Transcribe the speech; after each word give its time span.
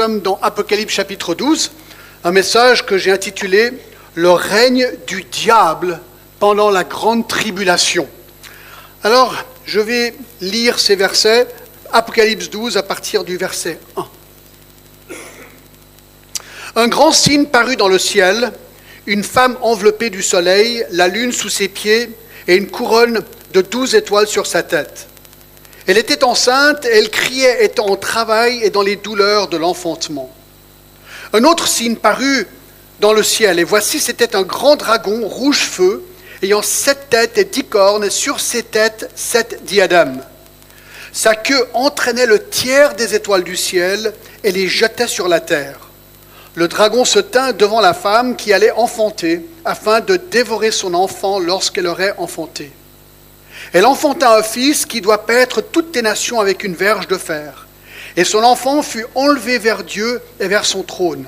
sommes 0.00 0.20
dans 0.20 0.38
Apocalypse 0.40 0.94
chapitre 0.94 1.34
12, 1.34 1.72
un 2.24 2.30
message 2.30 2.86
que 2.86 2.96
j'ai 2.96 3.10
intitulé 3.10 3.70
Le 4.14 4.30
règne 4.30 4.88
du 5.06 5.24
diable 5.24 6.00
pendant 6.38 6.70
la 6.70 6.84
grande 6.84 7.28
tribulation. 7.28 8.08
Alors, 9.02 9.36
je 9.66 9.78
vais 9.78 10.14
lire 10.40 10.78
ces 10.78 10.96
versets, 10.96 11.46
Apocalypse 11.92 12.48
12 12.48 12.78
à 12.78 12.82
partir 12.82 13.24
du 13.24 13.36
verset 13.36 13.78
1. 13.94 14.06
Un 16.76 16.88
grand 16.88 17.12
signe 17.12 17.44
parut 17.44 17.76
dans 17.76 17.88
le 17.88 17.98
ciel, 17.98 18.52
une 19.04 19.22
femme 19.22 19.58
enveloppée 19.60 20.08
du 20.08 20.22
soleil, 20.22 20.82
la 20.92 21.08
lune 21.08 21.32
sous 21.32 21.50
ses 21.50 21.68
pieds 21.68 22.08
et 22.48 22.56
une 22.56 22.70
couronne 22.70 23.22
de 23.52 23.60
douze 23.60 23.94
étoiles 23.94 24.28
sur 24.28 24.46
sa 24.46 24.62
tête. 24.62 25.09
Elle 25.90 25.98
était 25.98 26.22
enceinte 26.22 26.84
elle 26.84 27.10
criait 27.10 27.64
étant 27.64 27.86
en 27.86 27.96
travail 27.96 28.60
et 28.62 28.70
dans 28.70 28.82
les 28.82 28.94
douleurs 28.94 29.48
de 29.48 29.56
l'enfantement. 29.56 30.30
Un 31.32 31.42
autre 31.42 31.66
signe 31.66 31.96
parut 31.96 32.46
dans 33.00 33.12
le 33.12 33.24
ciel, 33.24 33.58
et 33.58 33.64
voici 33.64 33.98
c'était 33.98 34.36
un 34.36 34.42
grand 34.42 34.76
dragon 34.76 35.26
rouge 35.26 35.64
feu, 35.64 36.04
ayant 36.44 36.62
sept 36.62 37.10
têtes 37.10 37.38
et 37.38 37.44
dix 37.44 37.64
cornes, 37.64 38.04
et 38.04 38.10
sur 38.10 38.38
ses 38.38 38.62
têtes 38.62 39.10
sept 39.16 39.64
diadèmes. 39.64 40.22
Sa 41.12 41.34
queue 41.34 41.66
entraînait 41.74 42.24
le 42.24 42.40
tiers 42.40 42.94
des 42.94 43.16
étoiles 43.16 43.42
du 43.42 43.56
ciel 43.56 44.14
et 44.44 44.52
les 44.52 44.68
jetait 44.68 45.08
sur 45.08 45.26
la 45.26 45.40
terre. 45.40 45.88
Le 46.54 46.68
dragon 46.68 47.04
se 47.04 47.18
tint 47.18 47.52
devant 47.52 47.80
la 47.80 47.94
femme 47.94 48.36
qui 48.36 48.52
allait 48.52 48.70
enfanter, 48.70 49.44
afin 49.64 49.98
de 49.98 50.14
dévorer 50.14 50.70
son 50.70 50.94
enfant 50.94 51.40
lorsqu'elle 51.40 51.88
aurait 51.88 52.14
enfanté. 52.16 52.70
Elle 53.72 53.86
enfanta 53.86 54.36
un 54.36 54.42
fils 54.42 54.84
qui 54.84 55.00
doit 55.00 55.26
paître 55.26 55.60
toutes 55.60 55.92
tes 55.92 56.02
nations 56.02 56.40
avec 56.40 56.64
une 56.64 56.74
verge 56.74 57.06
de 57.06 57.16
fer. 57.16 57.68
Et 58.16 58.24
son 58.24 58.42
enfant 58.42 58.82
fut 58.82 59.06
enlevé 59.14 59.58
vers 59.58 59.84
Dieu 59.84 60.20
et 60.40 60.48
vers 60.48 60.64
son 60.64 60.82
trône. 60.82 61.26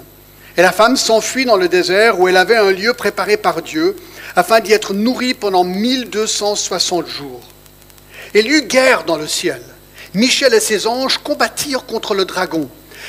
Et 0.57 0.63
la 0.63 0.73
femme 0.73 0.97
s'enfuit 0.97 1.45
dans 1.45 1.57
le 1.57 1.69
désert 1.69 2.19
où 2.19 2.29
elle 2.29 2.37
avait 2.37 2.57
un 2.57 2.73
lieu 2.73 2.93
préparé 2.95 3.37
par 3.37 3.63
Dieu, 3.63 3.97
afin 4.35 4.61
d'y 4.61 4.73
être 4.73 4.93
nourrie 4.93 5.35
pendant 5.35 5.63
1260 5.63 7.07
jours. 7.07 7.41
Il 8.35 8.47
y 8.47 8.51
eut 8.51 8.63
guerre 8.63 9.05
dans 9.05 9.17
le 9.17 9.29
ciel. 9.29 9.63
Michel 10.15 10.53
et 10.53 10.61
ses 10.61 10.87
anges 10.87 11.19
combattirent 11.19 11.87
contre 11.87 12.15
le 12.15 12.25
dragon. 12.25 12.69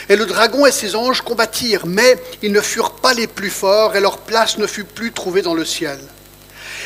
Et 0.09 0.15
le 0.15 0.25
dragon 0.25 0.65
et 0.65 0.71
ses 0.71 0.95
anges 0.95 1.21
combattirent, 1.21 1.85
mais 1.85 2.17
ils 2.41 2.51
ne 2.51 2.61
furent 2.61 2.91
pas 2.91 3.13
les 3.13 3.27
plus 3.27 3.49
forts, 3.49 3.95
et 3.95 3.99
leur 3.99 4.19
place 4.19 4.57
ne 4.57 4.67
fut 4.67 4.83
plus 4.83 5.11
trouvée 5.11 5.41
dans 5.41 5.53
le 5.53 5.65
ciel. 5.65 5.99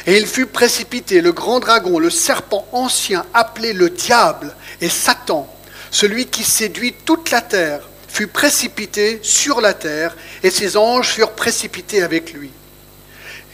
Et 0.05 0.17
il 0.17 0.27
fut 0.27 0.45
précipité, 0.45 1.21
le 1.21 1.31
grand 1.31 1.59
dragon, 1.59 1.99
le 1.99 2.09
serpent 2.09 2.67
ancien, 2.71 3.25
appelé 3.33 3.73
le 3.73 3.89
diable 3.89 4.55
et 4.81 4.89
Satan, 4.89 5.51
celui 5.91 6.27
qui 6.27 6.43
séduit 6.43 6.93
toute 7.05 7.31
la 7.31 7.41
terre, 7.41 7.81
fut 8.07 8.27
précipité 8.27 9.19
sur 9.21 9.61
la 9.61 9.73
terre, 9.73 10.15
et 10.43 10.49
ses 10.49 10.77
anges 10.77 11.09
furent 11.09 11.33
précipités 11.33 12.01
avec 12.01 12.33
lui. 12.33 12.51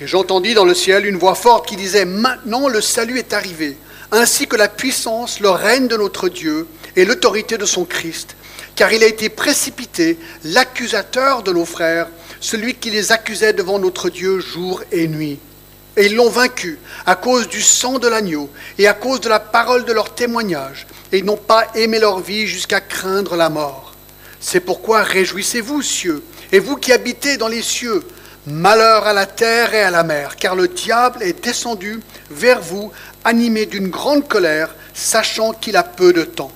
Et 0.01 0.07
j'entendis 0.07 0.53
dans 0.53 0.65
le 0.65 0.73
ciel 0.73 1.05
une 1.05 1.17
voix 1.17 1.35
forte 1.35 1.67
qui 1.67 1.75
disait, 1.75 2.05
Maintenant 2.05 2.67
le 2.67 2.81
salut 2.81 3.19
est 3.19 3.33
arrivé, 3.33 3.77
ainsi 4.11 4.47
que 4.47 4.55
la 4.55 4.67
puissance, 4.67 5.39
le 5.39 5.49
règne 5.49 5.87
de 5.87 5.97
notre 5.97 6.29
Dieu 6.29 6.67
et 6.95 7.05
l'autorité 7.05 7.57
de 7.57 7.65
son 7.65 7.85
Christ, 7.85 8.35
car 8.75 8.91
il 8.91 9.03
a 9.03 9.07
été 9.07 9.29
précipité, 9.29 10.17
l'accusateur 10.43 11.43
de 11.43 11.51
nos 11.51 11.65
frères, 11.65 12.07
celui 12.39 12.75
qui 12.75 12.89
les 12.89 13.11
accusait 13.11 13.53
devant 13.53 13.79
notre 13.79 14.09
Dieu 14.09 14.39
jour 14.39 14.83
et 14.91 15.07
nuit. 15.07 15.39
Et 15.95 16.07
ils 16.07 16.15
l'ont 16.15 16.29
vaincu 16.29 16.79
à 17.05 17.15
cause 17.15 17.47
du 17.47 17.61
sang 17.61 17.99
de 17.99 18.07
l'agneau 18.07 18.49
et 18.77 18.87
à 18.87 18.93
cause 18.93 19.21
de 19.21 19.29
la 19.29 19.39
parole 19.39 19.85
de 19.85 19.93
leur 19.93 20.15
témoignage. 20.15 20.87
Et 21.11 21.19
ils 21.19 21.25
n'ont 21.25 21.37
pas 21.37 21.67
aimé 21.75 21.99
leur 21.99 22.19
vie 22.19 22.47
jusqu'à 22.47 22.81
craindre 22.81 23.35
la 23.35 23.49
mort. 23.49 23.93
C'est 24.39 24.59
pourquoi 24.59 25.03
réjouissez-vous, 25.03 25.81
cieux, 25.81 26.23
et 26.51 26.59
vous 26.59 26.75
qui 26.75 26.91
habitez 26.91 27.37
dans 27.37 27.47
les 27.47 27.61
cieux. 27.61 28.03
Malheur 28.45 29.07
à 29.07 29.13
la 29.13 29.25
terre 29.25 29.73
et 29.73 29.83
à 29.83 29.91
la 29.91 30.03
mer, 30.03 30.35
car 30.35 30.55
le 30.55 30.67
diable 30.67 31.23
est 31.23 31.41
descendu 31.41 32.01
vers 32.29 32.59
vous, 32.59 32.91
animé 33.23 33.65
d'une 33.65 33.87
grande 33.87 34.27
colère, 34.27 34.75
sachant 34.93 35.53
qu'il 35.53 35.77
a 35.77 35.83
peu 35.83 36.11
de 36.11 36.23
temps. 36.23 36.51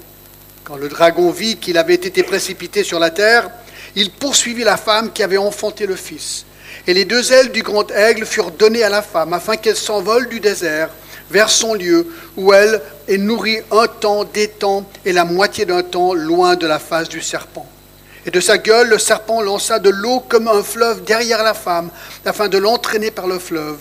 Quand 0.66 0.76
le 0.76 0.90
dragon 0.90 1.32
vit 1.32 1.56
qu'il 1.56 1.78
avait 1.78 1.94
été 1.94 2.24
précipité 2.24 2.84
sur 2.84 3.00
la 3.00 3.10
terre, 3.10 3.50
il 3.96 4.12
poursuivit 4.12 4.66
la 4.66 4.76
femme 4.76 5.14
qui 5.14 5.24
avait 5.24 5.38
enfanté 5.38 5.86
le 5.86 5.96
fils. 5.96 6.46
Et 6.88 6.94
les 6.94 7.04
deux 7.04 7.34
ailes 7.34 7.52
du 7.52 7.64
grand 7.64 7.92
aigle 7.92 8.26
furent 8.26 8.52
données 8.52 8.84
à 8.84 8.90
la 8.90 9.02
femme, 9.02 9.34
afin 9.34 9.58
qu'elle 9.58 9.76
s'envole 9.76 10.30
du 10.30 10.40
désert 10.40 10.90
vers 11.30 11.50
son 11.50 11.74
lieu, 11.74 12.08
où 12.38 12.54
elle 12.54 12.82
est 13.10 13.18
nourrie 13.18 13.60
un 13.72 13.88
temps, 13.88 14.24
des 14.24 14.48
temps 14.48 14.90
et 15.04 15.12
la 15.12 15.26
moitié 15.26 15.66
d'un 15.66 15.84
temps 15.84 16.14
loin 16.14 16.56
de 16.56 16.66
la 16.66 16.80
face 16.80 17.10
du 17.10 17.22
serpent. 17.22 17.68
Et 18.26 18.32
de 18.32 18.40
sa 18.40 18.58
gueule, 18.58 18.88
le 18.88 18.98
serpent 18.98 19.42
lança 19.42 19.80
de 19.80 19.90
l'eau 19.90 20.22
comme 20.30 20.48
un 20.48 20.64
fleuve 20.64 21.04
derrière 21.04 21.44
la 21.44 21.54
femme, 21.54 21.90
afin 22.26 22.48
de 22.48 22.58
l'entraîner 22.58 23.12
par 23.12 23.28
le 23.28 23.40
fleuve. 23.40 23.80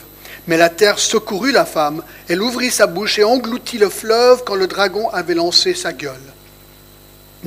Mais 0.49 0.57
la 0.57 0.69
terre 0.69 0.99
secourut 0.99 1.53
la 1.53 1.65
femme, 1.65 2.03
elle 2.29 2.43
ouvrit 2.43 2.73
sa 2.73 2.89
bouche 2.89 3.21
et 3.21 3.25
engloutit 3.25 3.79
le 3.79 3.89
fleuve 3.89 4.43
quand 4.45 4.57
le 4.57 4.67
dragon 4.67 5.09
avait 5.11 5.35
lancé 5.35 5.75
sa 5.75 5.93
gueule 5.93 6.15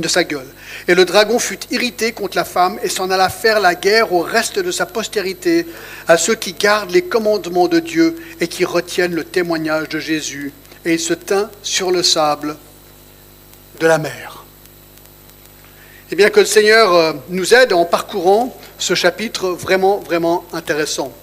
de 0.02 0.08
sa 0.08 0.24
gueule. 0.24 0.48
Et 0.90 0.96
le 0.96 1.06
dragon 1.06 1.38
fut 1.38 1.60
irrité 1.70 2.14
contre 2.14 2.36
la 2.36 2.44
femme 2.44 2.80
et 2.82 2.90
s'en 2.90 3.12
alla 3.12 3.30
faire 3.30 3.60
la 3.60 3.76
guerre 3.76 4.12
au 4.12 4.22
reste 4.22 4.58
de 4.58 4.72
sa 4.72 4.88
postérité, 4.88 5.68
à 6.08 6.18
ceux 6.18 6.34
qui 6.34 6.54
gardent 6.54 6.90
les 6.90 7.04
commandements 7.04 7.68
de 7.68 7.78
Dieu 7.78 8.16
et 8.42 8.48
qui 8.48 8.66
retiennent 8.66 9.14
le 9.14 9.24
témoignage 9.24 9.88
de 9.90 10.00
Jésus. 10.00 10.52
Et 10.84 10.94
il 10.94 11.00
se 11.00 11.14
tint 11.14 11.52
sur 11.62 11.92
le 11.92 12.02
sable 12.02 12.58
de 13.80 13.86
la 13.86 14.00
mer. 14.00 14.44
Eh 16.10 16.16
bien, 16.16 16.32
que 16.32 16.40
le 16.40 16.48
Seigneur 16.48 16.92
euh, 16.92 17.14
nous 17.30 17.54
aide 17.54 17.72
en 17.72 17.86
parcourant 17.86 18.58
ce 18.80 18.96
chapitre 18.96 19.50
vraiment, 19.50 20.00
vraiment 20.00 20.44
intéressant. 20.54 21.14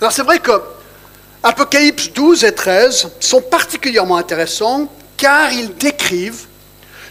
Alors, 0.00 0.10
c'est 0.10 0.24
vrai 0.24 0.40
que 0.40 0.60
Apocalypse 1.44 2.12
12 2.14 2.42
et 2.42 2.52
13 2.52 3.12
sont 3.20 3.42
particulièrement 3.42 4.16
intéressants 4.16 4.92
car 5.16 5.52
ils 5.52 5.72
décrivent 5.76 6.47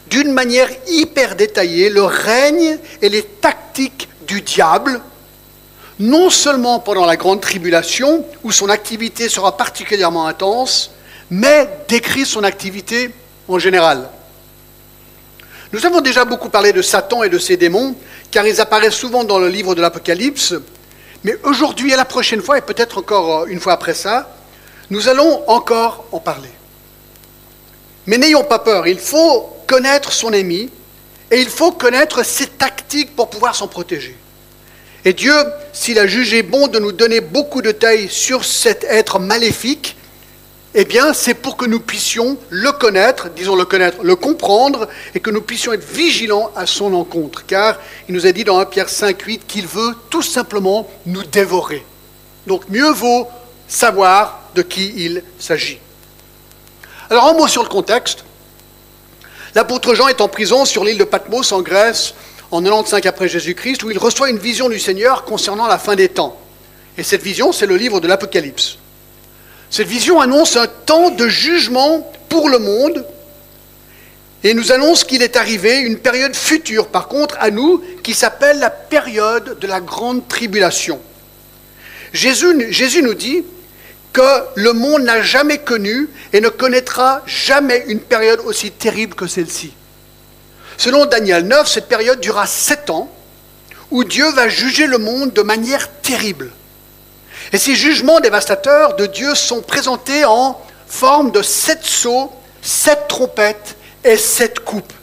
d'une 0.10 0.32
manière 0.32 0.70
hyper 0.88 1.36
détaillée 1.36 1.90
le 1.90 2.04
règne 2.04 2.78
et 3.02 3.10
les 3.10 3.24
tactiques 3.24 4.10
du 4.28 4.42
diable, 4.42 5.02
non 6.00 6.30
seulement 6.30 6.80
pendant 6.80 7.06
la 7.06 7.18
grande 7.18 7.42
tribulation, 7.42 8.26
où 8.44 8.52
son 8.52 8.70
activité 8.70 9.30
sera 9.30 9.58
particulièrement 9.58 10.28
intense, 10.28 10.92
mais 11.30 11.68
décrit 11.88 12.26
son 12.26 12.44
activité 12.44 13.12
en 13.48 13.60
général. 13.60 14.10
Nous 15.74 15.86
avons 15.86 16.02
déjà 16.02 16.24
beaucoup 16.24 16.50
parlé 16.50 16.72
de 16.72 16.82
Satan 16.82 17.24
et 17.24 17.30
de 17.30 17.40
ses 17.40 17.58
démons, 17.58 17.96
car 18.32 18.48
ils 18.48 18.62
apparaissent 18.62 18.96
souvent 18.96 19.24
dans 19.24 19.40
le 19.40 19.50
livre 19.50 19.76
de 19.76 19.82
l'Apocalypse, 19.82 20.54
mais 21.24 21.38
aujourd'hui 21.44 21.92
et 21.92 21.96
la 21.96 22.06
prochaine 22.06 22.42
fois, 22.42 22.58
et 22.58 22.62
peut-être 22.62 23.00
encore 23.00 23.48
une 23.48 23.60
fois 23.60 23.74
après 23.74 23.94
ça, 23.94 24.30
nous 24.90 25.10
allons 25.10 25.44
encore 25.48 26.06
en 26.12 26.20
parler. 26.20 26.50
Mais 28.06 28.18
n'ayons 28.18 28.46
pas 28.46 28.60
peur, 28.60 28.88
il 28.88 29.00
faut 29.00 29.57
connaître 29.68 30.12
son 30.12 30.34
ennemi 30.34 30.70
et 31.30 31.42
il 31.42 31.50
faut 31.50 31.72
connaître 31.72 32.26
ses 32.26 32.48
tactiques 32.48 33.16
pour 33.16 33.30
pouvoir 33.30 33.56
s'en 33.56 33.68
protéger. 33.68 34.16
Et 35.06 35.14
Dieu, 35.14 35.36
s'il 35.74 36.00
a 36.00 36.08
jugé 36.08 36.42
bon 36.42 36.68
de 36.68 36.80
nous 36.80 36.92
donner 36.92 37.22
beaucoup 37.22 37.62
de 37.62 37.72
taille 37.72 38.10
sur 38.10 38.44
cet 38.44 38.84
être 38.86 39.20
maléfique, 39.20 39.96
eh 40.80 40.86
bien, 40.86 41.14
c'est 41.14 41.34
pour 41.34 41.58
que 41.58 41.66
nous 41.66 41.80
puissions 41.80 42.38
le 42.50 42.72
connaître, 42.72 43.30
disons 43.30 43.56
le 43.56 43.66
connaître, 43.66 44.04
le 44.04 44.16
comprendre, 44.16 44.88
et 45.16 45.20
que 45.20 45.32
nous 45.32 45.42
puissions 45.42 45.74
être 45.74 45.84
vigilants 45.84 46.52
à 46.56 46.66
son 46.66 46.94
encontre. 46.94 47.46
Car 47.46 47.78
il 48.08 48.14
nous 48.14 48.28
a 48.28 48.32
dit 48.32 48.44
dans 48.44 48.60
1 48.60 48.66
Pierre 48.66 48.90
5, 48.90 49.20
8 49.20 49.48
qu'il 49.48 49.66
veut 49.66 49.96
tout 50.10 50.22
simplement 50.22 50.88
nous 51.06 51.24
dévorer. 51.24 51.84
Donc, 52.46 52.70
mieux 52.70 52.92
vaut 52.92 53.28
savoir 53.68 54.42
de 54.56 54.62
qui 54.62 54.94
il 54.98 55.24
s'agit. 55.40 55.80
Alors, 57.10 57.26
un 57.26 57.34
mot 57.34 57.48
sur 57.48 57.64
le 57.64 57.70
contexte. 57.70 58.24
L'apôtre 59.58 59.96
Jean 59.96 60.08
est 60.08 60.22
en 60.22 60.28
prison 60.28 60.66
sur 60.66 60.84
l'île 60.84 61.00
de 61.00 61.04
Patmos 61.04 61.52
en 61.52 61.64
Grèce 61.64 62.14
en 62.52 62.62
95 62.62 63.08
après 63.08 63.28
Jésus-Christ 63.28 63.82
où 63.82 63.90
il 63.90 63.98
reçoit 63.98 64.30
une 64.30 64.38
vision 64.38 64.70
du 64.70 64.80
Seigneur 64.80 65.26
concernant 65.26 65.66
la 65.66 65.80
fin 65.80 65.96
des 65.96 66.10
temps. 66.10 66.40
Et 66.96 67.02
cette 67.02 67.24
vision, 67.24 67.52
c'est 67.52 67.66
le 67.66 67.76
livre 67.76 68.00
de 68.00 68.08
l'Apocalypse. 68.08 68.78
Cette 69.72 69.88
vision 69.88 70.22
annonce 70.22 70.58
un 70.58 70.68
temps 70.68 71.10
de 71.10 71.28
jugement 71.28 72.08
pour 72.30 72.50
le 72.50 72.60
monde 72.60 73.04
et 74.44 74.54
nous 74.54 74.72
annonce 74.72 75.04
qu'il 75.04 75.24
est 75.24 75.38
arrivé 75.38 75.80
une 75.80 75.98
période 75.98 76.36
future, 76.36 76.90
par 76.90 77.08
contre, 77.08 77.36
à 77.40 77.50
nous, 77.50 77.84
qui 78.04 78.14
s'appelle 78.14 78.60
la 78.60 78.70
période 78.70 79.58
de 79.58 79.66
la 79.66 79.80
grande 79.80 80.28
tribulation. 80.28 81.00
Jésus, 82.14 82.72
Jésus 82.72 83.02
nous 83.02 83.16
dit, 83.16 83.44
que 84.14 84.44
le 84.56 84.74
monde 84.74 85.04
n'a 85.04 85.22
jamais 85.22 85.60
connu 85.60 86.10
et 86.34 86.42
ne 86.42 86.50
connaîtra 86.50 87.22
jamais 87.26 87.84
une 87.88 88.00
période 88.00 88.42
aussi 88.46 88.72
terrible 88.72 89.16
que 89.16 89.28
celle-ci. 89.28 89.74
Selon 90.78 91.06
Daniel 91.06 91.48
9, 91.48 91.68
cette 91.68 91.88
période 91.88 92.20
durera 92.20 92.46
sept 92.48 92.90
ans 92.90 93.12
où 93.92 94.04
Dieu 94.04 94.30
va 94.32 94.50
juger 94.50 94.86
le 94.86 94.98
monde 94.98 95.34
de 95.34 95.42
manière 95.42 95.92
terrible. 96.02 96.52
Et 97.54 97.58
ces 97.58 97.76
jugements 97.76 98.20
dévastateurs 98.20 98.96
de 98.96 99.06
Dieu 99.06 99.34
sont 99.36 99.62
présentés 99.62 100.26
en 100.26 100.60
forme 100.88 101.32
de 101.32 101.42
sept 101.42 101.84
sceaux, 101.84 102.32
sept 102.62 103.08
trompettes 103.08 103.76
et 104.04 104.18
sept 104.18 104.60
coupes. 104.60 104.94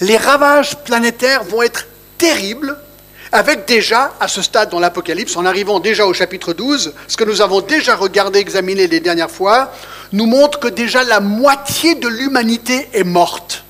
Les 0.00 0.16
ravages 0.16 0.76
planétaires 0.84 1.44
vont 1.44 1.62
être 1.62 1.86
terrible, 2.16 2.76
avec 3.32 3.66
déjà, 3.66 4.14
à 4.20 4.28
ce 4.28 4.42
stade 4.42 4.70
dans 4.70 4.80
l'Apocalypse, 4.80 5.36
en 5.36 5.44
arrivant 5.44 5.80
déjà 5.80 6.06
au 6.06 6.14
chapitre 6.14 6.52
12, 6.52 6.94
ce 7.06 7.16
que 7.16 7.24
nous 7.24 7.42
avons 7.42 7.60
déjà 7.60 7.94
regardé, 7.94 8.38
examiné 8.38 8.86
les 8.86 9.00
dernières 9.00 9.30
fois, 9.30 9.72
nous 10.12 10.26
montre 10.26 10.58
que 10.58 10.68
déjà 10.68 11.04
la 11.04 11.20
moitié 11.20 11.94
de 11.94 12.08
l'humanité 12.08 12.88
est 12.92 13.04
morte. 13.04 13.64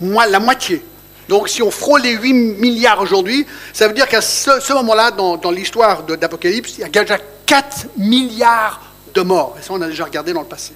La 0.00 0.40
moitié. 0.40 0.84
Donc 1.28 1.48
si 1.48 1.62
on 1.62 1.70
frôle 1.70 2.02
les 2.02 2.12
8 2.12 2.32
milliards 2.32 3.00
aujourd'hui, 3.00 3.46
ça 3.72 3.86
veut 3.86 3.94
dire 3.94 4.08
qu'à 4.08 4.20
ce, 4.20 4.72
moment-là, 4.72 5.12
dans, 5.12 5.36
dans 5.36 5.52
l'histoire 5.52 6.02
d'Apocalypse, 6.02 6.74
il 6.78 6.80
y 6.80 6.84
a 6.84 6.88
déjà 6.88 7.18
4 7.46 7.86
milliards 7.96 8.80
de 9.14 9.22
morts. 9.22 9.56
Et 9.58 9.62
ça, 9.62 9.72
on 9.72 9.80
a 9.80 9.86
déjà 9.86 10.04
regardé 10.04 10.32
dans 10.32 10.40
le 10.40 10.46
passé. 10.46 10.72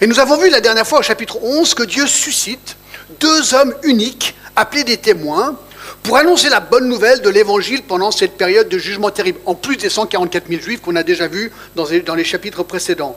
Et 0.00 0.06
nous 0.06 0.20
avons 0.20 0.36
vu 0.36 0.50
la 0.50 0.60
dernière 0.60 0.86
fois 0.86 1.00
au 1.00 1.02
chapitre 1.02 1.38
11 1.42 1.74
que 1.74 1.82
Dieu 1.82 2.06
suscite 2.06 2.76
deux 3.20 3.54
hommes 3.54 3.74
uniques, 3.82 4.34
appelés 4.56 4.84
des 4.84 4.96
témoins, 4.96 5.58
pour 6.02 6.16
annoncer 6.16 6.48
la 6.48 6.60
bonne 6.60 6.88
nouvelle 6.88 7.20
de 7.22 7.28
l'évangile 7.28 7.82
pendant 7.82 8.10
cette 8.10 8.36
période 8.36 8.68
de 8.68 8.78
jugement 8.78 9.10
terrible, 9.10 9.40
en 9.46 9.54
plus 9.54 9.76
des 9.76 9.88
144 9.88 10.48
000 10.48 10.60
juifs 10.60 10.80
qu'on 10.80 10.96
a 10.96 11.02
déjà 11.02 11.28
vus 11.28 11.52
dans 11.76 12.14
les, 12.14 12.24
chapitres 12.24 12.62
précédents. 12.62 13.16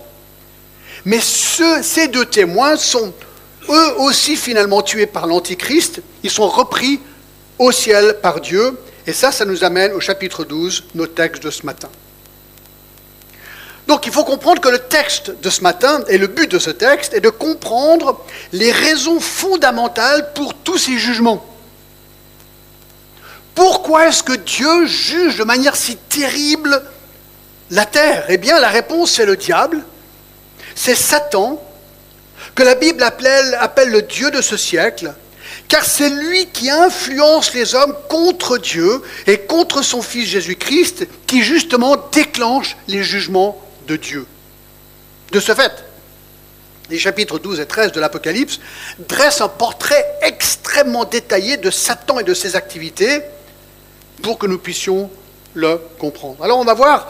Mais 1.05 1.19
ces 1.21 2.07
deux 2.07 2.25
témoins 2.25 2.77
sont 2.77 3.13
eux 3.69 3.99
aussi 3.99 4.35
finalement 4.35 4.81
tués 4.81 5.05
par 5.05 5.27
l'Antichrist, 5.27 6.01
ils 6.23 6.29
sont 6.29 6.47
repris 6.47 6.99
au 7.59 7.71
ciel 7.71 8.17
par 8.21 8.41
Dieu, 8.41 8.77
et 9.07 9.13
ça, 9.13 9.31
ça 9.31 9.45
nous 9.45 9.63
amène 9.63 9.94
au 9.94 9.99
chapitre 9.99 10.44
12, 10.44 10.85
nos 10.95 11.07
textes 11.07 11.44
de 11.44 11.49
ce 11.49 11.65
matin. 11.65 11.89
Donc 13.91 14.05
il 14.05 14.13
faut 14.13 14.23
comprendre 14.23 14.61
que 14.61 14.69
le 14.69 14.79
texte 14.79 15.33
de 15.41 15.49
ce 15.49 15.59
matin, 15.59 16.01
et 16.07 16.17
le 16.17 16.27
but 16.27 16.49
de 16.49 16.59
ce 16.59 16.69
texte, 16.69 17.13
est 17.13 17.19
de 17.19 17.27
comprendre 17.27 18.23
les 18.53 18.71
raisons 18.71 19.19
fondamentales 19.19 20.31
pour 20.33 20.53
tous 20.53 20.77
ces 20.77 20.97
jugements. 20.97 21.45
Pourquoi 23.53 24.07
est-ce 24.07 24.23
que 24.23 24.31
Dieu 24.31 24.85
juge 24.85 25.35
de 25.35 25.43
manière 25.43 25.75
si 25.75 25.97
terrible 25.97 26.81
la 27.69 27.83
terre? 27.83 28.23
Eh 28.29 28.38
bien, 28.38 28.61
la 28.61 28.69
réponse, 28.69 29.11
c'est 29.11 29.25
le 29.25 29.35
diable, 29.35 29.83
c'est 30.73 30.95
Satan, 30.95 31.61
que 32.55 32.63
la 32.63 32.75
Bible 32.75 33.03
appelle, 33.03 33.89
le 33.89 34.03
Dieu 34.03 34.31
de 34.31 34.41
ce 34.41 34.55
siècle, 34.55 35.13
car 35.67 35.83
c'est 35.83 36.11
lui 36.11 36.45
qui 36.45 36.69
influence 36.69 37.53
les 37.53 37.75
hommes 37.75 37.97
contre 38.07 38.57
Dieu 38.57 39.01
et 39.27 39.39
contre 39.39 39.81
son 39.81 40.01
Fils 40.01 40.29
Jésus-Christ, 40.29 41.07
qui 41.27 41.44
justement 41.44 41.97
déclenche 42.13 42.77
les 42.87 43.03
jugements 43.03 43.61
de 43.91 43.97
Dieu. 43.97 44.25
De 45.31 45.39
ce 45.39 45.53
fait, 45.53 45.83
les 46.89 46.97
chapitres 46.97 47.39
12 47.39 47.59
et 47.59 47.65
13 47.65 47.91
de 47.91 47.99
l'Apocalypse 47.99 48.59
dressent 48.99 49.41
un 49.41 49.49
portrait 49.49 50.05
extrêmement 50.21 51.03
détaillé 51.03 51.57
de 51.57 51.69
Satan 51.69 52.19
et 52.19 52.23
de 52.23 52.33
ses 52.33 52.55
activités 52.55 53.21
pour 54.21 54.38
que 54.38 54.47
nous 54.47 54.57
puissions 54.57 55.09
le 55.53 55.77
comprendre. 55.99 56.41
Alors 56.43 56.59
on 56.59 56.63
va 56.63 56.73
voir 56.73 57.07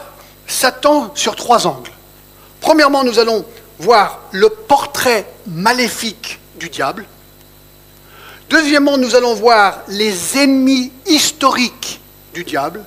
Satan 0.48 1.12
sur 1.14 1.36
trois 1.36 1.66
angles. 1.68 1.92
Premièrement, 2.60 3.04
nous 3.04 3.18
allons 3.20 3.44
voir 3.78 4.20
le 4.32 4.48
portrait 4.48 5.26
maléfique 5.46 6.40
du 6.56 6.68
diable. 6.68 7.06
Deuxièmement, 8.50 8.98
nous 8.98 9.14
allons 9.14 9.34
voir 9.34 9.82
les 9.88 10.36
ennemis 10.36 10.92
historiques 11.06 12.00
du 12.34 12.44
diable. 12.44 12.84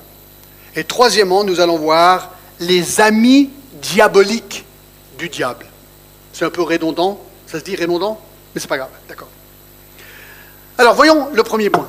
Et 0.74 0.84
troisièmement, 0.84 1.44
nous 1.44 1.60
allons 1.60 1.78
voir 1.78 2.30
les 2.60 3.00
amis 3.00 3.50
diabolique 3.80 4.64
du 5.18 5.28
diable. 5.28 5.66
C'est 6.32 6.44
un 6.44 6.50
peu 6.50 6.62
redondant, 6.62 7.20
ça 7.46 7.58
se 7.58 7.64
dit 7.64 7.76
redondant, 7.76 8.20
mais 8.54 8.60
c'est 8.60 8.68
pas 8.68 8.76
grave, 8.76 8.90
d'accord. 9.08 9.28
Alors 10.78 10.94
voyons 10.94 11.28
le 11.32 11.42
premier 11.42 11.70
point. 11.70 11.88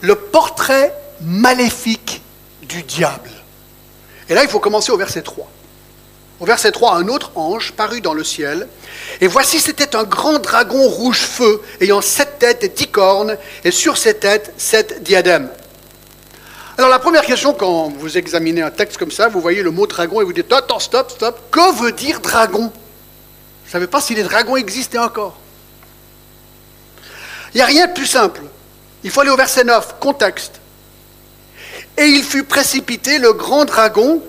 Le 0.00 0.14
portrait 0.14 0.94
maléfique 1.20 2.22
du 2.62 2.82
diable. 2.82 3.30
Et 4.28 4.34
là, 4.34 4.42
il 4.42 4.48
faut 4.48 4.60
commencer 4.60 4.92
au 4.92 4.96
verset 4.96 5.22
3. 5.22 5.50
Au 6.40 6.44
verset 6.44 6.70
3, 6.70 6.94
un 6.94 7.08
autre 7.08 7.32
ange 7.34 7.72
parut 7.72 8.00
dans 8.00 8.14
le 8.14 8.22
ciel, 8.22 8.68
et 9.20 9.26
voici 9.26 9.58
c'était 9.58 9.96
un 9.96 10.04
grand 10.04 10.38
dragon 10.38 10.88
rouge 10.88 11.18
feu, 11.18 11.60
ayant 11.80 12.00
sept 12.00 12.38
têtes 12.38 12.62
et 12.62 12.68
dix 12.68 12.86
cornes, 12.86 13.36
et 13.64 13.72
sur 13.72 13.96
ses 13.96 14.14
têtes 14.14 14.54
sept 14.56 15.02
diadèmes. 15.02 15.50
Alors 16.78 16.90
la 16.90 17.00
première 17.00 17.26
question, 17.26 17.54
quand 17.54 17.88
vous 17.88 18.18
examinez 18.18 18.62
un 18.62 18.70
texte 18.70 18.98
comme 18.98 19.10
ça, 19.10 19.26
vous 19.26 19.40
voyez 19.40 19.64
le 19.64 19.72
mot 19.72 19.88
dragon 19.88 20.20
et 20.20 20.24
vous 20.24 20.32
dites, 20.32 20.52
attends, 20.52 20.78
stop, 20.78 21.10
stop, 21.10 21.50
que 21.50 21.74
veut 21.74 21.90
dire 21.90 22.20
dragon? 22.20 22.72
Je 23.64 23.68
ne 23.70 23.72
savais 23.72 23.88
pas 23.88 24.00
si 24.00 24.14
les 24.14 24.22
dragons 24.22 24.54
existaient 24.54 24.98
encore. 24.98 25.36
Il 27.52 27.56
n'y 27.56 27.62
a 27.62 27.66
rien 27.66 27.88
de 27.88 27.92
plus 27.94 28.06
simple. 28.06 28.42
Il 29.02 29.10
faut 29.10 29.22
aller 29.22 29.30
au 29.30 29.36
verset 29.36 29.64
9, 29.64 29.96
contexte. 29.98 30.60
Et 31.96 32.04
il 32.04 32.22
fut 32.22 32.44
précipité 32.44 33.18
le 33.18 33.32
grand 33.32 33.64
dragon, 33.64 34.22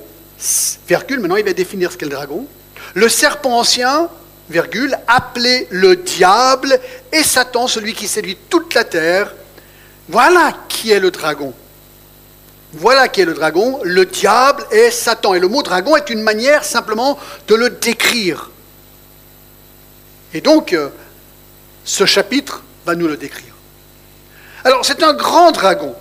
virgule, 0.87 1.19
maintenant 1.19 1.35
il 1.35 1.45
va 1.45 1.53
définir 1.53 1.91
ce 1.91 1.97
qu'est 1.97 2.05
le 2.05 2.11
dragon, 2.11 2.47
le 2.95 3.09
serpent 3.09 3.59
ancien, 3.59 4.09
virgule, 4.49 4.97
appelé 5.07 5.67
le 5.69 5.97
diable, 5.97 6.79
et 7.11 7.21
Satan, 7.21 7.67
celui 7.67 7.93
qui 7.93 8.07
séduit 8.07 8.39
toute 8.49 8.73
la 8.73 8.85
terre. 8.85 9.35
Voilà 10.07 10.57
qui 10.67 10.89
est 10.89 10.99
le 10.99 11.11
dragon. 11.11 11.53
Voilà 12.73 13.07
qui 13.07 13.21
est 13.21 13.25
le 13.25 13.33
dragon. 13.33 13.79
Le 13.83 14.05
diable 14.05 14.65
est 14.71 14.91
Satan. 14.91 15.33
Et 15.33 15.39
le 15.39 15.47
mot 15.47 15.63
dragon 15.63 15.95
est 15.95 16.09
une 16.09 16.21
manière 16.21 16.63
simplement 16.63 17.17
de 17.47 17.55
le 17.55 17.69
décrire. 17.69 18.51
Et 20.33 20.41
donc, 20.41 20.73
euh, 20.73 20.89
ce 21.83 22.05
chapitre 22.05 22.61
va 22.85 22.95
nous 22.95 23.07
le 23.07 23.17
décrire. 23.17 23.53
Alors, 24.63 24.85
c'est 24.85 25.01
un 25.01 25.13
grand 25.13 25.51
dragon. 25.51 25.95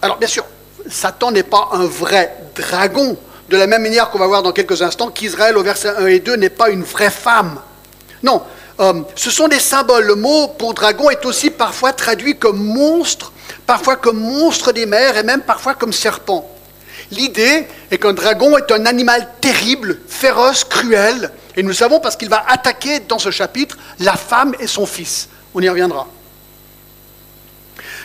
Alors, 0.00 0.16
bien 0.16 0.28
sûr, 0.28 0.44
Satan 0.88 1.32
n'est 1.32 1.42
pas 1.42 1.68
un 1.72 1.86
vrai 1.86 2.34
dragon. 2.54 3.18
De 3.48 3.56
la 3.56 3.66
même 3.66 3.82
manière 3.82 4.10
qu'on 4.10 4.18
va 4.18 4.26
voir 4.26 4.42
dans 4.42 4.52
quelques 4.52 4.82
instants 4.82 5.10
qu'Israël, 5.10 5.56
au 5.56 5.62
verset 5.62 5.90
1 5.90 6.06
et 6.06 6.20
2, 6.20 6.36
n'est 6.36 6.50
pas 6.50 6.70
une 6.70 6.82
vraie 6.82 7.10
femme. 7.10 7.60
Non, 8.22 8.42
euh, 8.80 9.02
ce 9.14 9.30
sont 9.30 9.48
des 9.48 9.60
symboles. 9.60 10.04
Le 10.04 10.14
mot 10.14 10.48
pour 10.48 10.74
dragon 10.74 11.10
est 11.10 11.24
aussi 11.26 11.50
parfois 11.50 11.92
traduit 11.92 12.38
comme 12.38 12.58
monstre 12.58 13.32
parfois 13.66 13.96
comme 13.96 14.18
monstre 14.18 14.72
des 14.72 14.86
mers 14.86 15.16
et 15.16 15.22
même 15.22 15.42
parfois 15.42 15.74
comme 15.74 15.92
serpent. 15.92 16.50
L'idée 17.10 17.66
est 17.90 17.98
qu'un 17.98 18.12
dragon 18.12 18.56
est 18.56 18.70
un 18.72 18.86
animal 18.86 19.28
terrible, 19.40 19.98
féroce, 20.08 20.64
cruel, 20.64 21.30
et 21.56 21.62
nous 21.62 21.72
savons 21.72 22.00
parce 22.00 22.16
qu'il 22.16 22.28
va 22.28 22.44
attaquer 22.48 23.00
dans 23.00 23.18
ce 23.18 23.30
chapitre 23.30 23.76
la 24.00 24.14
femme 24.14 24.54
et 24.60 24.66
son 24.66 24.86
fils. 24.86 25.28
On 25.54 25.60
y 25.60 25.68
reviendra. 25.68 26.06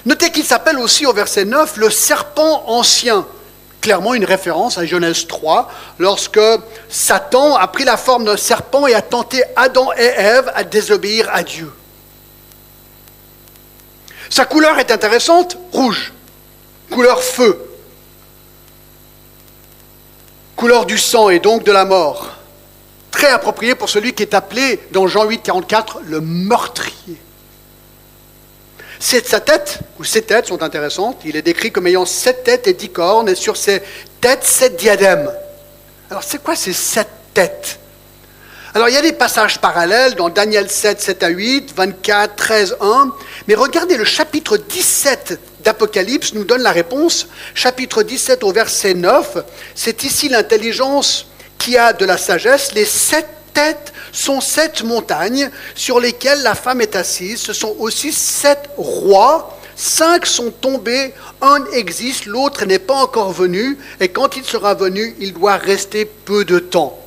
Notez 0.05 0.31
qu'il 0.31 0.45
s'appelle 0.45 0.79
aussi 0.79 1.05
au 1.05 1.13
verset 1.13 1.45
9 1.45 1.77
le 1.77 1.89
serpent 1.89 2.63
ancien, 2.67 3.25
clairement 3.81 4.13
une 4.13 4.25
référence 4.25 4.77
à 4.77 4.85
Genèse 4.85 5.27
3, 5.27 5.69
lorsque 5.99 6.39
Satan 6.89 7.55
a 7.55 7.67
pris 7.67 7.83
la 7.83 7.97
forme 7.97 8.25
d'un 8.25 8.37
serpent 8.37 8.87
et 8.87 8.93
a 8.93 9.01
tenté 9.01 9.43
Adam 9.55 9.91
et 9.93 10.03
Ève 10.03 10.51
à 10.55 10.63
désobéir 10.63 11.29
à 11.31 11.43
Dieu. 11.43 11.71
Sa 14.31 14.45
couleur 14.45 14.79
est 14.79 14.91
intéressante, 14.91 15.57
rouge, 15.73 16.13
couleur 16.89 17.21
feu, 17.21 17.69
couleur 20.55 20.85
du 20.85 20.97
sang 20.97 21.29
et 21.29 21.39
donc 21.39 21.65
de 21.65 21.71
la 21.73 21.83
mort. 21.83 22.37
Très 23.11 23.27
approprié 23.27 23.75
pour 23.75 23.89
celui 23.89 24.13
qui 24.13 24.23
est 24.23 24.33
appelé 24.33 24.79
dans 24.91 25.05
Jean 25.05 25.25
8, 25.25 25.43
44 25.43 25.99
le 26.05 26.21
meurtrier. 26.21 27.17
Sa 29.01 29.41
tête, 29.41 29.79
ou 29.99 30.05
ses 30.05 30.21
têtes 30.21 30.47
sont 30.47 30.63
intéressantes. 30.63 31.19
Il 31.25 31.35
est 31.35 31.41
décrit 31.41 31.73
comme 31.73 31.87
ayant 31.87 32.05
sept 32.05 32.45
têtes 32.45 32.67
et 32.67 32.73
dix 32.73 32.89
cornes, 32.89 33.27
et 33.27 33.35
sur 33.35 33.57
ses 33.57 33.83
têtes, 34.21 34.45
sept 34.45 34.77
diadèmes. 34.77 35.29
Alors, 36.09 36.23
c'est 36.23 36.41
quoi 36.41 36.55
ces 36.55 36.71
sept 36.71 37.09
têtes? 37.33 37.79
Alors 38.73 38.87
il 38.87 38.95
y 38.95 38.97
a 38.97 39.01
des 39.01 39.11
passages 39.11 39.59
parallèles 39.59 40.15
dans 40.15 40.29
Daniel 40.29 40.69
7, 40.69 41.01
7 41.01 41.23
à 41.23 41.27
8, 41.27 41.73
24, 41.75 42.35
13, 42.37 42.77
1, 42.79 43.13
mais 43.47 43.55
regardez 43.55 43.97
le 43.97 44.05
chapitre 44.05 44.57
17 44.57 45.39
d'Apocalypse 45.63 46.33
nous 46.33 46.43
donne 46.43 46.61
la 46.61 46.71
réponse. 46.71 47.27
Chapitre 47.53 48.03
17 48.03 48.43
au 48.43 48.51
verset 48.51 48.93
9, 48.93 49.37
c'est 49.75 50.03
ici 50.03 50.29
l'intelligence 50.29 51.27
qui 51.57 51.77
a 51.77 51.93
de 51.93 52.05
la 52.05 52.17
sagesse. 52.17 52.73
Les 52.73 52.85
sept 52.85 53.27
têtes 53.53 53.93
sont 54.11 54.41
sept 54.41 54.83
montagnes 54.83 55.49
sur 55.75 55.99
lesquelles 55.99 56.43
la 56.43 56.55
femme 56.55 56.81
est 56.81 56.95
assise. 56.95 57.39
Ce 57.39 57.53
sont 57.53 57.75
aussi 57.79 58.11
sept 58.11 58.69
rois. 58.77 59.57
Cinq 59.75 60.27
sont 60.27 60.51
tombés, 60.51 61.13
un 61.41 61.65
existe, 61.73 62.25
l'autre 62.27 62.65
n'est 62.65 62.77
pas 62.77 62.93
encore 62.93 63.31
venu, 63.31 63.79
et 63.99 64.09
quand 64.09 64.35
il 64.35 64.43
sera 64.43 64.75
venu, 64.75 65.15
il 65.19 65.33
doit 65.33 65.55
rester 65.55 66.05
peu 66.05 66.45
de 66.45 66.59
temps 66.59 67.01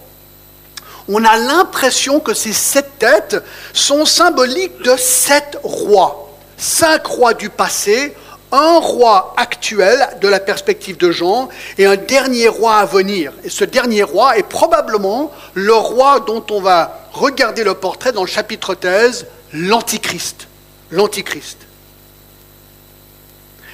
on 1.09 1.25
a 1.25 1.37
l'impression 1.37 2.21
que 2.21 2.35
ces 2.35 2.53
sept 2.53 2.99
têtes 2.99 3.37
sont 3.73 4.07
symboliques 4.07 4.81
de 4.83 4.97
sept 4.97 5.59
rois. 5.63 6.24
Cinq 6.57 7.07
rois 7.07 7.35
du 7.35 7.51
passé, 7.51 8.15
un 8.53 8.79
roi 8.79 9.35
actuel 9.37 10.09
de 10.21 10.29
la 10.29 10.39
perspective 10.39 10.97
de 10.97 11.11
Jean 11.11 11.49
et 11.77 11.87
un 11.87 11.97
dernier 11.97 12.49
roi 12.49 12.77
à 12.77 12.85
venir. 12.85 13.33
Et 13.43 13.51
ce 13.51 13.65
dernier 13.65 14.05
roi 14.05 14.39
est 14.39 14.49
probablement 14.49 15.33
le 15.55 15.75
roi 15.75 16.21
dont 16.21 16.45
on 16.51 16.61
va 16.61 17.09
regarder 17.13 17.65
le 17.65 17.75
portrait 17.75 18.13
dans 18.13 18.23
le 18.23 18.29
chapitre 18.29 18.75
13, 18.75 19.27
l'Antichrist. 19.53 20.47
L'Antichrist. 20.91 21.59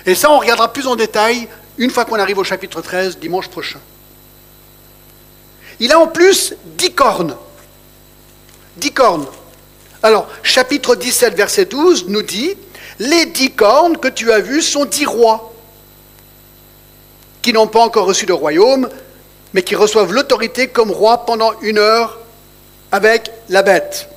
Et 0.07 0.15
ça, 0.15 0.31
on 0.31 0.39
regardera 0.39 0.73
plus 0.73 0.87
en 0.87 0.97
détail 0.97 1.47
une 1.77 1.91
fois 1.91 2.05
qu'on 2.05 2.19
arrive 2.19 2.39
au 2.39 2.45
chapitre 2.45 2.81
13, 2.81 3.19
dimanche 3.19 3.49
prochain. 3.49 3.81
Il 5.79 5.93
a 5.93 5.99
en 5.99 6.07
plus 6.07 6.55
dix 6.65 6.93
cornes. 6.93 7.37
Dix 8.77 8.93
cornes. 8.93 9.27
Alors, 10.03 10.29
chapitre 10.43 10.95
17, 10.95 11.35
verset 11.35 11.67
12 11.67 12.07
nous 12.09 12.23
dit, 12.23 12.57
les 13.01 13.27
dix 13.27 13.51
cornes 13.51 13.97
que 13.97 14.09
tu 14.09 14.31
as 14.31 14.41
vues 14.41 14.63
sont 14.63 14.85
dix 14.85 15.07
rois 15.07 15.53
qui 17.43 17.55
n'ont 17.55 17.67
pas 17.67 17.81
encore 17.81 18.05
reçu 18.05 18.27
de 18.27 18.35
royaume, 18.35 18.89
mais 19.55 19.63
qui 19.63 19.75
reçoivent 19.75 20.13
l'autorité 20.13 20.69
comme 20.69 20.91
roi 20.91 21.25
pendant 21.25 21.59
une 21.63 21.79
heure 21.79 22.19
avec 22.93 23.33
la 23.49 23.63
bête. 23.63 24.09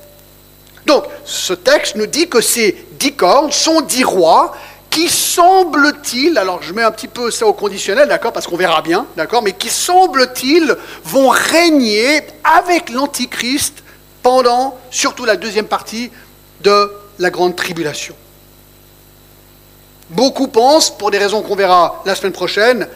Donc, 0.84 1.04
ce 1.24 1.54
texte 1.54 1.96
nous 1.96 2.06
dit 2.06 2.28
que 2.28 2.42
ces 2.42 2.86
dix 2.92 3.14
cornes 3.14 3.50
sont 3.50 3.80
dix 3.80 4.04
rois 4.04 4.54
qui 4.90 5.08
semble-t-il, 5.08 6.36
alors 6.36 6.62
je 6.62 6.74
mets 6.74 6.82
un 6.82 6.90
petit 6.90 7.08
peu 7.08 7.30
ça 7.30 7.46
au 7.46 7.54
conditionnel, 7.54 8.06
d'accord, 8.06 8.32
parce 8.34 8.46
qu'on 8.46 8.58
verra 8.58 8.82
bien, 8.82 9.06
d'accord, 9.16 9.42
mais 9.42 9.52
qui 9.52 9.70
semble-t-il 9.70 10.76
vont 11.04 11.30
régner 11.30 12.20
avec 12.44 12.90
l'Antichrist 12.90 13.82
pendant 14.22 14.78
surtout 14.90 15.24
la 15.24 15.36
deuxième 15.36 15.66
partie 15.66 16.12
de 16.60 16.92
la 17.18 17.30
grande 17.30 17.56
tribulation. 17.56 18.14
Beaucoup 20.10 20.48
pensent, 20.48 20.90
pour 20.90 21.10
des 21.10 21.18
raisons 21.18 21.42
qu'on 21.42 21.56
verra 21.56 22.02
la 22.04 22.14
semaine 22.14 22.32
prochaine, 22.32 22.86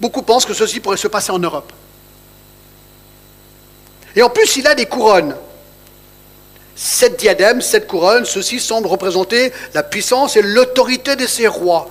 beaucoup 0.00 0.22
pensent 0.22 0.44
que 0.44 0.54
ceci 0.54 0.80
pourrait 0.80 0.96
se 0.96 1.08
passer 1.08 1.32
en 1.32 1.38
Europe. 1.38 1.72
Et 4.14 4.22
en 4.22 4.28
plus, 4.28 4.56
il 4.56 4.66
a 4.66 4.74
des 4.74 4.86
couronnes. 4.86 5.34
Sept 6.74 7.18
diadèmes, 7.18 7.60
sept 7.60 7.86
couronnes, 7.86 8.24
ceci 8.24 8.60
semble 8.60 8.88
représenter 8.88 9.52
la 9.74 9.82
puissance 9.82 10.36
et 10.36 10.42
l'autorité 10.42 11.16
de 11.16 11.26
ces 11.26 11.46
rois. 11.46 11.88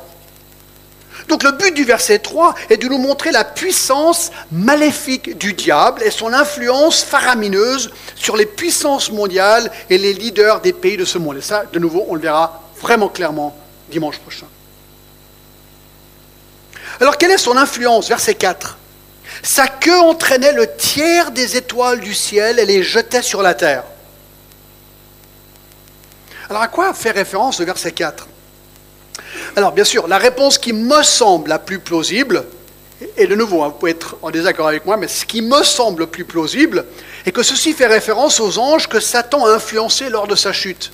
Donc 1.27 1.43
le 1.43 1.51
but 1.51 1.73
du 1.73 1.83
verset 1.83 2.19
3 2.19 2.55
est 2.69 2.77
de 2.77 2.87
nous 2.87 2.97
montrer 2.97 3.31
la 3.31 3.43
puissance 3.43 4.31
maléfique 4.51 5.37
du 5.37 5.53
diable 5.53 6.01
et 6.03 6.11
son 6.11 6.33
influence 6.33 7.03
faramineuse 7.03 7.91
sur 8.15 8.35
les 8.35 8.45
puissances 8.45 9.11
mondiales 9.11 9.71
et 9.89 9.97
les 9.97 10.13
leaders 10.13 10.61
des 10.61 10.73
pays 10.73 10.97
de 10.97 11.05
ce 11.05 11.17
monde. 11.17 11.37
Et 11.37 11.41
ça, 11.41 11.63
de 11.71 11.79
nouveau, 11.79 12.05
on 12.09 12.15
le 12.15 12.21
verra 12.21 12.63
vraiment 12.81 13.07
clairement 13.07 13.55
dimanche 13.91 14.17
prochain. 14.17 14.48
Alors 17.00 17.17
quelle 17.17 17.31
est 17.31 17.38
son 17.38 17.57
influence? 17.57 18.07
Verset 18.10 18.36
4. 18.36 18.77
Sa 19.43 19.67
queue 19.67 20.00
entraînait 20.00 20.53
le 20.53 20.67
tiers 20.75 21.31
des 21.31 21.57
étoiles 21.57 22.00
du 22.00 22.13
ciel 22.13 22.60
et 22.60 22.65
les 22.65 22.83
jetait 22.83 23.21
sur 23.21 23.41
la 23.41 23.53
terre. 23.53 23.83
Alors 26.50 26.62
à 26.62 26.67
quoi 26.67 26.93
fait 26.93 27.12
référence 27.12 27.60
le 27.60 27.65
verset 27.65 27.91
4 27.91 28.27
Alors 29.55 29.71
bien 29.71 29.86
sûr, 29.86 30.07
la 30.07 30.17
réponse 30.17 30.57
qui 30.57 30.74
me 30.74 31.01
semble 31.01 31.50
la 31.50 31.60
plus 31.60 31.79
plausible, 31.79 32.45
et 33.17 33.25
de 33.25 33.36
nouveau, 33.36 33.63
hein, 33.63 33.69
vous 33.69 33.79
pouvez 33.79 33.91
être 33.91 34.17
en 34.21 34.29
désaccord 34.29 34.67
avec 34.67 34.86
moi, 34.86 34.98
mais 34.98 35.07
ce 35.07 35.25
qui 35.25 35.41
me 35.41 35.63
semble 35.63 36.07
plus 36.07 36.25
plausible 36.25 36.86
est 37.25 37.31
que 37.31 37.41
ceci 37.41 37.74
fait 37.74 37.88
référence 37.88 38.39
aux 38.39 38.60
anges 38.60 38.88
que 38.88 39.00
Satan 39.00 39.45
a 39.45 39.51
influencés 39.51 40.10
lors 40.10 40.27
de 40.27 40.36
sa 40.36 40.53
chute. 40.53 40.91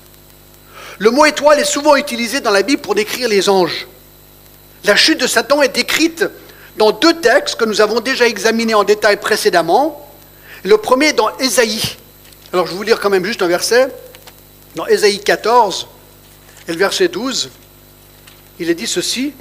Le 1.00 1.12
mot 1.12 1.25
étoile 1.25 1.60
est 1.60 1.66
souvent 1.66 1.96
utilisé 1.96 2.42
dans 2.42 2.51
la 2.51 2.63
Bible 2.63 2.82
pour 2.82 2.96
décrire 2.96 3.30
les 3.30 3.50
anges. 3.50 3.88
La 4.84 4.96
chute 4.96 5.20
de 5.20 5.27
Satan 5.27 5.62
est 5.62 5.75
décrite 5.75 6.25
dans 6.77 6.92
deux 6.92 7.20
textes 7.20 7.56
que 7.56 7.66
nous 7.66 7.82
avons 7.82 8.00
déjà 8.00 8.27
examinés 8.27 8.74
en 8.74 8.84
détail 8.84 9.18
précédemment. 9.18 10.10
Le 10.63 10.77
premier 10.77 11.08
est 11.08 11.13
dans 11.13 11.36
Ésaïe. 11.38 11.98
Alors 12.51 12.66
je 12.66 12.72
vais 12.72 12.77
vous 12.77 12.84
lire 12.84 13.00
quand 13.00 13.10
même 13.10 13.25
juste 13.25 13.42
un 13.44 13.48
verset. 13.48 13.89
Dans 14.75 14.88
Ésaïe 14.88 15.20
14 15.20 15.88
et 16.68 16.72
le 16.72 16.77
verset 16.77 17.08
12, 17.08 17.50
il 18.60 18.70
est 18.70 18.75
dit 18.75 18.88
ceci. 18.88 19.34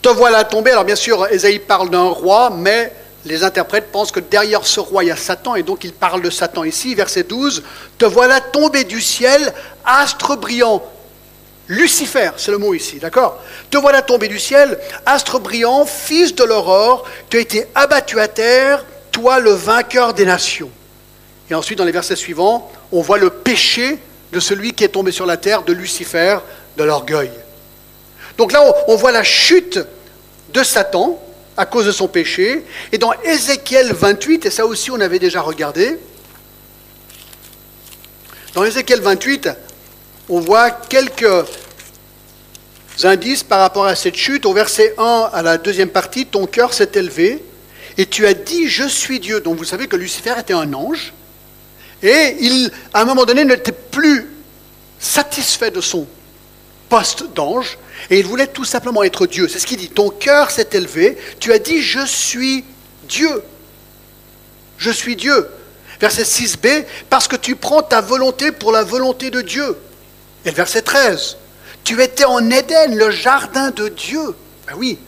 Te 0.00 0.08
voilà 0.08 0.44
tombé. 0.44 0.70
Alors 0.70 0.84
bien 0.84 0.96
sûr, 0.96 1.26
Ésaïe 1.30 1.58
parle 1.58 1.90
d'un 1.90 2.08
roi, 2.08 2.50
mais 2.50 2.92
les 3.24 3.42
interprètes 3.42 3.90
pensent 3.90 4.12
que 4.12 4.20
derrière 4.20 4.66
ce 4.66 4.80
roi, 4.80 5.04
il 5.04 5.08
y 5.08 5.10
a 5.10 5.16
Satan, 5.16 5.54
et 5.54 5.62
donc 5.62 5.84
il 5.84 5.92
parle 5.92 6.22
de 6.22 6.30
Satan 6.30 6.64
ici. 6.64 6.94
Verset 6.94 7.24
12. 7.24 7.62
Te 7.98 8.04
voilà 8.04 8.40
tombé 8.40 8.84
du 8.84 9.00
ciel, 9.00 9.52
astre 9.84 10.36
brillant, 10.36 10.82
Lucifer, 11.66 12.32
c'est 12.36 12.50
le 12.50 12.58
mot 12.58 12.74
ici, 12.74 12.98
d'accord 12.98 13.42
Te 13.70 13.78
voilà 13.78 14.02
tombé 14.02 14.28
du 14.28 14.38
ciel, 14.38 14.78
astre 15.06 15.40
brillant, 15.40 15.86
fils 15.86 16.34
de 16.34 16.44
l'aurore, 16.44 17.04
tu 17.30 17.38
as 17.38 17.40
été 17.40 17.66
abattu 17.74 18.20
à 18.20 18.28
terre, 18.28 18.84
toi 19.10 19.40
le 19.40 19.52
vainqueur 19.52 20.12
des 20.12 20.26
nations. 20.26 20.70
Et 21.50 21.54
ensuite, 21.54 21.78
dans 21.78 21.86
les 21.86 21.92
versets 21.92 22.16
suivants, 22.16 22.70
on 22.92 23.00
voit 23.00 23.16
le 23.16 23.30
péché 23.30 23.98
de 24.32 24.40
celui 24.40 24.74
qui 24.74 24.84
est 24.84 24.88
tombé 24.88 25.10
sur 25.10 25.24
la 25.24 25.38
terre, 25.38 25.62
de 25.62 25.72
Lucifer, 25.72 26.38
de 26.76 26.84
l'orgueil. 26.84 27.30
Donc 28.36 28.52
là, 28.52 28.62
on 28.88 28.96
voit 28.96 29.12
la 29.12 29.22
chute 29.22 29.78
de 30.52 30.62
Satan 30.62 31.18
à 31.56 31.66
cause 31.66 31.86
de 31.86 31.92
son 31.92 32.08
péché. 32.08 32.64
Et 32.92 32.98
dans 32.98 33.12
Ézéchiel 33.22 33.92
28, 33.92 34.46
et 34.46 34.50
ça 34.50 34.66
aussi 34.66 34.90
on 34.90 35.00
avait 35.00 35.18
déjà 35.18 35.40
regardé, 35.40 35.98
dans 38.54 38.64
Ézéchiel 38.64 39.00
28, 39.00 39.50
on 40.28 40.40
voit 40.40 40.70
quelques 40.70 41.44
indices 43.02 43.42
par 43.42 43.60
rapport 43.60 43.86
à 43.86 43.96
cette 43.96 44.16
chute. 44.16 44.46
Au 44.46 44.52
verset 44.52 44.94
1, 44.96 45.30
à 45.32 45.42
la 45.42 45.58
deuxième 45.58 45.90
partie, 45.90 46.26
ton 46.26 46.46
cœur 46.46 46.72
s'est 46.72 46.90
élevé 46.94 47.42
et 47.96 48.06
tu 48.06 48.26
as 48.26 48.34
dit, 48.34 48.68
je 48.68 48.86
suis 48.86 49.20
Dieu. 49.20 49.40
Donc 49.40 49.56
vous 49.56 49.64
savez 49.64 49.88
que 49.88 49.96
Lucifer 49.96 50.34
était 50.38 50.54
un 50.54 50.72
ange 50.72 51.12
et 52.02 52.36
il, 52.40 52.70
à 52.92 53.02
un 53.02 53.04
moment 53.04 53.24
donné, 53.24 53.44
n'était 53.44 53.72
plus 53.72 54.30
satisfait 54.98 55.70
de 55.70 55.80
son 55.80 56.06
d'ange 57.34 57.78
et 58.10 58.18
il 58.18 58.26
voulait 58.26 58.46
tout 58.46 58.64
simplement 58.64 59.02
être 59.02 59.26
Dieu. 59.26 59.48
C'est 59.48 59.58
ce 59.58 59.66
qu'il 59.66 59.78
dit. 59.78 59.88
Ton 59.88 60.10
cœur 60.10 60.50
s'est 60.50 60.68
élevé, 60.72 61.18
tu 61.40 61.52
as 61.52 61.58
dit, 61.58 61.80
je 61.80 62.04
suis 62.04 62.64
Dieu. 63.04 63.42
Je 64.78 64.90
suis 64.90 65.16
Dieu. 65.16 65.48
Verset 66.00 66.24
6b, 66.24 66.84
parce 67.08 67.28
que 67.28 67.36
tu 67.36 67.56
prends 67.56 67.82
ta 67.82 68.00
volonté 68.00 68.52
pour 68.52 68.72
la 68.72 68.82
volonté 68.82 69.30
de 69.30 69.40
Dieu. 69.40 69.78
Et 70.44 70.50
le 70.50 70.54
verset 70.54 70.82
13, 70.82 71.36
tu 71.84 72.02
étais 72.02 72.24
en 72.24 72.50
Éden, 72.50 72.96
le 72.96 73.10
jardin 73.10 73.70
de 73.70 73.88
Dieu. 73.88 74.34
Ben 74.66 74.74
oui, 74.76 74.98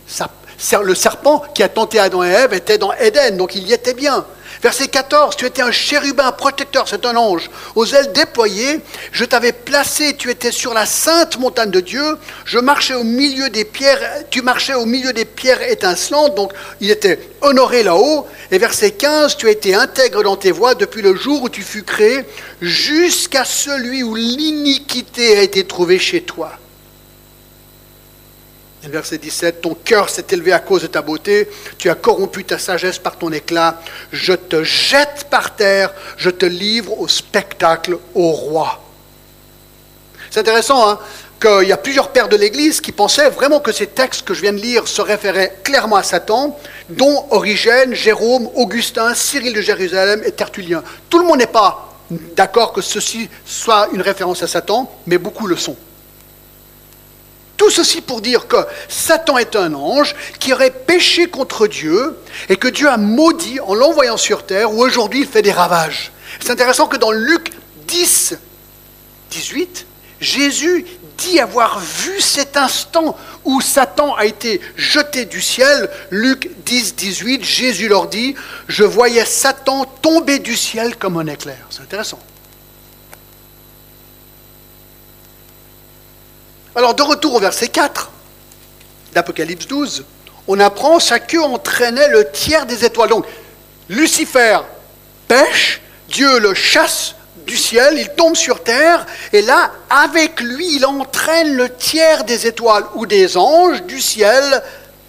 le 0.83 0.95
serpent 0.95 1.43
qui 1.55 1.63
a 1.63 1.69
tenté 1.69 1.99
Adam 1.99 2.23
et 2.23 2.29
Ève 2.29 2.55
était 2.55 2.79
dans 2.79 2.93
Éden, 2.93 3.37
donc 3.37 3.55
il 3.55 3.67
y 3.67 3.73
était 3.73 3.95
bien. 3.95 4.25
Verset 4.63 4.89
14, 4.89 5.37
tu 5.37 5.45
étais 5.45 5.63
un 5.63 5.71
chérubin 5.71 6.33
protecteur, 6.33 6.89
c'est 6.89 7.05
un 7.05 7.17
ange, 7.17 7.51
aux 7.75 7.87
ailes 7.87 8.13
déployées, 8.13 8.81
je 9.13 9.25
t'avais 9.25 9.53
placé, 9.53 10.17
tu 10.17 10.31
étais 10.31 10.51
sur 10.51 10.73
la 10.73 10.87
sainte 10.87 11.39
montagne 11.39 11.71
de 11.71 11.81
Dieu, 11.81 12.17
je 12.45 12.59
marchais 12.59 12.95
au 12.95 13.05
milieu 13.05 13.51
des 13.51 13.65
pierres, 13.65 14.01
tu 14.31 14.43
marchais 14.43 14.75
au 14.75 14.87
milieu 14.87 15.13
des 15.13 15.25
pierres 15.25 15.63
étincelantes, 15.63 16.35
donc 16.35 16.53
il 16.81 16.91
était 16.91 17.21
honoré 17.43 17.83
là-haut. 17.83 18.27
Et 18.51 18.59
verset 18.59 18.93
15, 18.93 19.37
tu 19.37 19.47
as 19.49 19.51
été 19.51 19.75
intègre 19.75 20.23
dans 20.23 20.37
tes 20.37 20.53
voies 20.53 20.75
depuis 20.75 21.03
le 21.03 21.15
jour 21.15 21.43
où 21.43 21.49
tu 21.49 21.63
fus 21.63 21.83
créé, 21.83 22.25
jusqu'à 22.63 23.45
celui 23.45 24.03
où 24.03 24.15
l'iniquité 24.15 25.39
a 25.39 25.43
été 25.43 25.67
trouvée 25.67 25.99
chez 25.99 26.23
toi. 26.23 26.53
Verset 28.89 29.19
17, 29.19 29.61
ton 29.63 29.75
cœur 29.75 30.09
s'est 30.09 30.27
élevé 30.31 30.53
à 30.53 30.61
cause 30.61 30.83
de 30.83 30.87
ta 30.87 31.03
beauté, 31.03 31.49
tu 31.79 31.91
as 31.91 31.95
corrompu 31.95 32.45
ta 32.45 32.59
sagesse 32.59 32.99
par 32.99 33.17
ton 33.17 33.33
éclat, 33.33 33.81
je 34.13 34.33
te 34.33 34.63
jette 34.63 35.27
par 35.29 35.57
terre, 35.57 35.93
je 36.17 36.31
te 36.31 36.47
livre 36.47 36.99
au 37.01 37.09
spectacle 37.09 37.99
au 38.15 38.31
roi. 38.31 38.83
C'est 40.31 40.41
intéressant 40.41 40.89
hein, 40.89 40.99
qu'il 41.41 41.69
y 41.69 41.73
a 41.73 41.77
plusieurs 41.77 42.11
pères 42.11 42.29
de 42.29 42.37
l'Église 42.37 42.81
qui 42.81 42.93
pensaient 42.93 43.31
vraiment 43.31 43.61
que 43.61 43.73
ces 43.73 43.87
textes 43.87 44.25
que 44.25 44.35
je 44.35 44.43
viens 44.43 44.53
de 44.53 44.59
lire 44.59 44.87
se 44.87 45.03
référaient 45.03 45.59
clairement 45.65 45.97
à 45.97 46.03
Satan, 46.03 46.59
dont 46.89 47.27
Origène, 47.31 47.95
Jérôme, 47.95 48.49
Augustin, 48.55 49.15
Cyril 49.15 49.53
de 49.53 49.61
Jérusalem 49.61 50.23
et 50.25 50.33
Tertullien. 50.33 50.83
Tout 51.11 51.19
le 51.19 51.25
monde 51.25 51.39
n'est 51.39 51.47
pas 51.47 51.93
d'accord 52.11 52.73
que 52.73 52.83
ceci 52.83 53.29
soit 53.45 53.89
une 53.93 54.01
référence 54.01 54.43
à 54.43 54.47
Satan, 54.47 54.91
mais 55.07 55.19
beaucoup 55.19 55.47
le 55.47 55.57
sont. 55.57 55.77
Tout 57.57 57.71
ceci 57.71 58.01
pour 58.01 58.21
dire 58.21 58.49
que 58.49 58.57
Satan 58.89 59.39
est 59.39 59.57
un 59.57 59.75
ange 59.75 60.15
qui 60.39 60.53
aurait 60.53 60.71
péché 60.71 61.29
contre 61.29 61.67
Dieu 61.67 62.19
et 62.49 62.57
que 62.57 62.69
Dieu 62.69 62.89
a 62.89 62.99
maudit 62.99 63.61
en 63.61 63.75
l'envoyant 63.75 64.17
sur 64.17 64.45
terre 64.45 64.73
où 64.73 64.83
aujourd'hui 64.83 65.21
il 65.21 65.27
fait 65.27 65.43
des 65.43 65.53
ravages. 65.53 66.13
C'est 66.41 66.51
intéressant 66.51 66.87
que 66.87 66.97
dans 66.97 67.13
Luc 67.13 67.53
10, 67.87 68.37
18, 69.31 69.87
Jésus 70.21 70.85
dit 71.19 71.41
avoir 71.41 71.81
vu 71.81 72.21
cet 72.21 72.57
instant 72.57 73.17
où 73.45 73.61
Satan 73.61 74.15
a 74.15 74.27
été 74.27 74.61
jeté 74.77 75.25
du 75.25 75.41
ciel. 75.41 75.89
Luc 76.11 76.51
10, 76.65 76.95
18, 76.97 77.45
Jésus 77.45 77.89
leur 77.89 78.09
dit, 78.09 78.35
je 78.69 78.85
voyais 78.85 79.25
Satan 79.25 79.85
tomber 80.03 80.39
du 80.39 80.57
ciel 80.57 80.97
comme 80.97 81.17
un 81.17 81.27
éclair. 81.27 81.67
C'est 81.71 81.83
intéressant. 81.83 82.19
Alors, 86.77 86.95
de 86.95 87.03
retour 87.03 87.35
au 87.35 87.41
verset 87.41 87.69
4 87.69 88.11
d'Apocalypse 89.15 89.67
12, 89.67 90.05
on 90.47 90.61
apprend 90.61 91.01
sa 91.01 91.19
queue 91.19 91.43
entraînait 91.43 92.09
le 92.09 92.31
tiers 92.31 92.67
des 92.67 92.85
étoiles. 92.85 93.09
Donc, 93.09 93.25
Lucifer 93.89 94.59
pêche, 95.27 95.81
Dieu 96.11 96.39
le 96.39 96.53
chasse 96.53 97.15
du 97.47 97.57
ciel, 97.57 97.95
il 97.97 98.11
tombe 98.11 98.37
sur 98.37 98.63
terre, 98.63 99.07
et 99.33 99.41
là, 99.41 99.73
avec 99.89 100.41
lui, 100.41 100.77
il 100.77 100.85
entraîne 100.85 101.57
le 101.57 101.75
tiers 101.75 102.25
des 102.25 102.47
étoiles 102.47 102.85
ou 102.95 103.07
des 103.07 103.39
anges 103.39 103.83
du 103.85 104.01
ciel 104.01 104.63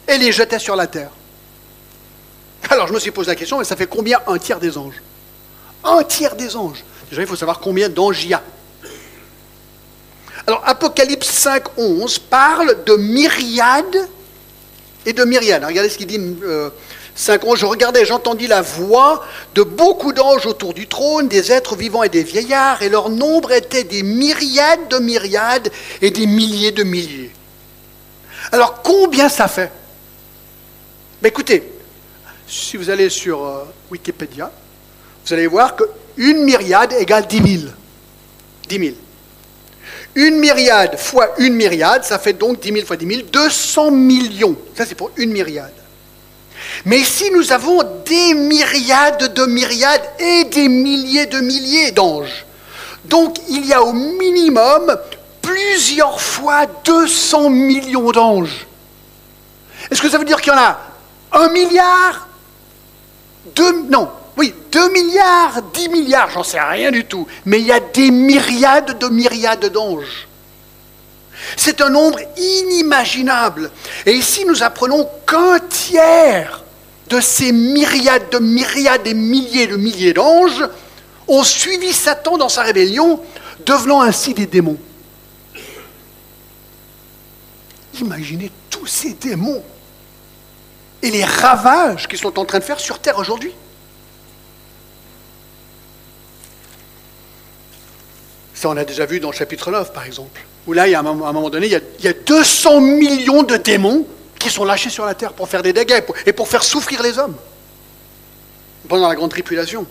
et 0.08 0.18
les 0.18 0.32
jetait 0.32 0.60
sur 0.60 0.78
la 0.78 0.88
terre. 0.88 1.10
Alors 2.70 2.88
je 2.88 2.94
me 2.94 3.00
suis 3.00 3.12
posé 3.12 3.28
la 3.28 3.36
question, 3.36 3.60
mais 3.60 3.66
ça 3.66 3.76
fait 3.76 3.88
combien 3.88 4.20
un 4.28 4.38
tiers 4.38 4.60
des 4.60 4.78
anges? 4.78 5.02
Un 5.84 6.04
tiers 6.04 6.36
des 6.36 6.56
anges. 6.56 6.84
Déjà, 7.10 7.24
il 7.24 7.28
faut 7.28 7.36
savoir 7.36 7.60
combien 7.60 7.90
d'anges 7.90 8.24
il 8.24 8.30
y 8.30 8.34
a. 8.34 8.42
Alors 10.48 10.64
Apocalypse 10.66 11.28
5, 11.28 11.78
11 11.78 12.20
parle 12.20 12.84
de 12.86 12.96
myriades 12.96 14.08
et 15.06 15.12
de 15.12 15.26
myriades. 15.26 15.66
regardez 15.66 15.90
ce 15.90 15.98
qu'il 15.98 16.08
dit. 16.08 16.20
Euh, 16.44 16.70
5 17.16 17.44
11, 17.44 17.60
je 17.60 17.66
regardais, 17.66 18.06
j'entendis 18.06 18.48
la 18.48 18.62
voix 18.62 19.26
de 19.56 19.64
beaucoup 19.64 20.14
d'anges 20.14 20.46
autour 20.46 20.74
du 20.74 20.88
trône, 20.88 21.28
des 21.28 21.52
êtres 21.52 21.76
vivants 21.76 22.04
et 22.04 22.10
des 22.10 22.24
vieillards, 22.24 22.84
et 22.84 22.90
leur 22.90 23.10
nombre 23.10 23.52
était 23.52 23.84
des 23.84 24.04
myriades 24.04 24.88
de 24.88 25.00
myriades 25.00 25.70
et 26.02 26.12
des 26.12 26.28
milliers 26.28 26.72
de 26.72 26.84
milliers. 26.84 27.32
Alors 28.52 28.84
combien 28.84 29.30
ça 29.30 29.48
fait? 29.48 29.72
Écoutez, 31.24 31.74
si 32.48 32.78
vous 32.78 32.90
allez 32.90 33.10
sur 33.10 33.44
euh, 33.44 33.64
Wikipédia, 33.92 34.52
vous 35.26 35.34
allez 35.34 35.48
voir 35.48 35.76
qu'une 35.76 36.44
myriade 36.44 36.94
égale 36.94 37.28
10 37.28 37.60
000. 37.62 37.72
10 38.70 38.78
000. 38.78 38.96
Une 40.18 40.40
myriade 40.40 40.98
fois 40.98 41.36
une 41.38 41.54
myriade, 41.54 42.04
ça 42.04 42.18
fait 42.18 42.34
donc 42.34 42.60
10 42.60 42.74
000 42.74 42.86
fois 42.88 42.98
10 42.98 43.08
000, 43.08 43.22
200 43.32 43.92
millions. 43.92 44.56
Ça, 44.76 44.84
c'est 44.84 44.96
pour 44.96 45.12
une 45.16 45.32
myriade. 45.32 45.72
Mais 46.86 46.98
ici, 46.98 47.30
nous 47.30 47.52
avons 47.52 47.84
des 48.04 48.34
myriades 48.34 49.32
de 49.32 49.46
myriades 49.46 50.02
et 50.18 50.46
des 50.46 50.70
milliers 50.70 51.28
de 51.28 51.40
milliers 51.40 51.92
d'anges. 51.92 52.48
Donc, 53.06 53.38
il 53.48 53.68
y 53.68 53.74
a 53.74 53.84
au 53.84 53.94
minimum 53.94 54.98
plusieurs 55.40 56.20
fois 56.20 56.66
200 56.84 57.52
millions 57.52 58.10
d'anges. 58.10 58.66
Est-ce 59.92 60.02
que 60.02 60.10
ça 60.10 60.18
veut 60.18 60.26
dire 60.26 60.42
qu'il 60.42 60.52
y 60.52 60.56
en 60.56 60.60
a 60.60 60.80
un 61.34 61.50
milliard? 61.50 62.28
Deux, 63.56 63.84
Non, 63.88 64.10
oui, 64.38 64.54
2 64.72 64.92
milliards, 64.92 65.64
10 65.74 65.90
milliards, 65.90 66.30
j'en 66.30 66.44
sais 66.44 66.60
rien 66.60 66.92
du 66.92 67.06
tout. 67.06 67.28
Mais 67.46 67.60
il 67.60 67.66
y 67.66 67.72
a 67.72 67.80
des 67.80 68.12
myriades 68.12 69.00
de 69.00 69.08
myriades 69.08 69.66
d'anges. 69.66 70.28
C'est 71.56 71.82
un 71.82 71.90
nombre 71.90 72.20
inimaginable. 72.38 73.72
Et 74.06 74.14
ici, 74.14 74.46
nous 74.46 74.62
apprenons 74.62 75.10
qu'un 75.26 75.60
tiers 75.60 76.64
de 77.10 77.20
ces 77.20 77.52
myriades 77.52 78.30
de 78.32 78.38
myriades 78.38 79.08
et 79.08 79.14
milliers 79.16 79.68
de 79.68 79.76
milliers 79.76 80.14
d'anges 80.14 80.64
ont 81.28 81.44
suivi 81.44 81.92
Satan 81.92 82.38
dans 82.38 82.50
sa 82.50 82.62
rébellion, 82.62 83.20
devenant 83.66 84.02
ainsi 84.02 84.36
des 84.36 84.46
démons. 84.46 84.78
Imaginez 88.00 88.52
tous 88.70 88.86
ces 88.86 89.14
démons 89.14 89.64
et 91.02 91.10
les 91.10 91.26
ravages 91.26 92.08
qu'ils 92.08 92.20
sont 92.20 92.38
en 92.38 92.46
train 92.46 92.60
de 92.60 92.64
faire 92.64 92.80
sur 92.80 93.00
Terre 93.00 93.18
aujourd'hui. 93.18 93.54
Ça, 98.58 98.70
on 98.70 98.78
a 98.78 98.84
déjà 98.86 99.06
vu 99.06 99.20
dans 99.20 99.30
le 99.30 99.36
chapitre 99.36 99.70
9, 99.70 99.94
par 99.94 100.04
exemple, 100.08 100.42
où 100.66 100.74
là, 100.74 100.86
a 100.86 101.00
un, 101.00 101.04
moment 101.04 101.48
donné, 101.52 101.68
il 101.68 101.74
y, 101.74 101.76
a, 101.76 101.80
il 102.00 102.06
y 102.06 102.08
a 102.08 102.14
200 102.14 102.82
millions 102.82 103.44
de 103.44 103.56
démons 103.56 104.08
qui 104.40 104.50
sont 104.50 104.66
lâchés 104.66 104.90
sur 104.90 105.06
la 105.06 105.14
terre 105.14 105.34
pour 105.34 105.48
faire 105.48 105.62
des 105.62 105.74
dégâts 105.74 106.02
et 106.26 106.34
pour 106.34 106.48
faire 106.48 106.64
souffrir 106.64 107.04
les 107.04 107.20
hommes 107.20 107.36
pendant 108.90 109.10
la 109.10 109.14
grande 109.14 109.30
tribulation. 109.30 109.86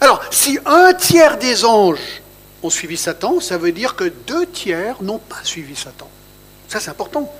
Alors, 0.00 0.22
si 0.30 0.58
un 0.64 0.94
tiers 0.94 1.36
des 1.36 1.66
anges 1.66 2.22
ont 2.62 2.70
suivi 2.70 2.96
Satan, 2.96 3.40
ça 3.40 3.58
veut 3.58 3.72
dire 3.72 3.94
que 3.94 4.04
deux 4.04 4.46
tiers 4.46 4.96
n'ont 5.02 5.18
pas 5.18 5.40
suivi 5.42 5.76
Satan. 5.76 6.08
Ça, 6.66 6.80
c'est 6.80 6.88
important. 6.90 7.30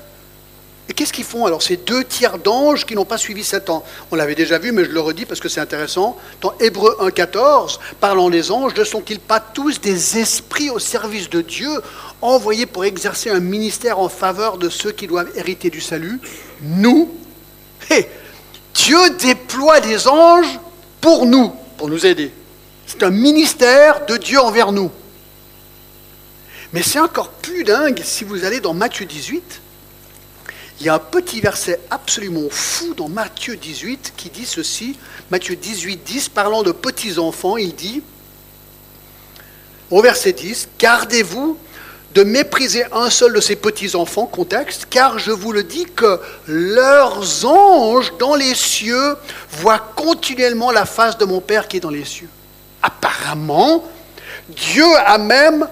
Et 0.88 0.94
qu'est-ce 0.94 1.12
qu'ils 1.12 1.24
font 1.24 1.44
alors 1.44 1.62
ces 1.62 1.76
deux 1.76 2.02
tiers 2.02 2.38
d'anges 2.38 2.86
qui 2.86 2.94
n'ont 2.94 3.04
pas 3.04 3.18
suivi 3.18 3.44
Satan 3.44 3.84
On 4.10 4.16
l'avait 4.16 4.34
déjà 4.34 4.58
vu, 4.58 4.72
mais 4.72 4.84
je 4.84 4.90
le 4.90 5.00
redis 5.00 5.26
parce 5.26 5.40
que 5.40 5.48
c'est 5.48 5.60
intéressant. 5.60 6.16
Dans 6.40 6.54
Hébreu 6.60 6.96
1.14, 7.00 7.78
parlant 8.00 8.30
des 8.30 8.50
anges, 8.50 8.74
ne 8.74 8.84
sont-ils 8.84 9.20
pas 9.20 9.40
tous 9.40 9.80
des 9.80 10.18
esprits 10.18 10.70
au 10.70 10.78
service 10.78 11.28
de 11.28 11.42
Dieu, 11.42 11.70
envoyés 12.22 12.66
pour 12.66 12.84
exercer 12.86 13.28
un 13.28 13.40
ministère 13.40 13.98
en 13.98 14.08
faveur 14.08 14.56
de 14.56 14.70
ceux 14.70 14.92
qui 14.92 15.06
doivent 15.06 15.30
hériter 15.36 15.68
du 15.68 15.80
salut? 15.80 16.20
Nous 16.62 17.10
Dieu 18.74 19.10
déploie 19.18 19.80
des 19.80 20.08
anges 20.08 20.58
pour 21.00 21.26
nous, 21.26 21.52
pour 21.76 21.88
nous 21.88 22.06
aider. 22.06 22.32
C'est 22.86 23.02
un 23.02 23.10
ministère 23.10 24.06
de 24.06 24.16
Dieu 24.16 24.40
envers 24.40 24.72
nous. 24.72 24.90
Mais 26.72 26.82
c'est 26.82 27.00
encore 27.00 27.30
plus 27.30 27.64
dingue 27.64 28.00
si 28.04 28.24
vous 28.24 28.44
allez 28.44 28.60
dans 28.60 28.74
Matthieu 28.74 29.06
18 29.06 29.60
il 30.80 30.86
y 30.86 30.88
a 30.88 30.94
un 30.94 30.98
petit 31.00 31.40
verset 31.40 31.80
absolument 31.90 32.48
fou 32.50 32.94
dans 32.94 33.08
Matthieu 33.08 33.56
18 33.56 34.12
qui 34.16 34.30
dit 34.30 34.46
ceci. 34.46 34.96
Matthieu 35.30 35.56
18, 35.56 36.04
10, 36.04 36.28
parlant 36.28 36.62
de 36.62 36.70
petits 36.70 37.18
enfants, 37.18 37.56
il 37.56 37.74
dit, 37.74 38.02
au 39.90 40.00
verset 40.02 40.32
10, 40.32 40.68
Gardez-vous 40.78 41.58
de 42.14 42.22
mépriser 42.22 42.84
un 42.92 43.10
seul 43.10 43.32
de 43.32 43.40
ces 43.40 43.56
petits 43.56 43.94
enfants, 43.96 44.26
contexte, 44.26 44.86
car 44.88 45.18
je 45.18 45.30
vous 45.30 45.52
le 45.52 45.62
dis 45.62 45.84
que 45.84 46.20
leurs 46.46 47.44
anges 47.44 48.12
dans 48.18 48.34
les 48.34 48.54
cieux 48.54 49.16
voient 49.50 49.92
continuellement 49.96 50.70
la 50.70 50.86
face 50.86 51.18
de 51.18 51.24
mon 51.24 51.40
Père 51.40 51.68
qui 51.68 51.78
est 51.78 51.80
dans 51.80 51.90
les 51.90 52.04
cieux. 52.04 52.28
Apparemment, 52.82 53.84
Dieu 54.48 54.86
a 55.04 55.18
même 55.18 55.68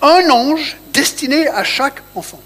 un 0.00 0.30
ange 0.30 0.78
destiné 0.92 1.48
à 1.48 1.62
chaque 1.62 2.02
enfant. 2.14 2.40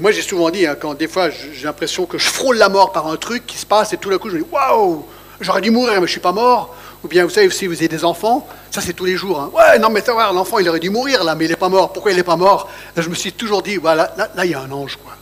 Moi, 0.00 0.10
j'ai 0.10 0.22
souvent 0.22 0.50
dit, 0.50 0.66
hein, 0.66 0.76
quand 0.78 0.94
des 0.94 1.06
fois 1.06 1.30
j'ai 1.30 1.64
l'impression 1.64 2.04
que 2.04 2.18
je 2.18 2.28
frôle 2.28 2.56
la 2.56 2.68
mort 2.68 2.90
par 2.92 3.06
un 3.06 3.16
truc 3.16 3.46
qui 3.46 3.56
se 3.56 3.66
passe, 3.66 3.92
et 3.92 3.96
tout 3.96 4.10
d'un 4.10 4.18
coup 4.18 4.28
je 4.28 4.36
me 4.36 4.42
dis 4.42 4.48
Waouh, 4.50 5.06
j'aurais 5.40 5.60
dû 5.60 5.70
mourir, 5.70 5.92
mais 5.92 5.98
je 5.98 6.02
ne 6.02 6.06
suis 6.08 6.20
pas 6.20 6.32
mort. 6.32 6.74
Ou 7.04 7.08
bien, 7.08 7.24
vous 7.24 7.30
savez, 7.30 7.48
si 7.50 7.66
vous 7.66 7.74
avez 7.74 7.86
des 7.86 8.04
enfants, 8.04 8.48
ça 8.70 8.80
c'est 8.80 8.94
tous 8.94 9.04
les 9.04 9.16
jours. 9.16 9.38
Hein. 9.38 9.50
Ouais, 9.54 9.78
non, 9.78 9.90
mais 9.90 10.00
voir, 10.00 10.32
l'enfant 10.32 10.58
il 10.58 10.68
aurait 10.68 10.80
dû 10.80 10.90
mourir 10.90 11.22
là, 11.22 11.34
mais 11.34 11.44
il 11.44 11.50
n'est 11.50 11.56
pas 11.56 11.68
mort. 11.68 11.92
Pourquoi 11.92 12.10
il 12.10 12.16
n'est 12.16 12.24
pas 12.24 12.36
mort? 12.36 12.68
Là, 12.96 13.02
Je 13.02 13.08
me 13.08 13.14
suis 13.14 13.32
toujours 13.32 13.62
dit 13.62 13.76
Voilà, 13.76 14.14
là, 14.16 14.44
il 14.44 14.50
y 14.50 14.54
a 14.54 14.60
un 14.60 14.72
ange, 14.72 14.96
quoi. 14.96 15.12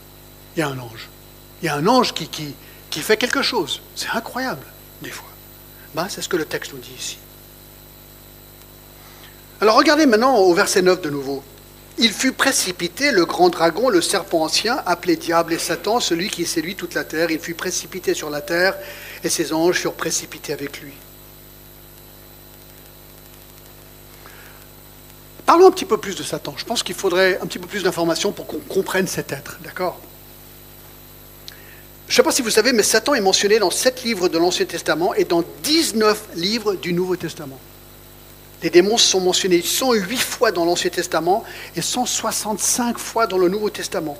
Il 0.55 0.61
y 0.61 0.63
a 0.63 0.67
un 0.67 0.79
ange. 0.79 1.09
Il 1.61 1.65
y 1.65 1.69
a 1.69 1.75
un 1.75 1.85
ange 1.85 2.13
qui, 2.13 2.27
qui, 2.27 2.55
qui 2.89 3.01
fait 3.01 3.17
quelque 3.17 3.41
chose. 3.41 3.81
C'est 3.95 4.09
incroyable, 4.13 4.65
des 5.01 5.11
fois. 5.11 5.29
Ben, 5.93 6.07
c'est 6.09 6.21
ce 6.21 6.29
que 6.29 6.37
le 6.37 6.45
texte 6.45 6.73
nous 6.73 6.79
dit 6.79 6.93
ici. 6.97 7.17
Alors 9.61 9.75
regardez 9.75 10.05
maintenant 10.05 10.37
au 10.37 10.53
verset 10.53 10.81
9 10.81 11.01
de 11.01 11.09
nouveau. 11.09 11.43
Il 11.99 12.11
fut 12.11 12.31
précipité, 12.31 13.11
le 13.11 13.25
grand 13.25 13.49
dragon, 13.49 13.87
le 13.87 14.01
serpent 14.01 14.43
ancien, 14.43 14.81
appelé 14.85 15.15
diable 15.15 15.53
et 15.53 15.59
Satan, 15.59 15.99
celui 15.99 16.29
qui 16.29 16.45
séduit 16.45 16.75
toute 16.75 16.95
la 16.95 17.03
terre. 17.03 17.29
Il 17.29 17.39
fut 17.39 17.53
précipité 17.53 18.13
sur 18.13 18.29
la 18.29 18.41
terre 18.41 18.75
et 19.23 19.29
ses 19.29 19.53
anges 19.53 19.79
furent 19.79 19.93
précipités 19.93 20.53
avec 20.53 20.81
lui. 20.81 20.93
Parlons 25.45 25.67
un 25.67 25.71
petit 25.71 25.85
peu 25.85 25.97
plus 25.97 26.15
de 26.15 26.23
Satan. 26.23 26.55
Je 26.57 26.65
pense 26.65 26.81
qu'il 26.81 26.95
faudrait 26.95 27.37
un 27.41 27.45
petit 27.45 27.59
peu 27.59 27.67
plus 27.67 27.83
d'informations 27.83 28.31
pour 28.31 28.47
qu'on 28.47 28.59
comprenne 28.59 29.07
cet 29.07 29.31
être, 29.31 29.59
d'accord? 29.63 29.99
Je 32.07 32.13
ne 32.13 32.15
sais 32.15 32.23
pas 32.23 32.31
si 32.31 32.41
vous 32.41 32.49
savez, 32.49 32.73
mais 32.73 32.83
Satan 32.83 33.13
est 33.13 33.21
mentionné 33.21 33.59
dans 33.59 33.69
sept 33.69 34.03
livres 34.03 34.29
de 34.29 34.37
l'Ancien 34.37 34.65
Testament 34.65 35.13
et 35.13 35.25
dans 35.25 35.43
19 35.63 36.29
livres 36.35 36.75
du 36.75 36.93
Nouveau 36.93 37.15
Testament. 37.15 37.59
Les 38.63 38.69
démons 38.69 38.97
sont 38.97 39.19
mentionnés 39.19 39.61
108 39.61 40.17
fois 40.17 40.51
dans 40.53 40.63
l'Ancien 40.63 40.89
Testament 40.89 41.43
et 41.75 41.81
165 41.81 42.97
fois 42.97 43.27
dans 43.27 43.37
le 43.37 43.49
Nouveau 43.49 43.69
Testament. 43.69 44.17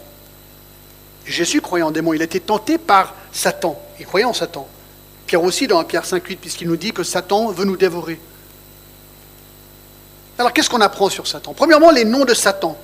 Jésus 1.26 1.62
croyait 1.62 1.84
en 1.84 1.92
démons, 1.92 2.14
il 2.14 2.22
a 2.22 2.26
été 2.26 2.42
tenté 2.42 2.78
par 2.78 3.16
Satan, 3.32 3.82
il 4.00 4.06
croyait 4.06 4.26
en 4.26 4.34
Satan. 4.34 4.68
Pierre 5.26 5.42
aussi 5.42 5.66
dans 5.66 5.82
Pierre 5.86 6.04
5.8, 6.04 6.36
puisqu'il 6.36 6.68
nous 6.68 6.76
dit 6.76 6.92
que 6.92 7.04
Satan 7.04 7.52
veut 7.52 7.64
nous 7.64 7.78
dévorer. 7.78 8.20
Alors 10.38 10.52
qu'est-ce 10.52 10.70
qu'on 10.70 10.82
apprend 10.82 11.10
sur 11.10 11.26
Satan? 11.26 11.54
Premièrement, 11.54 11.92
les 11.92 12.04
noms 12.04 12.26
de 12.26 12.34
Satan. 12.34 12.78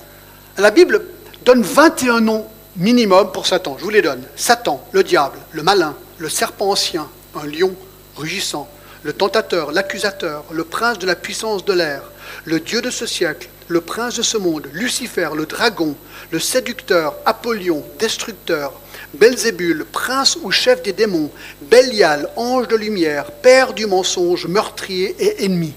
La 0.57 0.71
Bible 0.71 1.05
donne 1.43 1.61
21 1.61 2.21
noms 2.21 2.47
minimum 2.77 3.33
pour 3.33 3.45
Satan, 3.45 3.75
je 3.77 3.83
vous 3.83 3.89
les 3.89 4.01
donne. 4.01 4.23
Satan, 4.37 4.81
le 4.93 5.03
diable, 5.03 5.39
le 5.51 5.63
malin, 5.63 5.95
le 6.17 6.29
serpent 6.29 6.69
ancien, 6.69 7.09
un 7.35 7.45
lion 7.45 7.75
rugissant, 8.15 8.69
le 9.03 9.13
tentateur, 9.13 9.71
l'accusateur, 9.71 10.43
le 10.51 10.63
prince 10.63 10.99
de 10.99 11.05
la 11.05 11.15
puissance 11.15 11.63
de 11.65 11.73
l'air, 11.73 12.03
le 12.45 12.59
Dieu 12.59 12.81
de 12.81 12.89
ce 12.89 13.05
siècle, 13.05 13.49
le 13.67 13.81
prince 13.81 14.15
de 14.15 14.21
ce 14.21 14.37
monde, 14.37 14.67
Lucifer, 14.73 15.29
le 15.35 15.45
dragon, 15.45 15.95
le 16.31 16.39
séducteur, 16.39 17.15
Apollyon, 17.25 17.83
destructeur, 17.99 18.73
Belzébul, 19.13 19.85
prince 19.85 20.37
ou 20.41 20.51
chef 20.51 20.83
des 20.83 20.93
démons, 20.93 21.31
Bélial, 21.61 22.29
ange 22.35 22.67
de 22.67 22.75
lumière, 22.75 23.31
père 23.31 23.73
du 23.73 23.85
mensonge, 23.85 24.47
meurtrier 24.47 25.15
et 25.19 25.45
ennemi. 25.45 25.73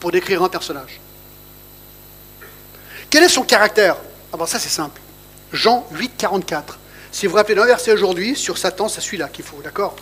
Pour 0.00 0.10
décrire 0.10 0.42
un 0.42 0.48
personnage. 0.48 1.00
Quel 3.08 3.22
est 3.22 3.28
son 3.28 3.42
caractère? 3.42 3.96
Ah 4.32 4.36
bon, 4.36 4.46
ça 4.46 4.58
c'est 4.58 4.68
simple. 4.68 5.00
Jean 5.52 5.86
8, 5.92 6.12
44. 6.16 6.78
Si 7.12 7.26
vous 7.26 7.32
vous 7.32 7.36
rappelez 7.36 7.54
d'un 7.54 7.66
verset 7.66 7.92
aujourd'hui, 7.92 8.34
sur 8.34 8.56
Satan, 8.56 8.88
c'est 8.88 9.02
celui-là 9.02 9.28
qu'il 9.28 9.44
faut, 9.44 9.60
d'accord? 9.62 9.94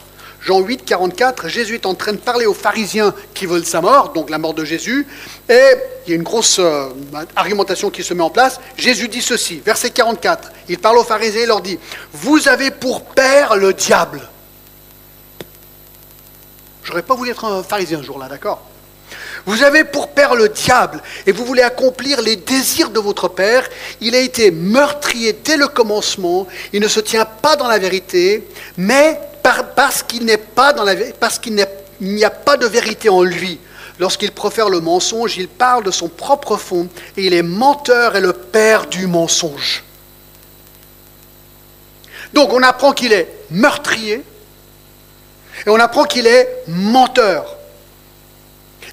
Jean 0.43 0.61
8, 0.61 0.85
44, 0.87 1.49
Jésus 1.49 1.75
est 1.75 1.87
en 1.87 1.95
train 1.95 2.13
de 2.13 2.19
parler 2.19 2.47
aux 2.47 2.55
pharisiens 2.55 3.15
qui 3.35 3.45
veulent 3.45 3.67
sa 3.67 3.83
mort, 3.83 4.13
donc 4.15 4.31
la 4.31 4.39
mort 4.39 4.55
de 4.55 4.65
Jésus, 4.65 5.07
et 5.49 5.75
il 6.07 6.11
y 6.11 6.13
a 6.15 6.17
une 6.17 6.23
grosse 6.23 6.59
euh, 6.59 6.89
argumentation 7.37 7.91
qui 7.91 8.03
se 8.03 8.15
met 8.15 8.23
en 8.23 8.31
place. 8.31 8.59
Jésus 8.79 9.09
dit 9.09 9.21
ceci, 9.21 9.61
verset 9.65 9.91
44, 9.91 10.51
il 10.69 10.79
parle 10.79 10.97
aux 10.97 11.05
pharisiens 11.05 11.43
et 11.43 11.47
leur 11.47 11.61
dit, 11.61 11.79
Vous 12.15 12.49
avez 12.49 12.71
pour 12.71 13.05
père 13.05 13.57
le 13.57 13.75
diable. 13.75 14.23
J'aurais 16.85 17.03
pas 17.03 17.15
voulu 17.15 17.31
être 17.31 17.45
un 17.45 17.63
pharisien 17.63 17.99
un 17.99 18.03
jour-là, 18.03 18.29
d'accord? 18.29 18.63
Vous 19.45 19.63
avez 19.63 19.85
pour 19.85 20.09
père 20.09 20.35
le 20.35 20.49
diable 20.49 21.03
et 21.27 21.33
vous 21.33 21.45
voulez 21.45 21.63
accomplir 21.63 22.23
les 22.23 22.37
désirs 22.37 22.91
de 22.91 23.01
votre 23.01 23.29
père. 23.29 23.69
Il 24.01 24.15
a 24.15 24.21
été 24.21 24.51
meurtrier 24.51 25.33
dès 25.33 25.57
le 25.57 25.69
commencement. 25.69 26.47
Il 26.73 26.81
ne 26.81 26.89
se 26.89 27.01
tient 27.01 27.25
pas 27.25 27.57
dans 27.57 27.69
la 27.69 27.79
vérité, 27.79 28.47
mais 28.77 29.21
parce 29.43 30.03
qu'il 30.03 30.25
n'est 30.25 30.37
pas 30.37 30.73
dans 30.73 30.85
la 30.85 30.95
parce 31.19 31.39
qu'il 31.39 31.67
n'y 32.01 32.25
a 32.25 32.31
pas 32.31 32.57
de 32.57 32.67
vérité 32.67 33.09
en 33.09 33.23
lui. 33.23 33.59
Lorsqu'il 33.99 34.33
profère 34.33 34.71
le 34.71 34.81
mensonge, 34.81 35.37
il 35.37 35.49
parle 35.49 35.85
de 35.85 35.91
son 35.91 36.09
propre 36.09 36.57
fond 36.57 36.89
et 37.17 37.27
il 37.27 37.35
est 37.35 37.43
menteur 37.43 38.17
et 38.17 38.21
le 38.21 38.33
père 38.33 38.87
du 38.87 39.07
mensonge. 39.07 39.85
Donc 42.33 42.53
on 42.53 42.63
apprend 42.63 42.93
qu'il 42.93 43.13
est 43.13 43.29
meurtrier 43.51 44.23
et 45.67 45.69
on 45.69 45.79
apprend 45.79 46.05
qu'il 46.05 46.27
est 46.27 46.63
menteur. 46.69 47.57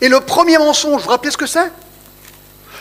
Et 0.01 0.09
le 0.09 0.19
premier 0.19 0.57
mensonge, 0.57 0.97
vous 0.97 1.05
vous 1.05 1.09
rappelez 1.09 1.31
ce 1.31 1.37
que 1.37 1.47
c'est? 1.47 1.71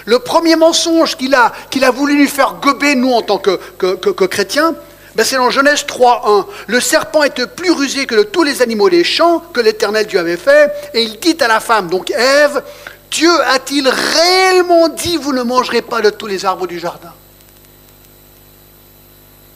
Le 0.04 0.18
premier 0.18 0.56
mensonge 0.56 1.16
qu'il 1.16 1.34
a, 1.34 1.52
qu'il 1.70 1.84
a 1.84 1.90
voulu 1.90 2.16
lui 2.16 2.28
faire 2.28 2.54
gober, 2.54 2.94
nous, 2.94 3.12
en 3.12 3.22
tant 3.22 3.38
que, 3.38 3.56
que, 3.78 4.24
chrétiens, 4.24 4.74
ben 5.16 5.24
c'est 5.24 5.36
dans 5.36 5.48
Genèse 5.48 5.84
3.1. 5.86 6.46
Le 6.66 6.78
serpent 6.78 7.22
était 7.22 7.46
plus 7.46 7.70
rusé 7.70 8.04
que 8.04 8.14
de 8.14 8.22
tous 8.22 8.42
les 8.42 8.60
animaux 8.60 8.90
des 8.90 9.02
champs 9.02 9.42
que 9.52 9.60
l'Éternel 9.60 10.06
Dieu 10.06 10.18
avait 10.18 10.36
fait, 10.36 10.70
et 10.92 11.02
il 11.02 11.18
dit 11.18 11.36
à 11.40 11.48
la 11.48 11.58
femme, 11.58 11.88
donc 11.88 12.10
Ève, 12.10 12.62
Dieu 13.10 13.30
a-t-il 13.46 13.88
réellement 13.88 14.88
dit, 14.88 15.16
vous 15.16 15.32
ne 15.32 15.42
mangerez 15.42 15.80
pas 15.80 16.02
de 16.02 16.10
tous 16.10 16.26
les 16.26 16.44
arbres 16.44 16.66
du 16.66 16.78
jardin? 16.78 17.12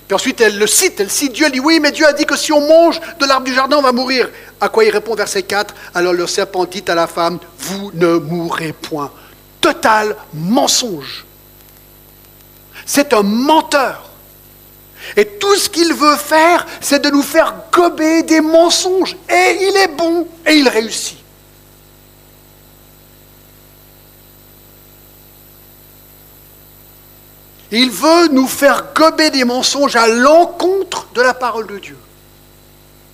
Puis 0.08 0.14
ensuite, 0.14 0.40
elle 0.40 0.58
le 0.58 0.66
cite, 0.66 0.98
elle 0.98 1.10
cite 1.10 1.34
Dieu, 1.34 1.44
elle 1.46 1.52
dit 1.52 1.60
oui, 1.60 1.78
mais 1.78 1.92
Dieu 1.92 2.06
a 2.06 2.14
dit 2.14 2.24
que 2.24 2.36
si 2.36 2.52
on 2.52 2.66
mange 2.66 2.98
de 3.20 3.26
l'arbre 3.26 3.44
du 3.44 3.54
jardin, 3.54 3.76
on 3.76 3.82
va 3.82 3.92
mourir. 3.92 4.28
À 4.60 4.70
quoi 4.70 4.82
il 4.84 4.90
répond, 4.90 5.14
verset 5.14 5.42
4 5.42 5.74
Alors 5.94 6.14
le 6.14 6.26
serpent 6.26 6.64
dit 6.64 6.82
à 6.88 6.94
la 6.94 7.06
femme 7.06 7.38
Vous 7.58 7.92
ne 7.94 8.14
mourrez 8.14 8.72
point. 8.72 9.12
Total 9.60 10.16
mensonge. 10.32 11.26
C'est 12.86 13.12
un 13.12 13.22
menteur. 13.22 14.09
Et 15.16 15.24
tout 15.24 15.56
ce 15.56 15.68
qu'il 15.68 15.92
veut 15.94 16.16
faire, 16.16 16.66
c'est 16.80 17.02
de 17.02 17.10
nous 17.10 17.22
faire 17.22 17.54
gober 17.72 18.22
des 18.22 18.40
mensonges. 18.40 19.16
Et 19.28 19.58
il 19.60 19.76
est 19.76 19.96
bon 19.96 20.26
et 20.46 20.54
il 20.54 20.68
réussit. 20.68 21.18
Il 27.72 27.90
veut 27.90 28.28
nous 28.32 28.48
faire 28.48 28.86
gober 28.94 29.30
des 29.30 29.44
mensonges 29.44 29.96
à 29.96 30.08
l'encontre 30.08 31.06
de 31.14 31.22
la 31.22 31.34
parole 31.34 31.66
de 31.68 31.78
Dieu. 31.78 31.96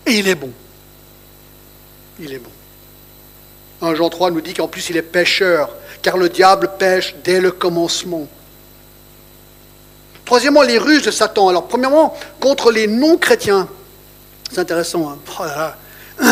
Et 0.06 0.18
il 0.18 0.28
est 0.28 0.34
bon. 0.34 0.52
Il 2.18 2.32
est 2.32 2.38
bon. 2.38 2.50
1 3.82 3.94
Jean 3.94 4.08
3 4.08 4.30
nous 4.30 4.40
dit 4.40 4.54
qu'en 4.54 4.68
plus 4.68 4.88
il 4.88 4.96
est 4.96 5.02
pécheur, 5.02 5.68
car 6.00 6.16
le 6.16 6.30
diable 6.30 6.70
pêche 6.78 7.14
dès 7.22 7.40
le 7.40 7.50
commencement. 7.50 8.26
Troisièmement, 10.26 10.62
les 10.62 10.76
ruses 10.76 11.02
de 11.02 11.10
Satan. 11.10 11.48
Alors, 11.48 11.68
premièrement, 11.68 12.14
contre 12.40 12.72
les 12.72 12.86
non-chrétiens. 12.86 13.68
C'est 14.50 14.58
intéressant. 14.58 15.08
Hein. 15.08 15.18
Oh 16.20 16.22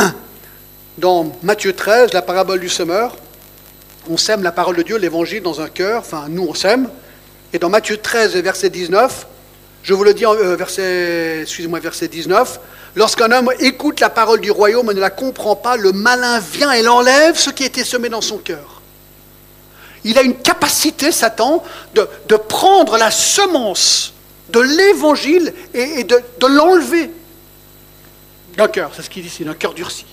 dans 0.99 1.33
Matthieu 1.43 1.73
13, 1.73 2.13
la 2.13 2.23
parabole 2.23 2.61
du 2.61 2.69
semeur, 2.69 3.17
on 4.11 4.17
sème 4.17 4.43
la 4.43 4.53
parole 4.53 4.77
de 4.77 4.83
Dieu, 4.83 4.97
l'évangile 4.99 5.43
dans 5.43 5.61
un 5.61 5.69
cœur. 5.69 6.01
Enfin, 6.01 6.27
nous, 6.29 6.47
on 6.49 6.55
sème. 6.55 6.89
Et 7.53 7.59
dans 7.59 7.71
Matthieu 7.71 7.97
13, 7.97 8.37
verset 8.37 8.69
19, 8.69 9.27
je 9.85 9.95
vous 9.95 10.03
le 10.03 10.13
dis 10.13 10.27
euh, 10.27 10.57
verset, 10.57 11.43
excusez-moi, 11.43 11.79
verset 11.79 12.09
19, 12.09 12.59
lorsqu'un 12.97 13.31
homme 13.31 13.51
écoute 13.61 14.01
la 14.01 14.11
parole 14.11 14.41
du 14.41 14.51
royaume 14.51 14.91
et 14.91 14.95
ne 14.95 15.01
la 15.01 15.11
comprend 15.11 15.55
pas, 15.55 15.77
le 15.77 15.93
malin 15.93 16.41
vient 16.41 16.73
et 16.73 16.83
l'enlève 16.83 17.37
ce 17.37 17.51
qui 17.51 17.65
été 17.65 17.85
semé 17.85 18.09
dans 18.09 18.21
son 18.21 18.39
cœur. 18.39 18.74
Il 20.05 20.19
a 20.19 20.23
une 20.23 20.37
capacité, 20.37 21.11
Satan, 21.11 21.65
de, 21.95 22.37
prendre 22.37 22.99
la 22.99 23.11
semence 23.11 24.13
de 24.51 24.61
l'évangile 24.61 25.55
et, 25.73 26.05
de, 26.05 26.23
l'enlever 26.47 27.11
d'un 28.57 28.69
cœur. 28.69 28.93
C'est 28.95 29.03
ce 29.03 29.11
qu'il 29.11 29.23
dit 29.23 29.29
ici, 29.29 29.45
d'un 29.45 29.55
cœur 29.55 29.75
durci. 29.75 30.07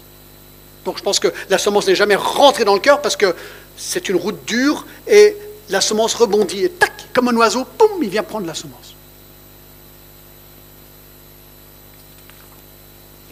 Donc 0.85 0.97
je 0.97 1.03
pense 1.03 1.19
que 1.19 1.27
la 1.49 1.57
semence 1.57 1.87
n'est 1.87 1.95
jamais 1.95 2.15
rentrée 2.15 2.65
dans 2.65 2.73
le 2.73 2.79
cœur 2.79 3.01
parce 3.01 3.15
que 3.15 3.35
c'est 3.77 4.09
une 4.09 4.15
route 4.15 4.45
dure 4.45 4.85
et 5.07 5.35
la 5.69 5.81
semence 5.81 6.15
rebondit 6.15 6.63
et 6.63 6.69
tac, 6.69 6.91
comme 7.13 7.27
un 7.27 7.35
oiseau, 7.35 7.65
poum, 7.65 8.01
il 8.01 8.09
vient 8.09 8.23
prendre 8.23 8.47
la 8.47 8.55
semence. 8.55 8.95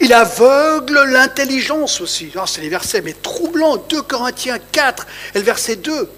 Il 0.00 0.12
aveugle 0.12 1.04
l'intelligence 1.10 2.00
aussi. 2.00 2.30
Ah, 2.36 2.44
c'est 2.46 2.62
les 2.62 2.70
versets, 2.70 3.02
mais 3.02 3.12
troublants. 3.12 3.76
2 3.76 4.02
Corinthiens 4.02 4.58
4 4.72 5.06
et 5.34 5.38
le 5.38 5.44
verset 5.44 5.76
2. 5.76 6.10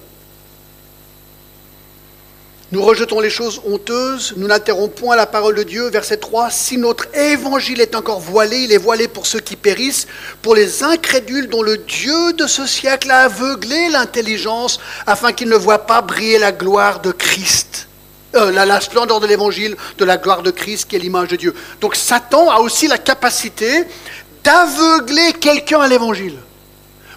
Nous 2.72 2.82
rejetons 2.82 3.20
les 3.20 3.28
choses 3.28 3.61
honteuses, 3.66 4.32
nous 4.38 4.46
n'interrompons 4.46 5.02
point 5.02 5.14
la 5.14 5.26
parole 5.26 5.54
de 5.54 5.62
Dieu. 5.62 5.90
Verset 5.90 6.16
3, 6.16 6.50
si 6.50 6.78
notre 6.78 7.14
évangile 7.14 7.82
est 7.82 7.94
encore 7.94 8.18
voilé, 8.18 8.61
il 8.61 8.72
est 8.72 8.78
voilé 8.78 9.08
pour 9.08 9.26
ceux 9.26 9.40
qui 9.40 9.56
périssent, 9.56 10.06
pour 10.40 10.54
les 10.54 10.82
incrédules 10.82 11.50
dont 11.50 11.61
le 11.62 11.76
Dieu 11.76 12.32
de 12.32 12.46
ce 12.46 12.66
siècle 12.66 13.11
a 13.11 13.24
aveuglé 13.24 13.90
l'intelligence, 13.90 14.80
afin 15.06 15.32
qu'ils 15.32 15.50
ne 15.50 15.56
voient 15.56 15.87
pas 15.87 16.00
briller 16.00 16.38
la 16.38 16.50
gloire 16.50 17.00
de 17.00 17.12
Christ. 17.12 17.88
Euh, 18.35 18.50
la, 18.50 18.64
la 18.64 18.80
splendeur 18.80 19.20
de 19.20 19.26
l'évangile, 19.26 19.76
de 19.98 20.04
la 20.06 20.16
gloire 20.16 20.42
de 20.42 20.50
Christ 20.50 20.88
qui 20.88 20.96
est 20.96 20.98
l'image 20.98 21.28
de 21.28 21.37
Dieu. 21.37 21.54
Donc 21.82 21.94
Satan 21.94 22.50
a 22.50 22.61
aussi 22.61 22.88
la 22.88 22.96
capacité 22.96 23.85
d'aveugler 24.42 25.35
quelqu'un 25.35 25.80
à 25.80 25.88
l'évangile. 25.88 26.38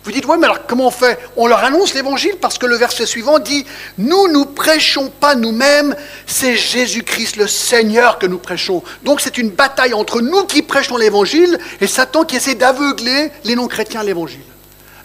Vous 0.05 0.11
dites, 0.11 0.27
ouais, 0.27 0.37
mais 0.37 0.45
alors 0.45 0.67
comment 0.67 0.85
on 0.87 0.91
fait? 0.91 1.17
On 1.35 1.47
leur 1.47 1.63
annonce 1.63 1.95
l'évangile 1.95 2.35
parce 2.39 2.59
que 2.59 2.67
le 2.67 2.75
verset 2.75 3.07
suivant 3.07 3.39
dit, 3.39 3.65
nous, 3.97 4.27
nous 4.27 4.45
prêchons 4.45 5.09
pas 5.09 5.33
nous-mêmes, 5.33 5.95
c'est 6.27 6.55
Jésus-Christ 6.55 7.37
le 7.37 7.47
Seigneur 7.47 8.19
que 8.19 8.27
nous 8.27 8.37
prêchons. 8.37 8.83
Donc 9.01 9.19
c'est 9.19 9.39
une 9.39 9.49
bataille 9.49 9.95
entre 9.95 10.21
nous 10.21 10.45
qui 10.45 10.61
prêchons 10.61 10.97
l'évangile 10.97 11.57
et 11.81 11.87
Satan 11.87 12.23
qui 12.23 12.35
essaie 12.35 12.53
d'aveugler 12.53 13.31
les 13.45 13.55
non-chrétiens 13.55 14.01
à 14.01 14.03
l'évangile. 14.03 14.45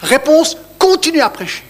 Réponse, 0.01 0.55
continue 0.77 1.21
à 1.21 1.29
prêcher. 1.29 1.63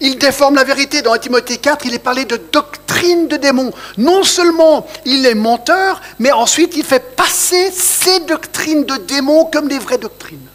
Il 0.00 0.18
déforme 0.18 0.54
la 0.54 0.64
vérité. 0.64 1.02
Dans 1.02 1.16
Timothée 1.16 1.58
4, 1.58 1.86
il 1.86 1.94
est 1.94 1.98
parlé 1.98 2.24
de 2.24 2.36
doctrine 2.36 3.28
de 3.28 3.36
démons. 3.36 3.72
Non 3.96 4.22
seulement 4.22 4.86
il 5.04 5.26
est 5.26 5.34
menteur, 5.34 6.00
mais 6.18 6.32
ensuite 6.32 6.76
il 6.76 6.84
fait 6.84 7.16
passer 7.16 7.70
ces 7.72 8.20
doctrines 8.20 8.84
de 8.84 8.96
démons 8.96 9.44
comme 9.46 9.68
des 9.68 9.78
vraies 9.78 9.98
doctrines. 9.98 10.46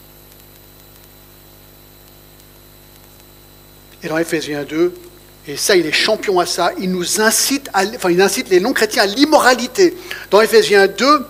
Et 4.04 4.10
dans 4.10 4.18
Ephésiens 4.18 4.64
2, 4.64 4.94
et 5.46 5.58
ça, 5.58 5.76
il 5.76 5.86
est 5.86 5.92
champion 5.92 6.40
à 6.40 6.46
ça, 6.46 6.72
il 6.80 6.92
nous 6.92 7.20
incite, 7.20 7.70
enfin, 7.74 8.10
il 8.10 8.22
incite 8.22 8.50
les 8.50 8.62
non-chrétiens 8.62 9.04
à 9.04 9.06
l'immoralité. 9.06 9.96
Dans 10.32 10.40
Ephésiens 10.40 10.88
2, 10.88 11.26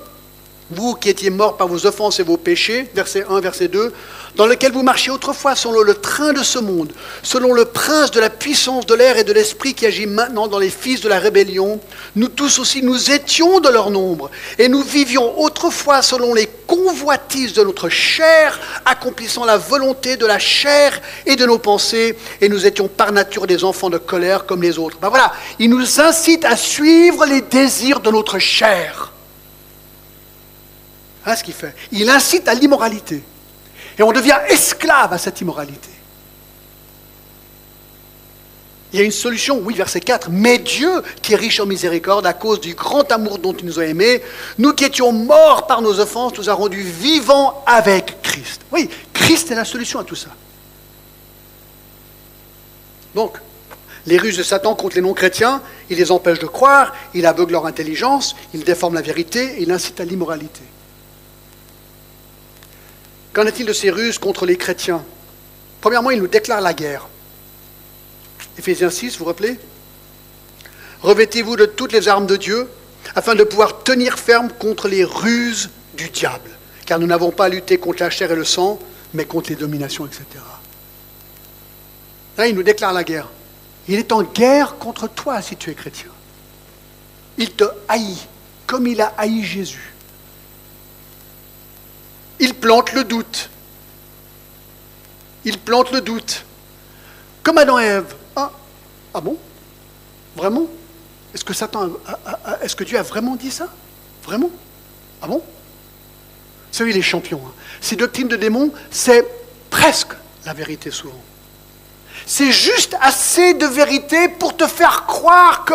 vous 0.69 0.95
qui 0.95 1.09
étiez 1.09 1.29
morts 1.29 1.57
par 1.57 1.67
vos 1.67 1.85
offenses 1.87 2.19
et 2.19 2.23
vos 2.23 2.37
péchés, 2.37 2.89
verset 2.93 3.25
1, 3.27 3.41
verset 3.41 3.67
2, 3.69 3.91
dans 4.35 4.45
lequel 4.45 4.71
vous 4.71 4.83
marchiez 4.83 5.11
autrefois 5.11 5.55
selon 5.55 5.81
le 5.81 5.93
train 5.93 6.33
de 6.33 6.43
ce 6.43 6.59
monde, 6.59 6.91
selon 7.21 7.53
le 7.53 7.65
prince 7.65 8.11
de 8.11 8.19
la 8.19 8.29
puissance 8.29 8.85
de 8.85 8.95
l'air 8.95 9.17
et 9.17 9.23
de 9.23 9.33
l'esprit 9.33 9.73
qui 9.73 9.85
agit 9.85 10.07
maintenant 10.07 10.47
dans 10.47 10.59
les 10.59 10.69
fils 10.69 11.01
de 11.01 11.09
la 11.09 11.19
rébellion, 11.19 11.79
nous 12.15 12.27
tous 12.27 12.59
aussi, 12.59 12.81
nous 12.81 13.11
étions 13.11 13.59
de 13.59 13.69
leur 13.69 13.91
nombre, 13.91 14.31
et 14.57 14.69
nous 14.69 14.81
vivions 14.81 15.39
autrefois 15.39 16.01
selon 16.01 16.33
les 16.33 16.47
convoitises 16.67 17.53
de 17.53 17.63
notre 17.63 17.89
chair, 17.89 18.59
accomplissant 18.85 19.45
la 19.45 19.57
volonté 19.57 20.17
de 20.17 20.25
la 20.25 20.39
chair 20.39 20.99
et 21.25 21.35
de 21.35 21.45
nos 21.45 21.59
pensées, 21.59 22.17
et 22.41 22.49
nous 22.49 22.65
étions 22.65 22.87
par 22.87 23.11
nature 23.11 23.47
des 23.47 23.63
enfants 23.63 23.89
de 23.89 23.97
colère 23.97 24.45
comme 24.45 24.61
les 24.61 24.79
autres. 24.79 24.97
Ben 24.99 25.09
voilà, 25.09 25.33
il 25.59 25.69
nous 25.69 26.01
incite 26.01 26.45
à 26.45 26.57
suivre 26.57 27.25
les 27.25 27.41
désirs 27.41 27.99
de 27.99 28.09
notre 28.09 28.39
chair. 28.39 29.11
Hein, 31.25 31.35
ce 31.35 31.43
qu'il 31.43 31.53
fait. 31.53 31.73
Il 31.91 32.09
incite 32.09 32.47
à 32.47 32.53
l'immoralité. 32.53 33.23
Et 33.97 34.03
on 34.03 34.11
devient 34.11 34.37
esclave 34.49 35.13
à 35.13 35.17
cette 35.17 35.41
immoralité. 35.41 35.89
Il 38.91 38.99
y 38.99 39.01
a 39.01 39.05
une 39.05 39.11
solution, 39.11 39.59
oui, 39.63 39.73
verset 39.73 40.01
4. 40.01 40.29
Mais 40.29 40.59
Dieu, 40.59 41.01
qui 41.21 41.33
est 41.33 41.35
riche 41.35 41.59
en 41.59 41.65
miséricorde, 41.65 42.27
à 42.27 42.33
cause 42.33 42.59
du 42.59 42.75
grand 42.75 43.11
amour 43.11 43.39
dont 43.39 43.53
il 43.53 43.65
nous 43.65 43.79
a 43.79 43.85
aimés, 43.85 44.21
nous 44.59 44.73
qui 44.73 44.85
étions 44.85 45.11
morts 45.11 45.65
par 45.65 45.81
nos 45.81 45.99
offenses, 45.99 46.37
nous 46.37 46.49
a 46.49 46.53
rendus 46.53 46.83
vivants 46.83 47.63
avec 47.65 48.21
Christ. 48.21 48.61
Oui, 48.71 48.89
Christ 49.13 49.49
est 49.49 49.55
la 49.55 49.65
solution 49.65 49.99
à 49.99 50.03
tout 50.03 50.15
ça. 50.15 50.29
Donc, 53.15 53.39
Les 54.05 54.17
ruses 54.17 54.37
de 54.37 54.43
Satan 54.43 54.75
contre 54.75 54.95
les 54.95 55.01
non-chrétiens, 55.01 55.61
il 55.89 55.97
les 55.97 56.11
empêche 56.11 56.39
de 56.39 56.45
croire, 56.45 56.93
il 57.13 57.25
aveugle 57.25 57.53
leur 57.53 57.65
intelligence, 57.65 58.35
il 58.53 58.63
déforme 58.63 58.95
la 58.95 59.01
vérité 59.01 59.55
il 59.59 59.71
incite 59.71 59.99
à 59.99 60.05
l'immoralité. 60.05 60.61
Qu'en 63.33 63.45
est-il 63.47 63.65
de 63.65 63.73
ces 63.73 63.89
ruses 63.89 64.19
contre 64.19 64.45
les 64.45 64.57
chrétiens? 64.57 65.03
Premièrement, 65.81 66.11
il 66.11 66.19
nous 66.19 66.27
déclare 66.27 66.61
la 66.61 66.73
guerre. 66.73 67.07
Éphésiens 68.57 68.91
6, 68.91 69.13
vous 69.13 69.19
vous 69.19 69.25
rappelez? 69.25 69.59
Revêtez-vous 71.01 71.55
de 71.55 71.65
toutes 71.65 71.91
les 71.91 72.07
armes 72.07 72.27
de 72.27 72.37
Dieu 72.37 72.69
afin 73.15 73.35
de 73.35 73.43
pouvoir 73.43 73.83
tenir 73.83 74.17
ferme 74.19 74.49
contre 74.59 74.87
les 74.87 75.03
ruses 75.03 75.69
du 75.95 76.09
diable. 76.09 76.51
Car 76.85 76.99
nous 76.99 77.07
n'avons 77.07 77.31
pas 77.31 77.45
à 77.45 77.49
lutter 77.49 77.77
contre 77.77 78.03
la 78.03 78.09
chair 78.09 78.31
et 78.31 78.35
le 78.35 78.45
sang, 78.45 78.79
mais 79.13 79.25
contre 79.25 79.49
les 79.49 79.55
dominations, 79.55 80.05
etc. 80.05 80.23
Là, 82.37 82.47
il 82.47 82.55
nous 82.55 82.63
déclare 82.63 82.93
la 82.93 83.03
guerre. 83.03 83.29
Il 83.87 83.99
est 83.99 84.11
en 84.11 84.23
guerre 84.23 84.77
contre 84.77 85.07
toi 85.07 85.41
si 85.41 85.55
tu 85.55 85.69
es 85.71 85.73
chrétien. 85.73 86.09
Il 87.37 87.51
te 87.51 87.65
haït 87.87 88.27
comme 88.67 88.87
il 88.87 89.01
a 89.01 89.13
haï 89.17 89.43
Jésus. 89.43 89.92
Il 92.43 92.55
plante 92.55 92.91
le 92.91 93.05
doute. 93.05 93.49
Il 95.45 95.57
plante 95.57 95.93
le 95.93 96.01
doute. 96.01 96.43
Comme 97.41 97.57
Adam 97.57 97.79
et 97.79 97.85
Ève. 97.85 98.15
Ah, 98.35 98.51
ah 99.13 99.21
bon? 99.21 99.37
Vraiment? 100.35 100.67
Est-ce 101.33 101.45
que 101.45 101.53
Satan 101.53 101.89
est-ce 102.61 102.75
que 102.75 102.83
Dieu 102.83 102.99
a 102.99 103.01
vraiment 103.01 103.37
dit 103.37 103.49
ça? 103.49 103.69
Vraiment? 104.25 104.49
Ah 105.21 105.27
bon? 105.27 105.37
Vous 105.37 106.77
savez, 106.77 106.91
les 106.91 107.01
champions. 107.01 107.41
Hein. 107.47 107.53
Ces 107.79 107.95
doctrines 107.95 108.27
de 108.27 108.35
démons, 108.35 108.73
c'est 108.91 109.25
presque 109.69 110.11
la 110.45 110.51
vérité 110.51 110.91
souvent. 110.91 111.23
C'est 112.25 112.51
juste 112.51 112.97
assez 112.99 113.53
de 113.53 113.67
vérité 113.67 114.27
pour 114.27 114.57
te 114.57 114.67
faire 114.67 115.05
croire 115.05 115.63
que. 115.63 115.73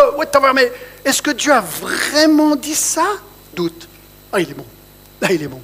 Est-ce 1.06 1.22
que 1.22 1.30
Dieu 1.30 1.50
a 1.50 1.62
vraiment 1.62 2.56
dit 2.56 2.74
ça? 2.74 3.06
Doute. 3.54 3.88
Ah, 4.30 4.38
il 4.38 4.50
est 4.50 4.54
bon. 4.54 4.66
Ah, 5.22 5.32
il 5.32 5.42
est 5.42 5.48
bon. 5.48 5.62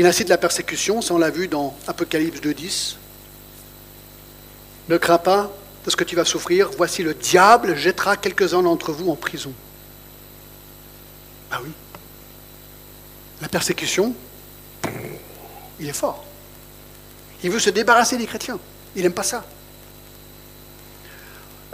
Il 0.00 0.06
incite 0.06 0.30
la 0.30 0.38
persécution, 0.38 1.02
ça 1.02 1.12
on 1.12 1.18
l'a 1.18 1.28
vu 1.28 1.46
dans 1.46 1.76
Apocalypse 1.86 2.40
2.10. 2.40 2.96
Ne 4.88 4.96
crains 4.96 5.18
pas 5.18 5.52
de 5.84 5.90
ce 5.90 5.96
que 5.96 6.04
tu 6.04 6.16
vas 6.16 6.24
souffrir. 6.24 6.70
Voici 6.74 7.02
le 7.02 7.12
diable 7.12 7.76
jettera 7.76 8.16
quelques-uns 8.16 8.62
d'entre 8.62 8.92
vous 8.92 9.10
en 9.10 9.14
prison. 9.14 9.52
Ah 11.50 11.60
oui. 11.62 11.68
La 13.42 13.48
persécution, 13.50 14.14
il 15.78 15.86
est 15.86 15.92
fort. 15.92 16.24
Il 17.44 17.50
veut 17.50 17.60
se 17.60 17.68
débarrasser 17.68 18.16
des 18.16 18.24
chrétiens. 18.24 18.58
Il 18.96 19.02
n'aime 19.02 19.12
pas 19.12 19.22
ça. 19.22 19.44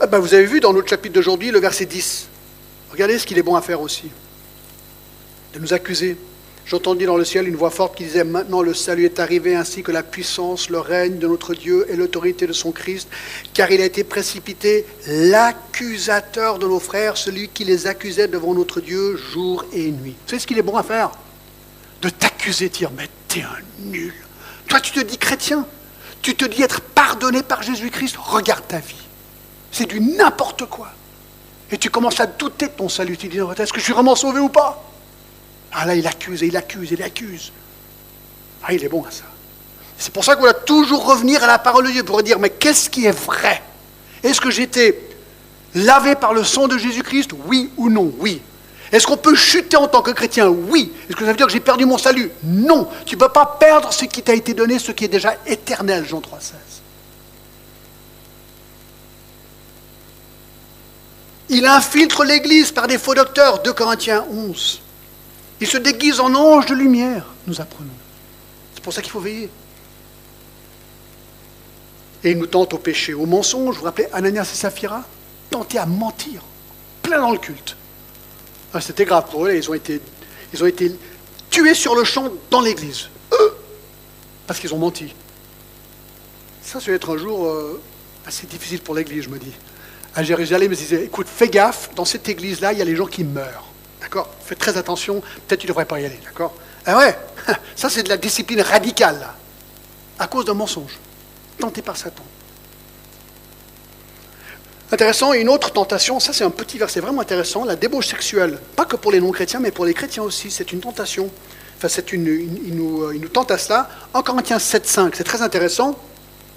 Ah 0.01 0.09
ben, 0.09 0.19
vous 0.19 0.35
avez 0.35 0.47
vu 0.47 0.59
dans 0.59 0.73
notre 0.73 0.89
chapitre 0.89 1.15
d'aujourd'hui 1.15 1.53
le 1.53 1.61
verset 1.61 1.87
10. 1.87 2.27
Regardez 2.91 3.21
ce 3.21 3.25
qu'il 3.25 3.39
est 3.39 3.45
bon 3.45 3.55
à 3.55 3.63
faire 3.63 3.81
aussi. 3.81 4.11
De 5.55 5.61
nous 5.61 5.73
accuser. 5.73 6.19
J'entendis 6.67 7.07
dans 7.07 7.17
le 7.17 7.25
ciel 7.25 7.47
une 7.47 7.55
voix 7.57 7.71
forte 7.71 7.97
qui 7.97 8.05
disait 8.05 8.25
Maintenant 8.25 8.61
le 8.61 8.75
salut 8.75 9.05
est 9.05 9.21
arrivé, 9.21 9.55
ainsi 9.55 9.83
que 9.83 9.93
la 9.93 10.03
puissance, 10.03 10.69
le 10.69 10.81
règne 10.81 11.19
de 11.19 11.29
notre 11.29 11.55
Dieu 11.55 11.87
et 11.89 11.97
l'autorité 11.97 12.47
de 12.47 12.53
son 12.53 12.73
Christ, 12.73 13.09
car 13.55 13.71
il 13.71 13.81
a 13.81 13.85
été 13.85 14.03
précipité 14.03 14.85
l'accusateur 15.07 16.59
de 16.59 16.67
nos 16.67 16.81
frères, 16.81 17.17
celui 17.17 17.49
qui 17.49 17.65
les 17.65 17.87
accusait 17.87 18.29
devant 18.29 18.53
notre 18.53 18.81
Dieu 18.81 19.17
jour 19.17 19.65
et 19.73 19.91
nuit. 19.93 20.17
Savez 20.27 20.41
ce 20.41 20.47
qu'il 20.47 20.59
est 20.59 20.63
bon 20.63 20.77
à 20.77 20.83
faire? 20.83 21.13
De 22.03 22.09
t'accuser, 22.09 22.69
dire 22.69 22.91
Mais 22.97 23.09
t'es 23.29 23.43
un 23.43 23.87
nul, 23.91 24.13
toi, 24.69 24.81
tu 24.81 24.93
te 24.93 25.01
dis 25.01 25.19
chrétien. 25.19 25.67
Tu 26.23 26.35
te 26.35 26.45
dis 26.45 26.63
être 26.63 26.81
pardonné 26.81 27.43
par 27.43 27.63
Jésus-Christ. 27.63 28.17
Regarde 28.19 28.67
ta 28.67 28.79
vie. 28.79 28.97
C'est 29.71 29.87
du 29.87 30.01
n'importe 30.01 30.67
quoi. 30.67 30.89
Et 31.71 31.79
tu 31.79 31.91
commences 31.91 32.21
à 32.21 32.27
douter 32.27 32.67
de 32.67 32.73
ton 32.73 32.89
salut. 32.89 33.17
Tu 33.17 33.29
dis, 33.29 33.39
est-ce 33.39 33.73
que 33.73 33.79
je 33.79 33.85
suis 33.85 33.93
vraiment 33.93 34.17
sauvé 34.17 34.41
ou 34.41 34.49
pas? 34.49 34.86
Ah 35.79 35.85
là, 35.85 35.95
il 35.95 36.07
accuse 36.07 36.43
et 36.43 36.47
il 36.47 36.57
accuse 36.57 36.91
et 36.91 36.95
il 36.95 37.03
accuse. 37.03 37.53
Ah, 38.65 38.73
il 38.73 38.83
est 38.83 38.89
bon 38.89 39.05
à 39.05 39.11
ça. 39.11 39.25
C'est 39.99 40.11
pour 40.11 40.25
ça 40.25 40.35
qu'on 40.35 40.43
doit 40.43 40.55
toujours 40.55 41.05
revenir 41.05 41.45
à 41.45 41.47
la 41.47 41.59
parole 41.59 41.87
de 41.87 41.91
Dieu 41.91 42.03
pour 42.03 42.23
dire, 42.23 42.39
mais 42.39 42.49
qu'est-ce 42.49 42.89
qui 42.89 43.05
est 43.05 43.13
vrai? 43.13 43.63
Est-ce 44.23 44.41
que 44.41 44.49
été 44.59 44.99
lavé 45.75 46.15
par 46.15 46.33
le 46.33 46.45
sang 46.45 46.67
de 46.67 46.79
Jésus-Christ? 46.79 47.33
Oui 47.45 47.71
ou 47.77 47.91
non? 47.91 48.11
Oui. 48.19 48.41
Est-ce 48.91 49.07
qu'on 49.07 49.19
peut 49.19 49.35
chuter 49.35 49.77
en 49.77 49.87
tant 49.87 50.01
que 50.01 50.13
chrétien? 50.13 50.49
Oui. 50.49 50.91
Est-ce 51.09 51.17
que 51.17 51.27
ça 51.27 51.33
veut 51.33 51.37
dire 51.37 51.47
que 51.47 51.53
j'ai 51.53 51.61
perdu 51.61 51.85
mon 51.85 51.99
salut? 51.99 52.31
Non. 52.43 52.89
Tu 53.05 53.17
ne 53.17 53.21
peux 53.21 53.29
pas 53.29 53.59
perdre 53.61 53.93
ce 53.93 54.07
qui 54.07 54.23
t'a 54.23 54.35
été 54.35 54.55
donné, 54.55 54.79
ce 54.79 54.93
qui 54.93 55.05
est 55.05 55.09
déjà 55.09 55.35
éternel, 55.45 56.07
Jean 56.07 56.21
3,16. 56.21 56.53
Il 61.51 61.67
infiltre 61.67 62.25
l'Église 62.25 62.73
par 62.73 62.87
des 62.87 62.97
faux 62.97 63.15
docteurs, 63.15 63.63
2 63.63 63.73
Corinthiens 63.75 64.25
11. 64.31 64.81
Il 65.61 65.67
se 65.67 65.79
déguise 65.79 66.21
en 66.21 66.35
ange 66.35 66.67
de 66.67 66.75
lumière, 66.75 67.27
nous 67.47 67.61
apprenons. 67.61 67.91
C'est 68.75 68.83
pour 68.83 68.93
ça 68.93 69.01
qu'il 69.01 69.11
faut 69.11 69.21
veiller. 69.21 69.49
Et 72.25 72.33
il 72.33 72.39
nous 72.39 72.47
tente 72.47 72.75
au 72.75 72.79
péché, 72.79 73.15
au 73.15 73.27
mensonge. 73.27 73.75
Vous 73.75 73.81
vous 73.81 73.85
rappelez 73.85 74.09
Ananias 74.13 74.51
et 74.53 74.57
Saphira 74.57 75.05
Tenter 75.51 75.79
à 75.79 75.87
mentir, 75.87 76.43
plein 77.03 77.21
dans 77.21 77.31
le 77.31 77.39
culte. 77.39 77.77
Ah, 78.75 78.81
c'était 78.81 79.05
grave 79.05 79.31
pour 79.31 79.47
eux, 79.47 79.55
ils 79.55 79.71
ont, 79.71 79.75
été, 79.75 80.01
ils 80.53 80.63
ont 80.63 80.67
été 80.67 80.93
tués 81.51 81.75
sur 81.75 81.95
le 81.95 82.05
champ 82.05 82.31
dans 82.51 82.61
l'église. 82.61 83.09
Eux 83.33 83.57
Parce 84.47 84.59
qu'ils 84.59 84.75
ont 84.75 84.79
menti. 84.79 85.15
Ça, 86.63 86.81
ça 86.81 86.91
va 86.91 86.97
être 86.97 87.15
un 87.15 87.17
jour 87.17 87.47
euh, 87.47 87.81
assez 88.27 88.47
difficile 88.47 88.81
pour 88.81 88.95
l'église, 88.95 89.25
je 89.25 89.29
me 89.29 89.39
dis. 89.39 89.53
À 90.15 90.23
Jérusalem, 90.25 90.73
ils 90.73 90.79
disaient 90.79 91.05
écoute, 91.05 91.29
fais 91.29 91.49
gaffe, 91.49 91.91
dans 91.95 92.05
cette 92.05 92.29
église-là, 92.29 92.73
il 92.73 92.81
y 92.81 92.83
a 92.83 92.85
les 92.85 92.97
gens 92.97 93.07
qui 93.07 93.23
meurent. 93.23 93.66
D'accord 94.07 94.29
Fais 94.45 94.55
très 94.55 94.77
attention, 94.77 95.21
peut-être 95.49 95.59
tu 95.59 95.67
ne 95.67 95.73
devrais 95.73 95.85
pas 95.85 95.99
y 95.99 96.05
aller. 96.05 96.21
D'accord 96.25 96.55
Ah 96.87 96.97
ouais 96.97 97.19
Ça, 97.77 97.91
c'est 97.91 98.05
de 98.05 98.09
la 98.09 98.17
discipline 98.17 98.61
radicale. 98.61 99.27
À 100.17 100.29
cause 100.29 100.45
d'un 100.45 100.55
mensonge, 100.55 100.97
tenté 101.59 101.83
par 101.83 101.97
Satan. 101.97 102.23
Intéressant, 104.93 105.33
une 105.33 105.49
autre 105.49 105.73
tentation, 105.73 106.21
ça 106.21 106.33
c'est 106.33 106.45
un 106.45 106.51
petit 106.51 106.79
verset 106.79 107.01
vraiment 107.01 107.21
intéressant, 107.21 107.65
la 107.65 107.75
débauche 107.75 108.07
sexuelle. 108.07 108.61
Pas 108.77 108.85
que 108.85 108.95
pour 108.95 109.11
les 109.11 109.19
non-chrétiens, 109.19 109.59
mais 109.59 109.73
pour 109.73 109.85
les 109.85 109.93
chrétiens 109.93 110.23
aussi, 110.23 110.53
c'est 110.53 110.71
une 110.71 110.79
tentation. 110.79 111.29
Enfin, 111.77 111.89
c'est 111.89 112.13
une, 112.13 112.27
il, 112.65 112.77
nous, 112.77 113.13
il, 113.13 113.21
nous, 113.21 113.29
tente 113.29 113.51
à 113.51 113.59
cela. 113.59 113.91
En 114.15 114.23
Corinthiens 114.23 114.59
7.5, 114.59 115.11
c'est 115.15 115.25
très 115.25 115.43
intéressant. 115.43 115.99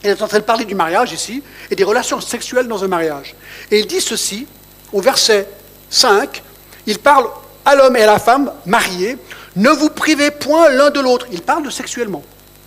Il 0.03 0.11
est 0.11 0.21
en 0.21 0.27
train 0.27 0.37
de 0.37 0.43
parler 0.43 0.65
du 0.65 0.75
mariage 0.75 1.11
ici, 1.11 1.41
et 1.71 1.75
des 1.75 1.83
relations 1.83 2.21
sexuelles 2.21 2.67
dans 2.67 2.83
un 2.83 2.87
mariage. 2.87 3.35
Et 3.71 3.79
il 3.79 3.87
dit 3.87 3.99
ceci, 3.99 4.45
au 4.93 5.01
verset 5.01 5.47
5, 5.89 6.43
il 6.89 6.97
parle 6.97 7.27
à 7.65 7.75
l'homme 7.75 7.95
et 7.97 8.01
à 8.01 8.07
la 8.07 8.17
femme 8.17 8.51
mariés, 8.65 9.17
ne 9.55 9.69
vous 9.69 9.91
privez 9.91 10.31
point 10.31 10.69
l'un 10.69 10.89
de 10.89 10.99
l'autre. 10.99 11.27
Il 11.31 11.43
parle 11.43 11.63
de 11.63 11.69
sexuellement. 11.69 12.23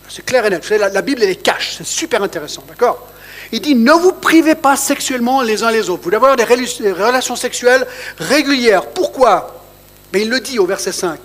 C'est 0.09 0.25
clair 0.25 0.47
et 0.47 0.51
net. 0.51 0.69
La, 0.71 1.03
Bible, 1.03 1.25
elle 1.25 1.31
est 1.31 1.43
cache, 1.43 1.75
c'est 1.79 1.87
super 1.87 2.23
intéressant, 2.23 2.63
d'accord? 2.69 3.09
Il 3.51 3.61
dit 3.61 3.75
ne 3.75 3.93
vous 3.93 4.13
privez 4.13 4.55
pas 4.55 4.77
sexuellement 4.77 5.43
les 5.43 5.65
uns 5.65 5.73
les 5.73 5.91
autres. 5.91 6.05
Vous 6.05 6.11
devez 6.11 6.25
avoir 6.25 6.37
des 6.37 6.45
relations 6.45 7.35
sexuelles 7.35 7.85
régulières. 8.19 8.87
Pourquoi? 8.87 9.65
Mais 10.13 10.23
il 10.23 10.31
le 10.31 10.39
dit 10.39 10.61
au 10.61 10.67
verset 10.67 10.93
5. 10.93 11.19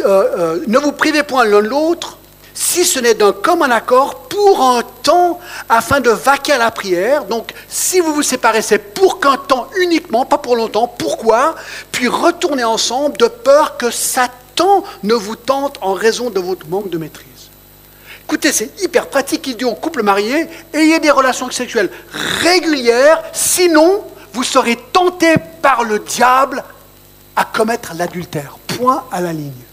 Euh, 0.00 0.04
euh, 0.04 0.64
ne 0.66 0.78
vous 0.78 0.92
privez 0.92 1.22
point 1.22 1.44
l'un 1.44 1.62
de 1.62 1.68
l'autre, 1.68 2.18
si 2.58 2.84
ce 2.84 2.98
n'est 2.98 3.14
d'un 3.14 3.32
commun 3.32 3.70
accord 3.70 4.24
pour 4.24 4.60
un 4.60 4.82
temps 5.04 5.38
afin 5.68 6.00
de 6.00 6.10
vaquer 6.10 6.54
à 6.54 6.58
la 6.58 6.72
prière. 6.72 7.24
Donc, 7.26 7.54
si 7.68 8.00
vous 8.00 8.12
vous 8.12 8.24
séparez, 8.24 8.62
pour 8.94 9.20
qu'un 9.20 9.36
temps 9.36 9.68
uniquement, 9.80 10.26
pas 10.26 10.38
pour 10.38 10.56
longtemps. 10.56 10.88
Pourquoi? 10.88 11.54
Puis 11.92 12.08
retournez 12.08 12.64
ensemble 12.64 13.16
de 13.16 13.28
peur 13.28 13.76
que 13.76 13.92
Satan 13.92 14.82
ne 15.04 15.14
vous 15.14 15.36
tente 15.36 15.78
en 15.82 15.92
raison 15.92 16.30
de 16.30 16.40
votre 16.40 16.66
manque 16.66 16.90
de 16.90 16.98
maîtrise. 16.98 17.28
Écoutez, 18.24 18.50
c'est 18.50 18.82
hyper 18.82 19.06
pratique. 19.06 19.46
Il 19.46 19.56
dit 19.56 19.64
au 19.64 19.74
couple 19.74 20.02
marié, 20.02 20.48
ayez 20.72 20.98
des 20.98 21.12
relations 21.12 21.48
sexuelles 21.52 21.90
régulières, 22.42 23.22
sinon 23.32 24.02
vous 24.32 24.42
serez 24.42 24.76
tenté 24.92 25.34
par 25.62 25.84
le 25.84 26.00
diable 26.00 26.64
à 27.36 27.44
commettre 27.44 27.92
l'adultère. 27.96 28.58
Point 28.66 29.04
à 29.12 29.20
la 29.20 29.32
ligne. 29.32 29.67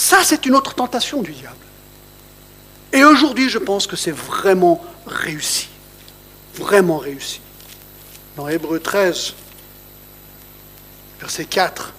Ça, 0.00 0.24
c'est 0.24 0.46
une 0.46 0.54
autre 0.54 0.74
tentation 0.74 1.20
du 1.20 1.32
diable. 1.32 1.54
Et 2.90 3.04
aujourd'hui, 3.04 3.50
je 3.50 3.58
pense 3.58 3.86
que 3.86 3.96
c'est 3.96 4.10
vraiment 4.10 4.82
réussi. 5.06 5.68
Vraiment 6.54 6.96
réussi. 6.96 7.42
Dans 8.34 8.48
Hébreu 8.48 8.80
13, 8.80 9.34
verset 11.20 11.44
4, 11.44 11.92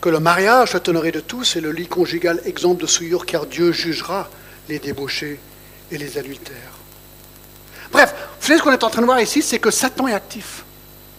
que 0.00 0.08
le 0.08 0.20
mariage 0.20 0.70
soit 0.70 0.88
honoré 0.88 1.10
de 1.10 1.18
tous 1.18 1.56
et 1.56 1.60
le 1.60 1.72
lit 1.72 1.88
conjugal 1.88 2.40
exemple 2.44 2.82
de 2.82 2.86
souillure, 2.86 3.26
car 3.26 3.46
Dieu 3.46 3.72
jugera 3.72 4.30
les 4.68 4.78
débauchés 4.78 5.40
et 5.90 5.98
les 5.98 6.16
adultères. 6.16 6.78
Bref, 7.90 8.14
vous 8.40 8.46
savez 8.46 8.60
ce 8.60 8.62
qu'on 8.62 8.70
est 8.70 8.84
en 8.84 8.90
train 8.90 9.00
de 9.00 9.06
voir 9.06 9.20
ici, 9.20 9.42
c'est 9.42 9.58
que 9.58 9.72
Satan 9.72 10.06
est 10.06 10.14
actif. 10.14 10.62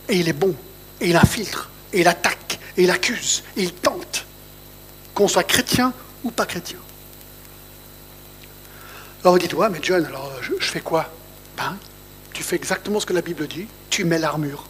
Et 0.08 0.16
il 0.16 0.30
est 0.30 0.34
bon. 0.34 0.56
Et 1.02 1.10
il 1.10 1.18
infiltre. 1.18 1.70
Et 1.92 2.00
il 2.00 2.08
attaque. 2.08 2.60
Et 2.78 2.84
il 2.84 2.92
accuse. 2.92 3.44
Et 3.58 3.64
il 3.64 3.74
tente. 3.74 4.26
Qu'on 5.20 5.28
soit 5.28 5.44
chrétien 5.44 5.92
ou 6.24 6.32
pas 6.32 6.46
chrétien. 6.46 6.78
Alors 9.22 9.34
vous 9.34 9.40
dites, 9.40 9.54
ouais, 9.54 9.68
mais 9.68 9.80
John, 9.82 10.06
alors 10.06 10.32
je, 10.42 10.54
je 10.58 10.72
fais 10.72 10.80
quoi? 10.80 11.12
Ben, 11.58 11.76
tu 12.32 12.42
fais 12.42 12.56
exactement 12.56 13.02
ce 13.02 13.06
que 13.06 13.12
la 13.12 13.22
Bible 13.22 13.46
dit, 13.46 13.68
tu 13.90 14.06
mets 14.06 14.18
l'armure. 14.18 14.70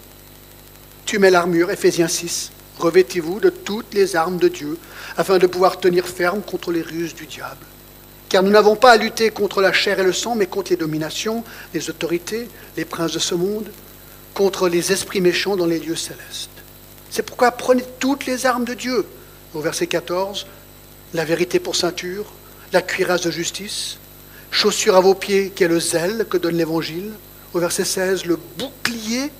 Tu 1.06 1.20
mets 1.20 1.30
l'armure, 1.30 1.70
Ephésiens 1.70 2.08
6. 2.08 2.50
Revêtez-vous 2.80 3.40
de 3.40 3.52
toutes 3.52 3.94
les 3.94 4.16
armes 4.16 4.40
de 4.40 4.48
Dieu, 4.48 4.80
afin 5.18 5.38
de 5.38 5.46
pouvoir 5.46 5.80
tenir 5.80 6.08
ferme 6.08 6.42
contre 6.42 6.72
les 6.72 6.82
ruses 6.82 7.14
du 7.14 7.28
diable. 7.28 7.64
Car 8.28 8.42
nous 8.42 8.50
n'avons 8.50 8.76
pas 8.76 8.94
à 8.94 8.98
lutter 8.98 9.30
contre 9.30 9.62
la 9.62 9.72
chair 9.72 10.00
et 10.00 10.04
le 10.04 10.14
sang, 10.14 10.34
mais 10.34 10.48
contre 10.48 10.72
les 10.72 10.78
dominations, 10.78 11.44
les 11.76 11.92
autorités, 11.92 12.50
les 12.76 12.86
princes 12.86 13.14
de 13.14 13.20
ce 13.20 13.36
monde, 13.36 13.70
contre 14.34 14.68
les 14.68 14.92
esprits 14.92 15.22
méchants 15.22 15.56
dans 15.56 15.68
les 15.68 15.78
lieux 15.78 15.96
célestes. 15.96 16.50
C'est 17.12 17.22
pourquoi 17.22 17.52
prenez 17.52 17.86
toutes 18.00 18.26
les 18.26 18.48
armes 18.48 18.66
de 18.66 18.74
Dieu. 18.74 19.06
Au 19.54 19.62
verset 19.62 19.88
14, 19.88 20.46
la 21.14 21.26
vérité 21.26 21.60
pour 21.60 21.76
ceinture, 21.76 22.26
la 22.72 22.82
cuirasse 22.82 23.22
de 23.22 23.32
justice, 23.32 23.98
chaussure 24.52 24.96
à 24.96 25.02
vos 25.02 25.16
pieds 25.16 25.50
qui 25.50 25.64
est 25.64 25.68
le 25.68 25.80
zèle 25.80 26.28
que 26.30 26.38
donne 26.38 26.56
l'Évangile. 26.56 27.12
Au 27.54 27.60
verset 27.60 27.86
16, 27.86 28.26
le 28.26 28.36
bouclier, 28.36 29.32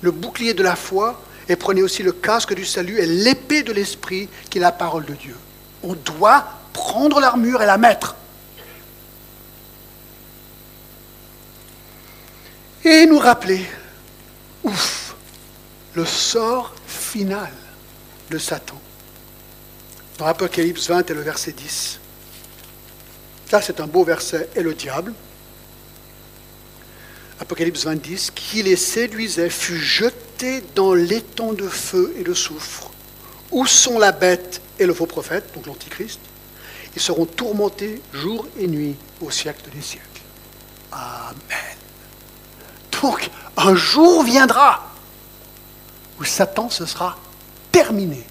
le 0.00 0.12
bouclier 0.12 0.54
de 0.54 0.62
la 0.62 0.76
foi, 0.76 1.20
et 1.48 1.56
prenez 1.56 1.82
aussi 1.82 2.04
le 2.04 2.12
casque 2.12 2.54
du 2.54 2.64
salut 2.64 2.98
et 2.98 3.06
l'épée 3.06 3.64
de 3.64 3.72
l'esprit 3.72 4.28
qui 4.48 4.58
est 4.58 4.60
la 4.60 4.70
parole 4.70 5.04
de 5.04 5.14
Dieu. 5.14 5.36
On 5.82 5.94
doit 5.94 6.44
prendre 6.72 7.18
l'armure 7.18 7.62
et 7.62 7.66
la 7.66 7.78
mettre. 7.78 8.14
Et 12.84 13.06
nous 13.06 13.18
rappeler, 13.18 13.64
ouf, 14.62 15.14
le 15.94 16.04
sort 16.04 16.74
final 16.86 17.52
de 18.30 18.38
Satan. 18.38 18.81
Apocalypse 20.26 20.88
20 20.88 21.10
et 21.10 21.14
le 21.14 21.22
verset 21.22 21.52
10. 21.52 21.98
Ça, 23.50 23.60
c'est 23.60 23.80
un 23.80 23.86
beau 23.86 24.04
verset. 24.04 24.48
Et 24.56 24.62
le 24.62 24.74
diable, 24.74 25.12
Apocalypse 27.40 27.84
20, 27.84 27.96
10, 27.96 28.30
qui 28.30 28.62
les 28.62 28.76
séduisait, 28.76 29.50
fut 29.50 29.76
jeté 29.76 30.62
dans 30.74 30.94
l'étang 30.94 31.52
de 31.52 31.68
feu 31.68 32.14
et 32.18 32.22
de 32.22 32.34
soufre, 32.34 32.90
où 33.50 33.66
sont 33.66 33.98
la 33.98 34.12
bête 34.12 34.60
et 34.78 34.86
le 34.86 34.94
faux 34.94 35.06
prophète, 35.06 35.52
donc 35.54 35.66
l'Antichrist? 35.66 36.20
Ils 36.94 37.02
seront 37.02 37.26
tourmentés 37.26 38.00
jour 38.12 38.46
et 38.58 38.66
nuit 38.68 38.96
au 39.20 39.30
siècle 39.30 39.64
des 39.74 39.82
siècles. 39.82 40.06
Amen. 40.92 41.76
Donc, 43.00 43.30
un 43.56 43.74
jour 43.74 44.22
viendra 44.22 44.92
où 46.20 46.24
Satan 46.24 46.70
se 46.70 46.86
sera 46.86 47.18
terminé. 47.70 48.24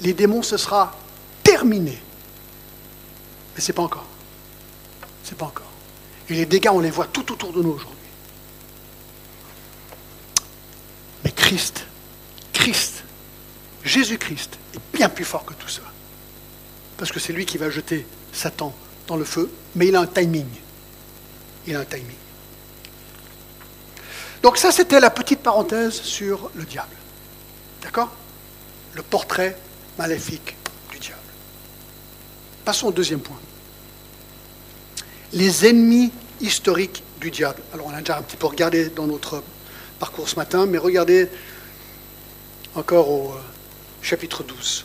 Les 0.00 0.12
démons 0.12 0.42
se 0.42 0.56
sera 0.56 0.94
terminé. 1.54 1.96
Mais 3.54 3.60
ce 3.60 3.68
n'est 3.68 3.76
pas 3.76 3.82
encore. 3.82 4.06
C'est 5.22 5.38
pas 5.38 5.46
encore. 5.46 5.70
Et 6.28 6.34
les 6.34 6.46
dégâts, 6.46 6.70
on 6.72 6.80
les 6.80 6.90
voit 6.90 7.06
tout 7.06 7.30
autour 7.30 7.52
de 7.52 7.62
nous 7.62 7.70
aujourd'hui. 7.70 8.08
Mais 11.22 11.30
Christ, 11.30 11.84
Christ, 12.52 13.04
Jésus-Christ 13.84 14.58
est 14.74 14.96
bien 14.96 15.08
plus 15.08 15.24
fort 15.24 15.44
que 15.44 15.54
tout 15.54 15.68
ça. 15.68 15.82
Parce 16.96 17.12
que 17.12 17.20
c'est 17.20 17.32
lui 17.32 17.46
qui 17.46 17.56
va 17.56 17.70
jeter 17.70 18.04
Satan 18.32 18.74
dans 19.06 19.16
le 19.16 19.24
feu, 19.24 19.48
mais 19.76 19.86
il 19.86 19.94
a 19.94 20.00
un 20.00 20.08
timing. 20.08 20.48
Il 21.68 21.76
a 21.76 21.80
un 21.80 21.84
timing. 21.84 22.16
Donc 24.42 24.58
ça, 24.58 24.72
c'était 24.72 24.98
la 24.98 25.10
petite 25.10 25.38
parenthèse 25.38 26.00
sur 26.02 26.50
le 26.56 26.64
diable. 26.64 26.96
D'accord? 27.80 28.10
Le 28.94 29.02
portrait 29.02 29.56
maléfique. 29.96 30.56
Passons 32.64 32.88
au 32.88 32.92
deuxième 32.92 33.20
point. 33.20 33.38
Les 35.32 35.66
ennemis 35.66 36.10
historiques 36.40 37.02
du 37.20 37.30
diable. 37.30 37.60
Alors 37.72 37.86
on 37.86 37.94
a 37.94 37.98
déjà 37.98 38.18
un 38.18 38.22
petit 38.22 38.36
peu 38.36 38.46
regardé 38.46 38.88
dans 38.88 39.06
notre 39.06 39.42
parcours 39.98 40.28
ce 40.28 40.36
matin, 40.36 40.66
mais 40.66 40.78
regardez 40.78 41.28
encore 42.74 43.10
au 43.10 43.32
euh, 43.32 43.40
chapitre 44.02 44.42
12. 44.42 44.84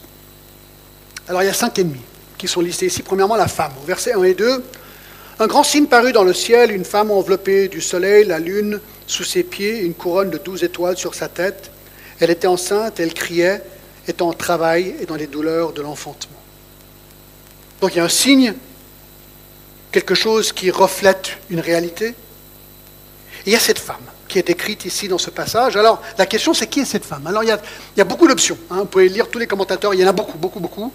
Alors 1.28 1.44
il 1.44 1.46
y 1.46 1.50
a 1.50 1.54
cinq 1.54 1.80
ennemis 1.80 2.02
qui 2.38 2.48
sont 2.48 2.62
listés 2.62 2.88
ici. 2.88 3.04
Premièrement, 3.04 3.36
la 3.36 3.48
femme. 3.48 3.74
Au 3.82 3.86
verset 3.86 4.14
1 4.14 4.24
et 4.24 4.34
2, 4.34 4.64
un 5.40 5.48
grand 5.48 5.64
signe 5.64 5.88
parut 5.88 6.14
dans 6.14 6.24
le 6.24 6.34
ciel, 6.34 6.72
une 6.72 6.86
femme 6.86 7.12
enveloppée 7.12 7.68
du 7.68 7.82
soleil, 7.82 8.26
la 8.26 8.40
lune 8.40 8.80
sous 9.08 9.24
ses 9.24 9.44
pieds, 9.44 9.80
une 9.80 9.94
couronne 9.94 10.30
de 10.30 10.38
douze 10.38 10.64
étoiles 10.64 10.98
sur 10.98 11.16
sa 11.16 11.28
tête. 11.28 11.72
Elle 12.20 12.30
était 12.30 12.48
enceinte, 12.48 13.00
elle 13.00 13.14
criait, 13.14 13.62
étant 14.08 14.30
en 14.30 14.34
travail 14.34 14.96
et 15.02 15.06
dans 15.06 15.16
les 15.16 15.28
douleurs 15.28 15.74
de 15.74 15.82
l'enfantement. 15.82 16.39
Donc 17.82 17.94
il 17.94 17.98
y 17.98 18.02
a 18.02 18.04
un 18.04 18.10
signe, 18.10 18.54
quelque 19.92 20.16
chose 20.16 20.52
qui 20.52 20.70
reflète 20.72 21.38
une 21.50 21.60
réalité. 21.60 22.14
Il 23.46 23.54
y 23.54 23.56
a 23.56 23.60
cette 23.60 23.80
femme 23.80 23.96
qui 24.28 24.38
est 24.38 24.44
décrite 24.44 24.86
ici 24.86 25.08
dans 25.08 25.18
ce 25.18 25.30
passage. 25.30 25.76
Alors 25.76 26.02
la 26.18 26.26
question 26.26 26.54
c'est 26.54 26.68
qui 26.68 26.82
est 26.82 26.86
cette 26.86 27.06
femme? 27.06 27.26
Alors 27.26 27.44
il 27.44 27.48
y 27.98 28.02
a, 28.02 28.04
beaucoup 28.04 28.28
d'options. 28.28 28.58
Hein. 28.70 28.80
Vous 28.80 28.86
pouvez 28.86 29.10
lire 29.10 29.30
tous 29.30 29.40
les 29.40 29.48
commentateurs, 29.48 29.94
il 29.94 30.00
y 30.00 30.06
en 30.06 30.10
a 30.10 30.14
beaucoup, 30.14 30.38
beaucoup, 30.38 30.60
beaucoup. 30.60 30.92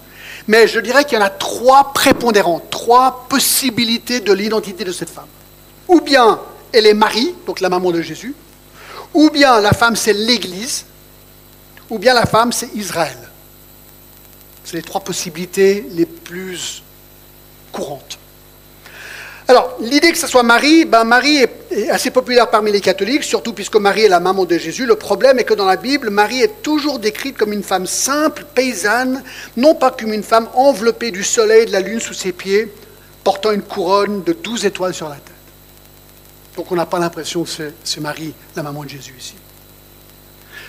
Mais 0.47 0.67
je 0.67 0.79
dirais 0.79 1.03
qu'il 1.03 1.17
y 1.17 1.21
en 1.21 1.25
a 1.25 1.29
trois 1.29 1.91
prépondérantes, 1.93 2.69
trois 2.69 3.25
possibilités 3.27 4.19
de 4.19 4.31
l'identité 4.31 4.83
de 4.83 4.91
cette 4.91 5.09
femme. 5.09 5.27
Ou 5.87 6.01
bien 6.01 6.39
elle 6.71 6.85
est 6.87 6.93
Marie, 6.93 7.33
donc 7.45 7.61
la 7.61 7.69
maman 7.69 7.91
de 7.91 8.01
Jésus, 8.01 8.35
ou 9.13 9.29
bien 9.29 9.59
la 9.59 9.73
femme 9.73 9.95
c'est 9.95 10.13
l'Église, 10.13 10.85
ou 11.89 11.99
bien 11.99 12.13
la 12.13 12.25
femme 12.25 12.51
c'est 12.51 12.73
Israël. 12.75 13.17
C'est 14.65 14.77
les 14.77 14.83
trois 14.83 15.01
possibilités 15.01 15.85
les 15.91 16.05
plus 16.05 16.83
courantes. 17.71 18.17
Alors, 19.47 19.77
l'idée 19.79 20.11
que 20.11 20.17
ce 20.17 20.25
soit 20.25 20.41
Marie, 20.41 20.85
ben 20.85 21.03
Marie 21.03 21.45
est 21.69 21.89
assez 21.89 22.09
populaire 22.09 22.49
parmi 22.49 22.71
les 22.71 22.81
catholiques, 22.81 23.23
surtout 23.23 23.53
puisque 23.53 23.75
Marie 23.75 24.01
est 24.01 24.09
la 24.09 24.19
maman 24.19 24.45
de 24.45 24.57
Jésus. 24.57 24.87
Le 24.87 24.95
problème 24.95 25.37
est 25.37 25.43
que 25.43 25.53
dans 25.53 25.65
la 25.65 25.75
Bible, 25.75 26.09
Marie 26.09 26.41
est 26.41 26.63
toujours 26.63 26.97
décrite 26.97 27.37
comme 27.37 27.53
une 27.53 27.61
femme 27.61 27.85
simple, 27.85 28.43
paysanne, 28.55 29.23
non 29.55 29.75
pas 29.75 29.91
comme 29.91 30.13
une 30.13 30.23
femme 30.23 30.49
enveloppée 30.55 31.11
du 31.11 31.23
soleil 31.23 31.61
et 31.61 31.65
de 31.67 31.71
la 31.71 31.81
lune 31.81 31.99
sous 31.99 32.15
ses 32.15 32.31
pieds, 32.31 32.73
portant 33.23 33.51
une 33.51 33.61
couronne 33.61 34.23
de 34.23 34.33
douze 34.33 34.65
étoiles 34.65 34.95
sur 34.95 35.09
la 35.09 35.15
tête. 35.15 35.31
Donc 36.55 36.71
on 36.71 36.75
n'a 36.75 36.87
pas 36.87 36.97
l'impression 36.97 37.43
que 37.43 37.49
c'est 37.83 38.01
Marie, 38.01 38.33
la 38.55 38.63
maman 38.63 38.83
de 38.83 38.89
Jésus 38.89 39.13
ici. 39.19 39.35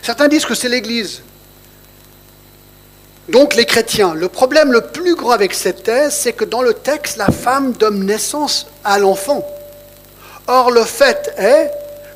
Certains 0.02 0.28
disent 0.28 0.44
que 0.44 0.54
c'est 0.54 0.68
l'Église. 0.68 1.22
Donc 3.28 3.54
les 3.54 3.64
chrétiens. 3.64 4.14
Le 4.14 4.28
problème 4.28 4.72
le 4.72 4.80
plus 4.80 5.14
grand 5.14 5.30
avec 5.30 5.52
cette 5.52 5.82
thèse, 5.82 6.14
c'est 6.14 6.32
que 6.32 6.44
dans 6.44 6.62
le 6.62 6.74
texte, 6.74 7.16
la 7.16 7.26
femme 7.26 7.72
donne 7.72 8.04
naissance 8.04 8.66
à 8.84 8.98
l'enfant. 8.98 9.44
Or, 10.46 10.70
le 10.70 10.84
fait 10.84 11.34
est 11.36 11.70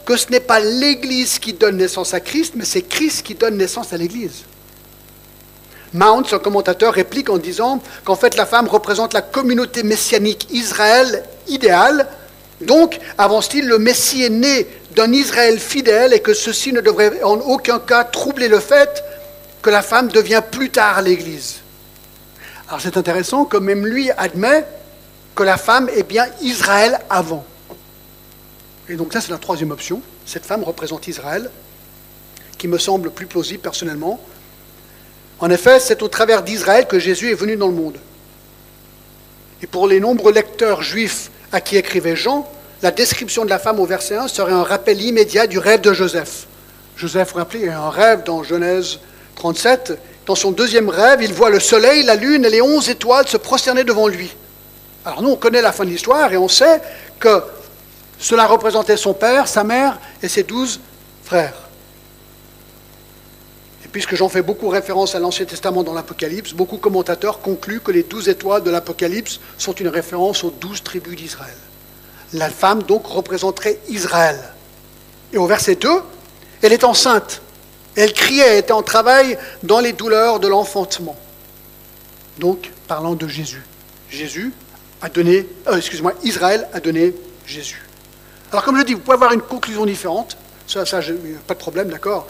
que 0.05 0.17
ce 0.17 0.31
n'est 0.31 0.41
pas 0.41 0.61
l'Église 0.61 1.39
qui 1.39 1.53
donne 1.53 1.77
naissance 1.77 2.15
à 2.15 2.21
Christ, 2.21 2.55
mais 2.57 2.65
c'est 2.65 2.83
Christ 2.83 3.25
qui 3.25 3.35
donne 3.35 3.57
naissance 3.57 3.93
à 3.93 3.97
l'Église. 3.97 4.45
Mount, 5.93 6.25
son 6.29 6.39
commentateur, 6.39 6.95
réplique 6.95 7.29
en 7.29 7.39
disant 7.39 7.83
qu'en 8.05 8.15
fait 8.15 8.37
la 8.37 8.47
femme 8.47 8.69
représente 8.69 9.13
la 9.13 9.23
communauté 9.23 9.83
messianique 9.83 10.47
Israël 10.53 11.25
idéale 11.49 12.07
donc, 12.61 12.99
avance-t-il, 13.17 13.67
le 13.67 13.79
Messie 13.79 14.23
est 14.23 14.31
né 14.31 14.67
d'un 14.95 15.13
Israël 15.13 15.59
fidèle 15.59 16.13
et 16.13 16.21
que 16.21 16.35
ceci 16.35 16.73
ne 16.73 16.81
devrait 16.81 17.23
en 17.23 17.41
aucun 17.41 17.79
cas 17.79 18.05
troubler 18.05 18.49
le 18.49 18.61
fait 18.61 19.03
que 19.63 19.71
la 19.71 19.83
femme 19.83 20.09
devient 20.09 20.43
plus 20.51 20.71
tard 20.71 21.03
l'Église. 21.03 21.61
Alors 22.69 22.81
c'est 22.81 22.97
intéressant 22.97 23.45
que 23.45 23.57
même 23.57 23.87
lui 23.87 24.11
admet 24.13 24.65
que 25.35 25.43
la 25.43 25.57
femme 25.57 25.89
est 25.95 26.03
bien 26.03 26.27
Israël 26.41 27.01
avant. 27.11 27.45
Et 28.89 28.95
donc 28.95 29.13
ça 29.13 29.21
c'est 29.21 29.31
la 29.31 29.39
troisième 29.39 29.71
option. 29.71 30.03
Cette 30.25 30.47
femme 30.47 30.63
représente 30.63 31.09
Israël, 31.09 31.51
qui 32.59 32.69
me 32.69 32.79
semble 32.79 33.11
plus 33.11 33.27
plausible 33.27 33.61
personnellement. 33.61 34.21
En 35.41 35.51
effet, 35.51 35.81
c'est 35.81 36.03
au 36.03 36.09
travers 36.09 36.43
d'Israël 36.43 36.87
que 36.87 36.99
Jésus 36.99 37.31
est 37.31 37.35
venu 37.35 37.57
dans 37.57 37.69
le 37.69 37.75
monde. 37.75 37.97
Et 39.63 39.67
pour 39.67 39.89
les 39.89 39.99
nombreux 39.99 40.33
lecteurs 40.33 40.83
juifs 40.83 41.31
à 41.53 41.61
qui 41.61 41.77
écrivait 41.77 42.17
Jean, 42.17 42.49
la 42.83 42.91
description 42.91 43.45
de 43.45 43.51
la 43.51 43.59
femme 43.59 43.81
au 43.81 43.87
verset 43.87 44.17
1 44.17 44.29
serait 44.29 44.53
un 44.53 44.63
rappel 44.63 45.01
immédiat 45.01 45.47
du 45.47 45.59
rêve 45.59 45.81
de 45.81 45.93
Joseph. 45.93 46.47
Joseph, 46.97 47.33
vous 47.33 47.39
rappelez, 47.39 47.69
a 47.69 47.81
un 47.81 47.91
rêve 47.91 48.23
dans 48.25 48.43
Genèse 48.43 49.01
37. 49.41 49.99
Dans 50.27 50.35
son 50.35 50.51
deuxième 50.51 50.91
rêve, 50.91 51.23
il 51.23 51.33
voit 51.33 51.49
le 51.49 51.61
soleil, 51.61 52.03
la 52.03 52.15
lune 52.15 52.45
et 52.45 52.51
les 52.51 52.61
onze 52.61 52.91
étoiles 52.91 53.27
se 53.27 53.39
prosterner 53.39 53.85
devant 53.85 54.07
lui. 54.07 54.31
Alors 55.05 55.23
nous, 55.23 55.31
on 55.31 55.37
connaît 55.37 55.63
la 55.63 55.73
fin 55.73 55.87
de 55.87 55.91
l'histoire 55.91 56.31
et 56.31 56.37
on 56.37 56.47
sait 56.47 56.83
que 57.19 57.43
cela 58.19 58.47
représentait 58.47 58.99
son 58.99 59.15
père, 59.15 59.49
sa 59.49 59.65
mère 59.65 59.99
et 60.23 60.29
ses 60.29 60.43
douze 60.43 60.79
frères. 61.25 61.55
Et 63.83 63.89
puisque 63.89 64.15
j'en 64.15 64.29
fais 64.29 64.43
beaucoup 64.43 64.69
référence 64.69 65.15
à 65.15 65.19
l'Ancien 65.19 65.47
Testament 65.47 65.83
dans 65.85 65.95
l'Apocalypse, 65.95 66.53
beaucoup 66.53 66.77
commentateurs 66.77 67.41
concluent 67.41 67.81
que 67.81 67.93
les 67.93 68.03
douze 68.03 68.29
étoiles 68.29 68.63
de 68.63 68.71
l'Apocalypse 68.71 69.41
sont 69.57 69.73
une 69.73 69.89
référence 69.89 70.45
aux 70.45 70.51
douze 70.51 70.83
tribus 70.83 71.17
d'Israël. 71.17 71.57
La 72.35 72.51
femme 72.51 72.83
donc 72.83 73.07
représenterait 73.07 73.79
Israël. 73.89 74.39
Et 75.33 75.39
au 75.39 75.47
verset 75.47 75.77
2, 75.77 75.89
elle 76.61 76.75
est 76.75 76.85
enceinte. 76.85 77.41
Elle 77.97 78.13
criait, 78.13 78.59
était 78.59 78.73
en 78.73 78.83
travail 78.83 79.39
dans 79.63 79.81
les 79.81 79.93
douleurs 79.93 80.41
de 80.41 80.49
l'enfantement. 80.49 81.17
Donc, 82.39 82.71
parlant 82.87 83.15
de 83.15 83.27
Jésus. 83.27 83.63
Jésus, 84.09 84.53
a 85.03 85.09
donné, 85.09 85.47
euh, 85.69 85.77
excusez-moi, 85.77 86.15
Israël 86.23 86.69
a 86.73 86.81
donné 86.81 87.15
Jésus. 87.47 87.83
Alors 88.53 88.65
comme 88.65 88.79
je 88.79 88.85
dis, 88.85 88.95
vous 88.95 89.01
pouvez 89.01 89.15
avoir 89.15 89.33
une 89.33 89.41
conclusion 89.41 89.87
différente, 89.87 90.37
ça, 90.67 90.85
ça 90.85 91.01
pas 91.47 91.55
de 91.55 91.59
problème, 91.59 91.89
d'accord, 91.89 92.27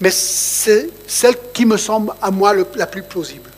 mais 0.00 0.10
c'est 0.10 0.88
celle 1.06 1.34
qui 1.52 1.66
me 1.66 1.76
semble 1.76 2.12
à 2.22 2.30
moi 2.30 2.54
la 2.74 2.86
plus 2.86 3.02
plausible. 3.02 3.50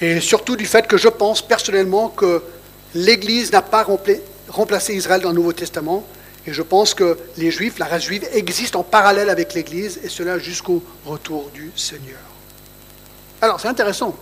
Et 0.00 0.20
surtout 0.20 0.56
du 0.56 0.66
fait 0.66 0.86
que 0.86 0.96
je 0.96 1.08
pense 1.08 1.42
personnellement 1.42 2.08
que 2.08 2.42
l'Église 2.94 3.52
n'a 3.52 3.62
pas 3.62 3.86
remplacé 4.48 4.94
Israël 4.94 5.20
dans 5.20 5.28
le 5.28 5.34
Nouveau 5.34 5.52
Testament, 5.52 6.04
et 6.46 6.52
je 6.52 6.62
pense 6.62 6.94
que 6.94 7.18
les 7.36 7.50
Juifs, 7.50 7.78
la 7.78 7.86
race 7.86 8.04
juive, 8.04 8.26
existent 8.32 8.80
en 8.80 8.82
parallèle 8.82 9.28
avec 9.28 9.54
l'Église, 9.54 10.00
et 10.02 10.08
cela 10.08 10.38
jusqu'au 10.38 10.82
retour 11.04 11.50
du 11.52 11.70
Seigneur. 11.76 12.18
Alors, 13.42 13.60
c'est 13.60 13.68
intéressant. 13.68 14.16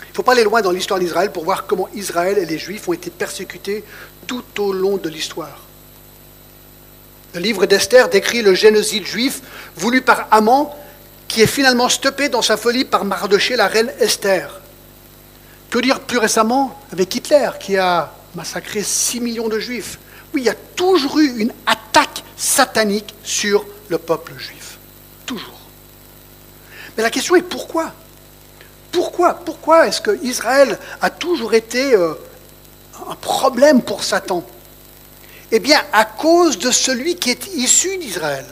Il 0.00 0.10
ne 0.10 0.14
faut 0.14 0.22
pas 0.22 0.32
aller 0.32 0.44
loin 0.44 0.60
dans 0.60 0.72
l'histoire 0.72 0.98
d'Israël 0.98 1.30
pour 1.30 1.44
voir 1.44 1.66
comment 1.66 1.88
Israël 1.94 2.38
et 2.38 2.46
les 2.46 2.58
Juifs 2.58 2.88
ont 2.88 2.92
été 2.92 3.10
persécutés 3.10 3.84
tout 4.26 4.44
au 4.58 4.72
long 4.72 4.96
de 4.96 5.08
l'histoire. 5.08 5.64
Le 7.34 7.40
livre 7.40 7.66
d'Esther 7.66 8.08
décrit 8.08 8.42
le 8.42 8.54
génocide 8.54 9.06
juif 9.06 9.42
voulu 9.76 10.02
par 10.02 10.26
Amon, 10.30 10.70
qui 11.28 11.42
est 11.42 11.46
finalement 11.46 11.88
stoppé 11.88 12.28
dans 12.28 12.42
sa 12.42 12.56
folie 12.56 12.84
par 12.84 13.04
Mardoché, 13.04 13.54
la 13.54 13.68
reine 13.68 13.92
Esther. 14.00 14.60
Que 15.70 15.78
dire 15.78 16.00
plus 16.00 16.18
récemment 16.18 16.80
avec 16.90 17.14
Hitler, 17.14 17.50
qui 17.60 17.76
a 17.76 18.12
massacré 18.34 18.82
6 18.82 19.20
millions 19.20 19.48
de 19.48 19.58
juifs? 19.58 19.98
Oui, 20.34 20.42
il 20.42 20.44
y 20.44 20.50
a 20.50 20.54
toujours 20.54 21.18
eu 21.18 21.38
une 21.38 21.52
attaque 21.66 22.22
satanique 22.36 23.14
sur 23.22 23.64
le 23.88 23.98
peuple 23.98 24.32
juif. 24.38 24.78
Toujours. 25.26 25.58
Mais 26.96 27.02
la 27.02 27.10
question 27.10 27.36
est 27.36 27.42
pourquoi? 27.42 27.92
Pourquoi? 28.92 29.34
Pourquoi 29.34 29.86
est-ce 29.86 30.00
que 30.00 30.18
Israël 30.24 30.78
a 31.00 31.10
toujours 31.10 31.54
été 31.54 31.94
euh, 31.94 32.14
un 33.08 33.14
problème 33.14 33.82
pour 33.82 34.04
Satan? 34.04 34.44
Eh 35.50 35.60
bien, 35.60 35.80
à 35.92 36.04
cause 36.04 36.58
de 36.58 36.70
celui 36.70 37.16
qui 37.16 37.30
est 37.30 37.54
issu 37.54 37.96
d'Israël. 37.98 38.44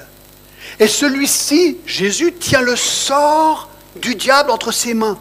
Et 0.79 0.89
celui-ci, 0.89 1.79
Jésus, 1.87 2.33
tient 2.35 2.61
le 2.61 2.77
sort 2.77 3.68
du 3.97 4.14
diable 4.14 4.51
entre 4.51 4.72
ses 4.72 4.95
mains. 4.95 5.18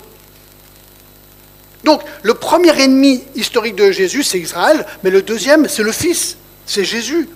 Donc, 1.84 2.01
le 2.24 2.34
premier 2.34 2.80
ennemi 2.82 3.24
historique 3.36 3.76
de 3.76 3.91
Jésus, 3.91 4.24
c'est 4.24 4.39
Israël, 4.39 4.86
mais 5.03 5.12
le 5.12 5.22
deuxième, 5.22 5.68
c'est 5.68 5.84
le 5.84 5.91
Fils, 5.91 6.38
c'est 6.66 6.84
Jésus. 6.84 7.30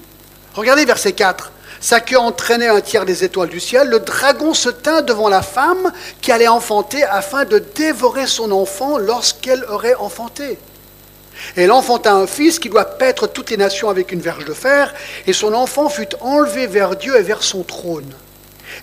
Regardez 0.53 0.85
verset 0.85 1.13
4. 1.13 1.51
Sa 1.81 2.01
queue 2.01 2.17
entraînait 2.17 2.67
un 2.67 2.81
tiers 2.81 3.05
des 3.05 3.23
étoiles 3.23 3.49
du 3.49 3.59
ciel. 3.59 3.87
Le 3.87 3.99
dragon 3.99 4.53
se 4.53 4.69
tint 4.69 5.01
devant 5.01 5.29
la 5.29 5.41
femme 5.41 5.91
qui 6.21 6.31
allait 6.31 6.47
enfanter 6.47 7.03
afin 7.03 7.45
de 7.45 7.59
dévorer 7.59 8.27
son 8.27 8.51
enfant 8.51 8.97
lorsqu'elle 8.97 9.63
aurait 9.65 9.95
enfanté. 9.95 10.57
Elle 11.55 11.71
enfanta 11.71 12.13
un 12.13 12.27
fils 12.27 12.59
qui 12.59 12.69
doit 12.69 12.83
paître 12.83 13.27
toutes 13.27 13.49
les 13.49 13.57
nations 13.57 13.89
avec 13.89 14.11
une 14.11 14.19
verge 14.19 14.43
de 14.43 14.53
fer, 14.53 14.93
et 15.25 15.31
son 15.31 15.53
enfant 15.53 15.87
fut 15.87 16.09
enlevé 16.19 16.67
vers 16.67 16.97
Dieu 16.97 17.15
et 17.15 17.21
vers 17.21 17.43
son 17.43 17.63
trône. 17.63 18.11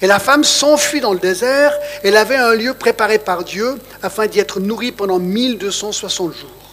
Et 0.00 0.06
la 0.06 0.18
femme 0.18 0.42
s'enfuit 0.42 1.00
dans 1.00 1.12
le 1.12 1.18
désert. 1.18 1.72
Elle 2.02 2.16
avait 2.16 2.36
un 2.36 2.54
lieu 2.54 2.72
préparé 2.72 3.18
par 3.18 3.44
Dieu 3.44 3.76
afin 4.02 4.26
d'y 4.26 4.40
être 4.40 4.58
nourrie 4.58 4.92
pendant 4.92 5.18
1260 5.18 6.34
jours. 6.34 6.65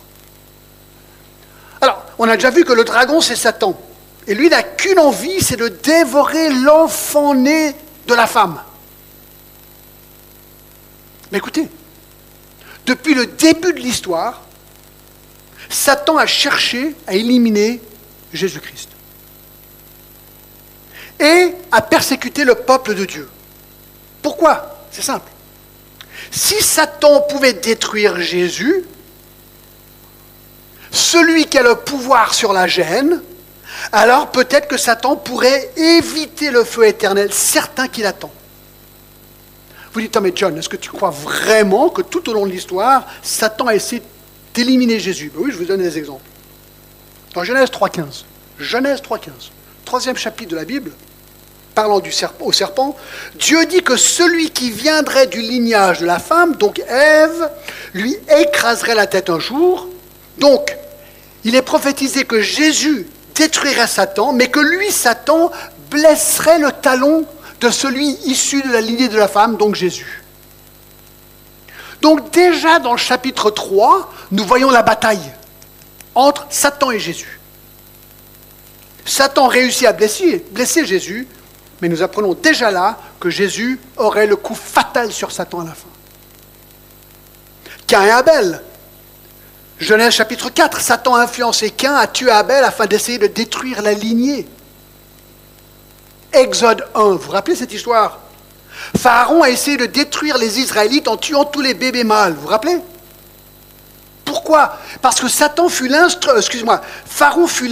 On 2.19 2.27
a 2.27 2.35
déjà 2.35 2.49
vu 2.49 2.63
que 2.63 2.73
le 2.73 2.83
dragon, 2.83 3.21
c'est 3.21 3.35
Satan. 3.35 3.79
Et 4.27 4.35
lui, 4.35 4.49
n'a 4.49 4.63
qu'une 4.63 4.99
envie, 4.99 5.41
c'est 5.41 5.57
de 5.57 5.67
dévorer 5.67 6.49
l'enfant 6.49 7.33
né 7.33 7.75
de 8.07 8.13
la 8.13 8.27
femme. 8.27 8.61
Mais 11.31 11.39
écoutez, 11.39 11.67
depuis 12.85 13.13
le 13.13 13.25
début 13.25 13.73
de 13.73 13.79
l'histoire, 13.79 14.41
Satan 15.69 16.17
a 16.17 16.25
cherché 16.25 16.95
à 17.07 17.15
éliminer 17.15 17.81
Jésus-Christ 18.31 18.89
et 21.19 21.53
à 21.71 21.81
persécuter 21.81 22.43
le 22.43 22.55
peuple 22.55 22.93
de 22.93 23.05
Dieu. 23.05 23.29
Pourquoi? 24.21 24.85
C'est 24.91 25.01
simple. 25.01 25.29
Si 26.31 26.61
Satan 26.61 27.21
pouvait 27.21 27.53
détruire 27.53 28.19
Jésus, 28.19 28.85
celui 30.93 31.45
qui 31.45 31.57
a 31.57 31.63
le 31.63 31.75
pouvoir 31.75 32.33
sur 32.33 32.53
la 32.53 32.67
gêne, 32.67 33.21
alors 33.91 34.31
peut-être 34.31 34.67
que 34.67 34.77
Satan 34.77 35.15
pourrait 35.15 35.71
éviter 35.75 36.51
le 36.51 36.63
feu 36.63 36.87
éternel, 36.87 37.33
certain 37.33 37.87
qu'il 37.87 38.05
attend. 38.05 38.31
Vous 39.91 40.01
dites, 40.01 40.15
mais 40.17 40.31
John, 40.33 40.57
est-ce 40.57 40.69
que 40.69 40.77
tu 40.77 40.89
crois 40.89 41.09
vraiment 41.09 41.89
que 41.89 42.01
tout 42.01 42.29
au 42.29 42.33
long 42.33 42.45
de 42.45 42.51
l'histoire, 42.51 43.05
Satan 43.21 43.67
a 43.67 43.75
essayé 43.75 44.01
d'éliminer 44.53 44.99
Jésus? 44.99 45.31
Ben 45.33 45.43
Oui, 45.43 45.51
je 45.51 45.57
vous 45.57 45.65
donne 45.65 45.81
des 45.81 45.97
exemples. 45.97 46.23
Dans 47.33 47.43
Genèse 47.43 47.69
3.15, 47.69 48.23
Genèse 48.59 49.01
3.15, 49.01 49.29
troisième 49.85 50.15
chapitre 50.15 50.51
de 50.51 50.55
la 50.55 50.65
Bible, 50.65 50.91
parlant 51.73 51.99
du 51.99 52.11
au 52.39 52.51
serpent, 52.51 52.95
Dieu 53.35 53.65
dit 53.65 53.81
que 53.81 53.97
celui 53.97 54.51
qui 54.51 54.69
viendrait 54.69 55.25
du 55.25 55.41
lignage 55.41 55.99
de 55.99 56.05
la 56.05 56.19
femme, 56.19 56.55
donc 56.55 56.79
Ève, 56.87 57.49
lui 57.95 58.15
écraserait 58.39 58.95
la 58.95 59.07
tête 59.07 59.31
un 59.31 59.39
jour. 59.39 59.87
Donc, 60.37 60.75
il 61.43 61.55
est 61.55 61.61
prophétisé 61.61 62.25
que 62.25 62.41
Jésus 62.41 63.07
détruirait 63.35 63.87
Satan, 63.87 64.33
mais 64.33 64.47
que 64.47 64.59
lui, 64.59 64.91
Satan, 64.91 65.51
blesserait 65.89 66.59
le 66.59 66.71
talon 66.71 67.25
de 67.61 67.69
celui 67.69 68.17
issu 68.25 68.61
de 68.61 68.71
la 68.71 68.81
lignée 68.81 69.07
de 69.07 69.17
la 69.17 69.27
femme, 69.27 69.57
donc 69.57 69.75
Jésus. 69.75 70.23
Donc 72.01 72.31
déjà 72.31 72.79
dans 72.79 72.91
le 72.91 72.97
chapitre 72.97 73.49
3, 73.49 74.11
nous 74.31 74.43
voyons 74.43 74.69
la 74.69 74.81
bataille 74.81 75.31
entre 76.15 76.45
Satan 76.49 76.91
et 76.91 76.99
Jésus. 76.99 77.39
Satan 79.05 79.47
réussit 79.47 79.87
à 79.87 79.93
blesser, 79.93 80.45
blesser 80.51 80.85
Jésus, 80.85 81.27
mais 81.81 81.87
nous 81.87 82.01
apprenons 82.01 82.33
déjà 82.33 82.71
là 82.71 82.97
que 83.21 83.29
Jésus 83.29 83.79
aurait 83.95 84.27
le 84.27 84.35
coup 84.35 84.55
fatal 84.55 85.13
sur 85.13 85.31
Satan 85.31 85.61
à 85.61 85.65
la 85.65 85.73
fin. 85.73 85.87
Cain 87.87 88.03
et 88.03 88.11
Abel. 88.11 88.61
Genèse 89.83 90.13
chapitre 90.13 90.49
4, 90.49 90.79
Satan 90.79 91.15
a 91.15 91.23
influencé 91.23 91.69
Cain 91.69 91.95
à 91.95 92.07
tuer 92.07 92.31
Abel 92.31 92.63
afin 92.63 92.85
d'essayer 92.85 93.17
de 93.17 93.27
détruire 93.27 93.81
la 93.81 93.93
lignée. 93.93 94.47
Exode 96.31 96.87
1, 96.95 97.03
vous 97.03 97.17
vous 97.17 97.31
rappelez 97.31 97.55
cette 97.55 97.73
histoire? 97.73 98.19
Pharaon 98.97 99.43
a 99.43 99.49
essayé 99.49 99.75
de 99.75 99.85
détruire 99.85 100.37
les 100.37 100.59
Israélites 100.59 101.09
en 101.09 101.17
tuant 101.17 101.43
tous 101.43 101.61
les 101.61 101.73
bébés 101.73 102.05
mâles, 102.05 102.33
vous 102.33 102.43
vous 102.43 102.47
rappelez? 102.47 102.79
Pourquoi? 104.23 104.79
Parce 105.01 105.19
que 105.19 105.27
Satan 105.27 105.67
Pharaon 105.67 107.47
fut 107.47 107.67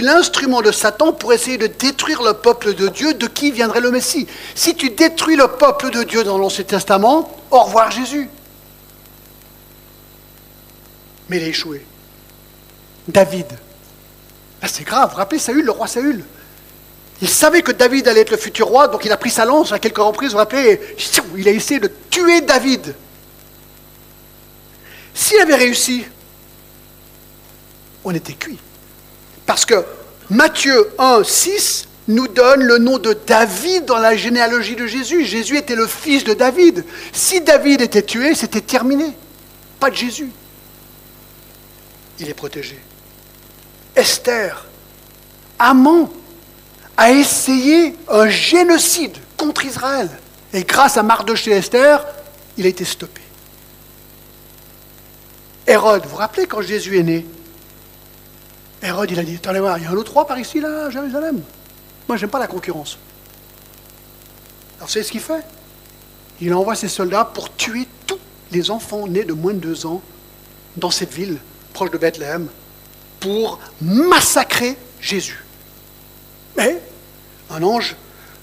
l'instrument 0.00 0.62
de 0.62 0.70
Satan 0.72 1.12
pour 1.12 1.32
essayer 1.32 1.58
de 1.58 1.66
détruire 1.66 2.22
le 2.22 2.34
peuple 2.34 2.74
de 2.74 2.86
Dieu, 2.88 3.14
de 3.14 3.26
qui 3.26 3.50
viendrait 3.50 3.80
le 3.80 3.90
Messie. 3.90 4.28
Si 4.54 4.76
tu 4.76 4.90
détruis 4.90 5.36
le 5.36 5.48
peuple 5.48 5.90
de 5.90 6.04
Dieu 6.04 6.22
dans 6.22 6.38
l'Ancien 6.38 6.64
Testament, 6.64 7.36
au 7.50 7.60
revoir 7.60 7.90
Jésus. 7.90 8.30
Mais 11.28 11.38
il 11.38 11.44
a 11.44 11.46
échoué. 11.48 11.84
David. 13.06 13.46
c'est 14.66 14.84
grave, 14.84 15.14
rappelez 15.14 15.38
Saül, 15.38 15.64
le 15.64 15.70
roi 15.70 15.86
Saül? 15.86 16.24
Il 17.20 17.28
savait 17.28 17.62
que 17.62 17.72
David 17.72 18.06
allait 18.06 18.20
être 18.20 18.30
le 18.30 18.36
futur 18.36 18.68
roi, 18.68 18.88
donc 18.88 19.04
il 19.04 19.10
a 19.10 19.16
pris 19.16 19.30
sa 19.30 19.44
lance 19.44 19.72
à 19.72 19.78
quelques 19.78 19.98
reprises, 19.98 20.28
vous 20.28 20.32
vous 20.32 20.38
rappelez, 20.38 20.80
il 21.36 21.48
a 21.48 21.50
essayé 21.50 21.80
de 21.80 21.90
tuer 22.10 22.42
David. 22.42 22.94
S'il 25.14 25.40
avait 25.40 25.56
réussi, 25.56 26.04
on 28.04 28.14
était 28.14 28.34
cuit. 28.34 28.58
Parce 29.46 29.64
que 29.64 29.84
Matthieu 30.30 30.90
1, 30.98 31.24
6 31.24 31.88
nous 32.06 32.28
donne 32.28 32.62
le 32.62 32.78
nom 32.78 32.98
de 32.98 33.16
David 33.26 33.86
dans 33.86 33.98
la 33.98 34.16
généalogie 34.16 34.76
de 34.76 34.86
Jésus. 34.86 35.24
Jésus 35.24 35.56
était 35.56 35.74
le 35.74 35.86
fils 35.86 36.22
de 36.22 36.34
David. 36.34 36.84
Si 37.12 37.40
David 37.40 37.80
était 37.80 38.02
tué, 38.02 38.34
c'était 38.34 38.60
terminé. 38.60 39.06
Pas 39.80 39.90
de 39.90 39.96
Jésus. 39.96 40.30
Il 42.20 42.28
est 42.28 42.34
protégé. 42.34 42.78
Esther, 43.94 44.66
Amon, 45.58 46.10
a 46.96 47.12
essayé 47.12 47.96
un 48.08 48.28
génocide 48.28 49.16
contre 49.36 49.64
Israël. 49.64 50.10
Et 50.52 50.64
grâce 50.64 50.96
à 50.96 51.02
Mardoché 51.02 51.52
Esther, 51.52 52.04
il 52.56 52.66
a 52.66 52.68
été 52.68 52.84
stoppé. 52.84 53.20
Hérode, 55.66 56.04
vous 56.04 56.10
vous 56.10 56.16
rappelez 56.16 56.46
quand 56.46 56.62
Jésus 56.62 56.98
est 56.98 57.02
né? 57.02 57.26
Hérode, 58.82 59.10
il 59.10 59.18
a 59.18 59.22
dit, 59.22 59.36
attendez 59.36 59.60
voir, 59.60 59.78
il 59.78 59.84
y 59.84 59.86
a 59.86 59.90
un 59.90 59.94
autre 59.94 60.12
roi 60.12 60.26
par 60.26 60.38
ici, 60.38 60.60
là, 60.60 60.86
à 60.86 60.90
Jérusalem. 60.90 61.40
Moi, 62.08 62.16
j'aime 62.16 62.30
pas 62.30 62.38
la 62.38 62.46
concurrence. 62.46 62.98
Alors, 64.78 64.88
c'est 64.88 65.02
ce 65.02 65.12
qu'il 65.12 65.20
fait. 65.20 65.44
Il 66.40 66.54
envoie 66.54 66.74
ses 66.74 66.88
soldats 66.88 67.24
pour 67.24 67.54
tuer 67.54 67.86
tous 68.06 68.18
les 68.50 68.70
enfants 68.70 69.06
nés 69.06 69.24
de 69.24 69.32
moins 69.34 69.52
de 69.52 69.58
deux 69.58 69.86
ans 69.86 70.00
dans 70.76 70.90
cette 70.90 71.12
ville 71.12 71.38
proche 71.72 71.90
de 71.90 71.98
Bethléem 71.98 72.48
pour 73.20 73.58
massacrer 73.80 74.76
Jésus. 75.00 75.44
Mais 76.56 76.80
un 77.50 77.62
ange, 77.62 77.96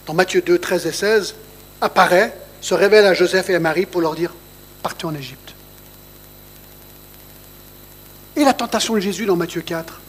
dans 0.05 0.13
Matthieu 0.13 0.41
2, 0.41 0.57
13 0.57 0.85
et 0.85 0.91
16, 0.91 1.35
apparaît, 1.81 2.37
se 2.61 2.73
révèle 2.73 3.05
à 3.05 3.13
Joseph 3.13 3.49
et 3.49 3.55
à 3.55 3.59
Marie 3.59 3.85
pour 3.85 4.01
leur 4.01 4.15
dire 4.15 4.33
Partez 4.81 5.05
en 5.05 5.15
Égypte. 5.15 5.53
Et 8.35 8.43
la 8.43 8.53
tentation 8.53 8.95
de 8.95 8.99
Jésus 8.99 9.25
dans 9.25 9.35
Matthieu 9.35 9.61
4. 9.61 10.01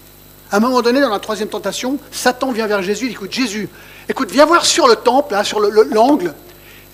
À 0.51 0.57
un 0.57 0.61
moment 0.61 0.83
donné, 0.83 1.01
dans 1.01 1.11
la 1.11 1.19
troisième 1.19 1.49
tentation, 1.49 1.99
Satan 2.11 2.53
vient 2.53 2.67
vers 2.67 2.83
Jésus, 2.83 3.07
il 3.07 3.09
dit, 3.09 3.15
écoute, 3.15 3.33
Jésus, 3.33 3.69
écoute, 4.09 4.31
viens 4.31 4.47
voir 4.47 4.65
sur 4.65 4.87
le 4.87 4.97
temple, 4.97 5.33
là, 5.33 5.45
sur 5.45 5.61
l'angle, 5.61 6.35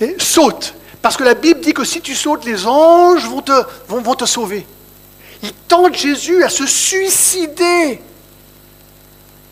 et 0.01 0.17
saute. 0.19 0.75
Parce 1.03 1.17
que 1.17 1.25
la 1.25 1.35
Bible 1.35 1.61
dit 1.61 1.75
que 1.75 1.85
si 1.85 2.01
tu 2.01 2.15
sautes, 2.15 2.45
les 2.45 2.67
anges 2.67 3.27
vont 3.27 4.15
te 4.15 4.25
sauver. 4.25 4.67
Il 5.43 5.53
tente 5.53 5.97
Jésus 5.97 6.43
à 6.43 6.49
se 6.49 6.67
suicider. 6.67 8.01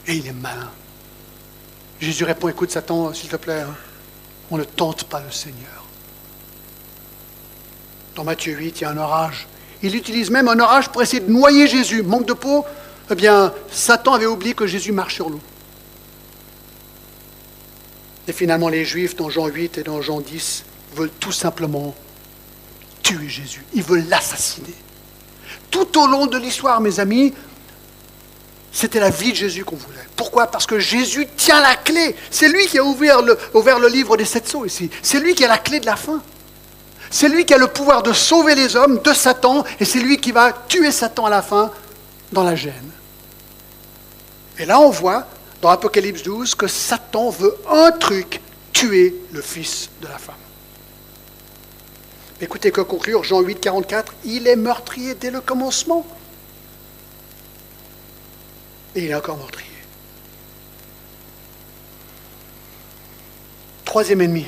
Et 0.07 0.15
il 0.15 0.27
est 0.27 0.33
malin. 0.33 0.71
Jésus 2.01 2.25
répond, 2.25 2.49
écoute 2.49 2.71
Satan, 2.71 3.13
s'il 3.13 3.29
te 3.29 3.37
plaît, 3.37 3.61
hein, 3.61 3.75
on 4.51 4.57
ne 4.57 4.65
tente 4.65 5.05
pas 5.05 5.21
le 5.21 5.31
Seigneur. 5.31 5.85
Dans 8.15 8.25
Matthieu 8.25 8.55
8, 8.55 8.81
il 8.81 8.83
y 8.83 8.85
a 8.85 8.91
un 8.91 8.97
orage. 8.97 9.47
Il 9.83 9.95
utilise 9.95 10.31
même 10.31 10.49
un 10.49 10.59
orage 10.59 10.89
pour 10.91 11.03
essayer 11.03 11.21
de 11.21 11.31
noyer 11.31 11.67
Jésus. 11.67 12.03
Manque 12.03 12.27
de 12.27 12.33
peau, 12.33 12.65
eh 13.11 13.15
bien, 13.15 13.53
Satan 13.71 14.15
avait 14.15 14.27
oublié 14.27 14.55
que 14.55 14.67
Jésus 14.67 14.93
marche 14.93 15.17
sur 15.17 15.29
l'eau. 15.29 15.41
Et 18.29 18.33
finalement, 18.33 18.69
les 18.69 18.85
Juifs, 18.85 19.17
dans 19.17 19.31
Jean 19.31 19.47
8 19.47 19.79
et 19.79 19.83
dans 19.83 20.01
Jean 20.03 20.21
10, 20.21 20.65
veulent 20.95 21.11
tout 21.19 21.33
simplement 21.33 21.95
tuer 23.03 23.29
Jésus. 23.29 23.65
Ils 23.75 23.83
veulent 23.83 24.09
l'assassiner. 24.09 24.75
Tout 25.71 25.99
au 25.99 26.07
long 26.07 26.27
de 26.27 26.39
l'histoire, 26.39 26.81
mes 26.81 27.01
amis, 27.01 27.33
c'était 28.73 29.01
la 29.01 29.11
vie 29.11 29.33
de 29.33 29.37
Jésus 29.37 29.65
qu'on 29.65 29.77
voulait. 29.77 29.99
Pourquoi? 30.17 30.47
Parce 30.47 30.67
que 30.67 30.79
Jésus 30.79 31.27
tient 31.37 31.61
la 31.61 31.77
clé. 31.77 32.15
C'est 32.31 32.49
lui 32.49 32.67
qui 32.67 32.79
a 32.79 32.85
ouvert 32.85 33.21
le, 33.23 33.89
livre 33.89 34.17
des 34.17 34.25
sept 34.25 34.49
sceaux 34.49 34.65
ici. 34.65 34.91
C'est 35.03 35.19
lui 35.19 35.35
qui 35.35 35.45
a 35.45 35.49
la 35.49 35.59
clé 35.59 35.81
de 35.81 35.87
la 35.87 35.97
fin. 35.97 36.23
C'est 37.11 37.29
lui 37.29 37.45
qui 37.45 37.55
a 37.55 37.59
le 37.59 37.67
pouvoir 37.67 38.03
de 38.03 38.13
sauver 38.13 38.55
les 38.55 38.77
hommes 38.77 39.01
de 39.03 39.13
Satan 39.13 39.65
et 39.81 39.85
c'est 39.85 39.99
lui 39.99 40.19
qui 40.19 40.31
va 40.31 40.53
tuer 40.69 40.93
Satan 40.93 41.27
à 41.27 41.31
la 41.31 41.43
fin 41.43 41.73
dans 42.31 42.45
la 42.45 42.55
gêne. 42.55 42.91
Et 44.59 44.65
là, 44.65 44.79
on 44.79 44.91
voit 44.91 45.27
dans 45.61 45.71
Apocalypse 45.71 46.23
12 46.23 46.55
que 46.55 46.69
Satan 46.69 47.31
veut 47.31 47.57
un 47.69 47.91
truc, 47.91 48.41
tuer 48.73 49.17
le 49.33 49.43
fils 49.43 49.91
de 50.01 50.07
la 50.07 50.19
femme. 50.19 50.35
Écoutez 52.43 52.71
que 52.71 52.81
conclure 52.81 53.23
Jean 53.23 53.41
8, 53.41 53.61
44, 53.61 54.15
il 54.25 54.49
est 54.49 54.57
meurtrier 54.57 55.15
dès 55.15 55.31
le 55.31 55.41
commencement. 55.41 56.07
Et 58.95 59.05
il 59.05 59.11
est 59.11 59.15
encore 59.15 59.37
meurtrier. 59.37 59.69
Troisième 63.85 64.23
ennemi. 64.23 64.47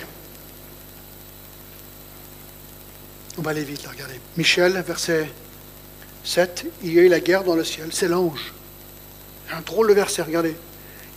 On 3.38 3.43
va 3.43 3.51
aller 3.51 3.64
vite, 3.64 3.82
là, 3.82 3.90
regardez. 3.90 4.20
Michel, 4.36 4.72
verset 4.86 5.30
7, 6.24 6.66
il 6.82 6.95
y 6.95 6.99
a 6.99 7.03
eu 7.03 7.09
la 7.09 7.20
guerre 7.20 7.45
dans 7.45 7.55
le 7.55 7.64
ciel, 7.64 7.88
c'est 7.93 8.09
l'ange. 8.09 8.53
Un 9.51 9.61
drôle 9.61 9.88
de 9.88 9.95
verset, 9.95 10.22
regardez. 10.22 10.57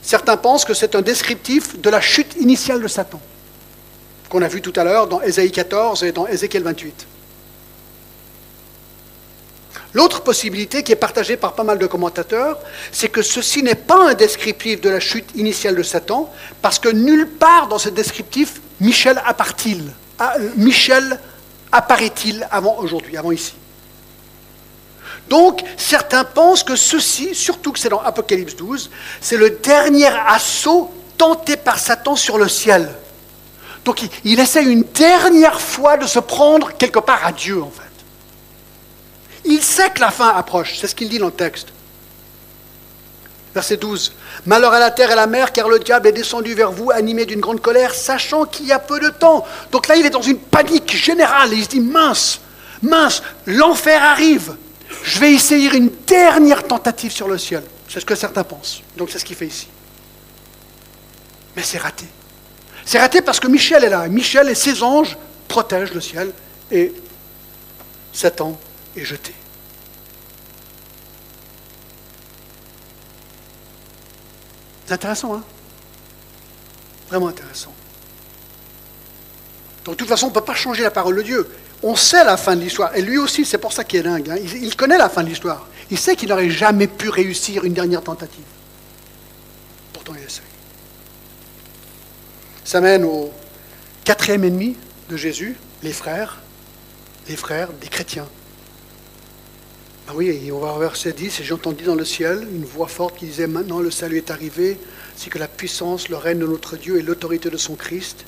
Certains 0.00 0.36
pensent 0.36 0.64
que 0.64 0.74
c'est 0.74 0.94
un 0.94 1.02
descriptif 1.02 1.78
de 1.78 1.90
la 1.90 2.00
chute 2.00 2.34
initiale 2.36 2.82
de 2.82 2.88
Satan 2.88 3.20
qu'on 4.32 4.40
a 4.40 4.48
vu 4.48 4.62
tout 4.62 4.72
à 4.76 4.84
l'heure 4.84 5.08
dans 5.08 5.20
Ésaïe 5.20 5.52
14 5.52 6.04
et 6.04 6.12
dans 6.12 6.26
Ézéchiel 6.26 6.62
28. 6.62 7.06
L'autre 9.92 10.22
possibilité 10.22 10.82
qui 10.82 10.90
est 10.90 10.96
partagée 10.96 11.36
par 11.36 11.52
pas 11.52 11.64
mal 11.64 11.78
de 11.78 11.86
commentateurs, 11.86 12.58
c'est 12.92 13.10
que 13.10 13.20
ceci 13.20 13.62
n'est 13.62 13.74
pas 13.74 14.08
un 14.08 14.14
descriptif 14.14 14.80
de 14.80 14.88
la 14.88 15.00
chute 15.00 15.28
initiale 15.34 15.76
de 15.76 15.82
Satan, 15.82 16.32
parce 16.62 16.78
que 16.78 16.88
nulle 16.88 17.28
part 17.28 17.68
dans 17.68 17.76
ce 17.76 17.90
descriptif, 17.90 18.62
Michel 18.80 19.20
apparaît-il. 19.26 19.92
Ah, 20.18 20.36
apparaît-il 21.70 22.48
avant 22.50 22.78
aujourd'hui, 22.78 23.18
avant 23.18 23.32
ici? 23.32 23.52
Donc, 25.28 25.62
certains 25.76 26.24
pensent 26.24 26.64
que 26.64 26.74
ceci, 26.74 27.34
surtout 27.34 27.72
que 27.72 27.78
c'est 27.78 27.90
dans 27.90 28.00
Apocalypse 28.00 28.56
12, 28.56 28.90
c'est 29.20 29.36
le 29.36 29.50
dernier 29.50 30.08
assaut 30.26 30.90
tenté 31.18 31.58
par 31.58 31.78
Satan 31.78 32.16
sur 32.16 32.38
le 32.38 32.48
ciel. 32.48 32.94
Donc 33.84 34.02
il, 34.24 34.38
essaie 34.38 34.64
une 34.64 34.82
dernière 34.82 35.60
fois 35.60 35.96
de 35.96 36.06
se 36.06 36.18
prendre 36.18 36.72
quelque 36.76 37.00
part 37.00 37.26
à 37.26 37.32
Dieu, 37.32 37.60
en 37.60 37.70
fait. 37.70 37.82
Il 39.44 39.62
sait 39.62 39.90
que 39.90 40.00
la 40.00 40.10
fin 40.10 40.28
approche, 40.28 40.78
c'est 40.78 40.86
ce 40.86 40.94
qu'il 40.94 41.08
dit 41.08 41.18
dans 41.18 41.26
le 41.26 41.32
texte. 41.32 41.68
Verset 43.54 43.76
12. 43.76 44.12
Malheur 44.46 44.72
à 44.72 44.78
la 44.78 44.90
terre 44.90 45.10
et 45.10 45.14
à 45.14 45.16
la 45.16 45.26
mer, 45.26 45.52
car 45.52 45.68
le 45.68 45.78
diable 45.78 46.08
est 46.08 46.12
descendu 46.12 46.54
vers 46.54 46.70
vous, 46.70 46.90
animé 46.90 47.26
d'une 47.26 47.40
grande 47.40 47.60
colère, 47.60 47.92
sachant 47.92 48.44
qu'il 48.44 48.66
y 48.66 48.72
a 48.72 48.78
peu 48.78 49.00
de 49.00 49.08
temps. 49.08 49.44
Donc 49.72 49.88
là, 49.88 49.96
il 49.96 50.06
est 50.06 50.10
dans 50.10 50.22
une 50.22 50.38
panique 50.38 50.96
générale. 50.96 51.52
il 51.52 51.64
se 51.64 51.68
dit, 51.68 51.80
mince, 51.80 52.40
mince, 52.82 53.22
l'enfer 53.46 54.02
arrive. 54.02 54.54
Je 55.02 55.18
vais 55.18 55.32
essayer 55.32 55.74
une 55.76 55.90
dernière 56.06 56.64
tentative 56.64 57.12
sur 57.12 57.28
le 57.28 57.36
ciel. 57.36 57.64
C'est 57.88 58.00
ce 58.00 58.06
que 58.06 58.14
certains 58.14 58.44
pensent. 58.44 58.80
Donc 58.96 59.10
c'est 59.10 59.18
ce 59.18 59.24
qu'il 59.24 59.36
fait 59.36 59.46
ici. 59.46 59.66
Mais 61.56 61.62
c'est 61.62 61.78
raté. 61.78 62.06
C'est 62.84 62.98
raté 62.98 63.22
parce 63.22 63.40
que 63.40 63.46
Michel 63.46 63.84
est 63.84 63.88
là. 63.88 64.08
Michel 64.08 64.48
et 64.48 64.54
ses 64.54 64.82
anges 64.82 65.16
protègent 65.48 65.94
le 65.94 66.00
ciel 66.00 66.32
et 66.70 66.92
Satan 68.12 68.58
est 68.96 69.04
jeté. 69.04 69.34
C'est 74.86 74.94
intéressant, 74.94 75.34
hein? 75.34 75.44
Vraiment 77.08 77.28
intéressant. 77.28 77.72
Donc, 79.84 79.94
de 79.94 79.98
toute 79.98 80.08
façon, 80.08 80.26
on 80.26 80.28
ne 80.30 80.34
peut 80.34 80.40
pas 80.40 80.54
changer 80.54 80.82
la 80.82 80.90
parole 80.90 81.16
de 81.16 81.22
Dieu. 81.22 81.50
On 81.82 81.96
sait 81.96 82.24
la 82.24 82.36
fin 82.36 82.54
de 82.56 82.60
l'histoire. 82.60 82.94
Et 82.96 83.02
lui 83.02 83.18
aussi, 83.18 83.44
c'est 83.44 83.58
pour 83.58 83.72
ça 83.72 83.84
qu'il 83.84 84.00
est 84.00 84.02
dingue. 84.02 84.30
Hein. 84.30 84.36
Il, 84.42 84.64
il 84.64 84.76
connaît 84.76 84.98
la 84.98 85.08
fin 85.08 85.22
de 85.22 85.28
l'histoire. 85.28 85.66
Il 85.90 85.98
sait 85.98 86.14
qu'il 86.16 86.28
n'aurait 86.28 86.50
jamais 86.50 86.86
pu 86.86 87.08
réussir 87.08 87.64
une 87.64 87.74
dernière 87.74 88.02
tentative. 88.02 88.44
Pourtant, 89.92 90.14
il 90.16 90.24
essaie. 90.24 90.42
Ça 92.72 92.80
mène 92.80 93.04
au 93.04 93.30
quatrième 94.02 94.44
ennemi 94.44 94.78
de 95.10 95.16
Jésus, 95.18 95.56
les 95.82 95.92
frères, 95.92 96.40
les 97.28 97.36
frères 97.36 97.70
des 97.70 97.88
chrétiens. 97.88 98.26
Ah 100.08 100.12
oui, 100.14 100.50
on 100.50 100.58
va 100.58 100.72
au 100.72 100.78
verset 100.78 101.12
10, 101.12 101.40
et 101.40 101.44
j'ai 101.44 101.52
entendu 101.52 101.84
dans 101.84 101.94
le 101.94 102.06
ciel 102.06 102.48
une 102.50 102.64
voix 102.64 102.88
forte 102.88 103.18
qui 103.18 103.26
disait, 103.26 103.46
maintenant 103.46 103.80
le 103.80 103.90
salut 103.90 104.16
est 104.16 104.30
arrivé, 104.30 104.78
c'est 105.16 105.28
que 105.28 105.38
la 105.38 105.48
puissance, 105.48 106.08
le 106.08 106.16
règne 106.16 106.38
de 106.38 106.46
notre 106.46 106.78
Dieu 106.78 106.98
et 106.98 107.02
l'autorité 107.02 107.50
de 107.50 107.58
son 107.58 107.74
Christ, 107.74 108.24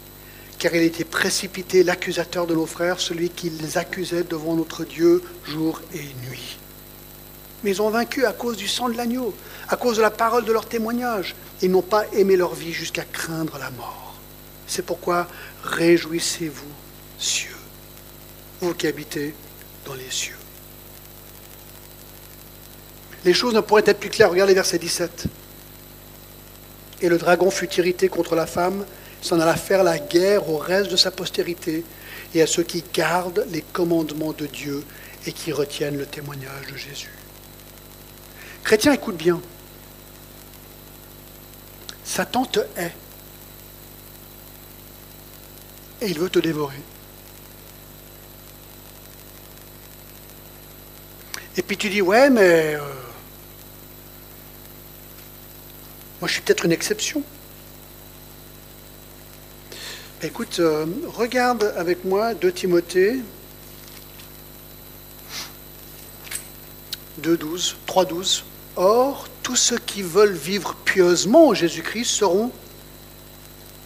car 0.59 0.75
il 0.75 0.83
été 0.83 1.05
précipité 1.05 1.83
l'accusateur 1.83 2.47
de 2.47 2.55
nos 2.55 2.67
frères, 2.67 3.01
celui 3.01 3.31
qui 3.31 3.49
les 3.49 3.79
accusait 3.79 4.25
devant 4.25 4.57
notre 4.57 4.85
Dieu 4.85 5.23
jour 5.47 5.81
et 5.95 6.05
nuit. 6.29 6.59
Mais 7.63 7.71
ils 7.71 7.81
ont 7.81 7.89
vaincu 7.89 8.27
à 8.27 8.35
cause 8.35 8.59
du 8.59 8.69
sang 8.69 8.91
de 8.91 8.97
l'agneau, 8.99 9.35
à 9.71 9.77
cause 9.77 9.97
de 9.97 10.03
la 10.03 10.11
parole 10.11 10.45
de 10.45 10.53
leur 10.53 10.67
témoignage. 10.67 11.35
Ils 11.63 11.71
n'ont 11.71 11.81
pas 11.81 12.05
aimé 12.13 12.37
leur 12.37 12.55
vie 12.55 12.75
jusqu'à 12.75 13.05
craindre 13.05 13.57
la 13.59 13.71
mort. 13.71 14.04
C'est 14.67 14.85
pourquoi 14.85 15.27
réjouissez-vous, 15.63 16.73
cieux, 17.19 17.57
vous 18.61 18.75
qui 18.75 18.87
habitez 18.87 19.35
dans 19.85 19.95
les 19.95 20.11
cieux. 20.11 20.37
Les 23.25 23.35
choses 23.35 23.55
ne 23.55 23.61
pourraient 23.61 23.83
être 23.87 24.01
plus 24.01 24.11
claires. 24.11 24.31
Regardez 24.31 24.55
verset 24.55 24.79
17. 24.79 25.27
Et 27.01 27.09
le 27.09 27.19
dragon 27.19 27.51
fut 27.51 27.73
irrité 27.75 28.09
contre 28.09 28.35
la 28.35 28.47
femme, 28.47 28.85
s'en 29.21 29.41
alla 29.41 29.57
faire 29.57 29.83
la 29.83 29.99
guerre 29.99 30.49
au 30.51 30.59
reste 30.59 30.91
de 30.91 30.97
sa 30.97 31.11
postérité 31.11 31.85
et 32.35 32.43
à 32.43 32.47
ceux 32.47 32.63
qui 32.63 32.85
gardent 32.93 33.47
les 33.51 33.63
commandements 33.63 34.33
de 34.33 34.47
Dieu 34.47 34.85
et 35.27 35.33
qui 35.33 35.53
retiennent 35.53 35.97
le 35.97 36.07
témoignage 36.07 36.67
de 36.71 36.77
Jésus. 36.77 37.13
Chrétien, 38.63 38.93
écoute 38.93 39.17
bien. 39.17 39.41
Satan 42.05 42.45
te 42.45 42.61
hait. 42.77 42.93
Et 46.05 46.11
il 46.11 46.19
veut 46.19 46.29
te 46.29 46.39
dévorer. 46.39 46.81
Et 51.57 51.63
puis 51.63 51.79
tu 51.79 51.89
dis, 51.89 52.03
ouais, 52.03 52.29
mais... 52.29 52.75
Euh, 52.75 52.81
moi, 56.21 56.29
je 56.29 56.35
suis 56.35 56.43
peut-être 56.43 56.67
une 56.67 56.73
exception. 56.73 57.23
Écoute, 60.23 60.61
euh, 60.61 60.85
regarde 61.07 61.73
avec 61.75 62.05
moi 62.05 62.35
2 62.35 62.53
Timothée 62.53 63.21
2.12, 67.23 67.77
3.12. 67.87 68.43
Or, 68.77 69.27
tous 69.43 69.57
ceux 69.57 69.79
qui 69.79 70.03
veulent 70.03 70.37
vivre 70.37 70.75
pieusement 70.85 71.49
en 71.49 71.55
Jésus-Christ 71.55 72.11
seront 72.11 72.53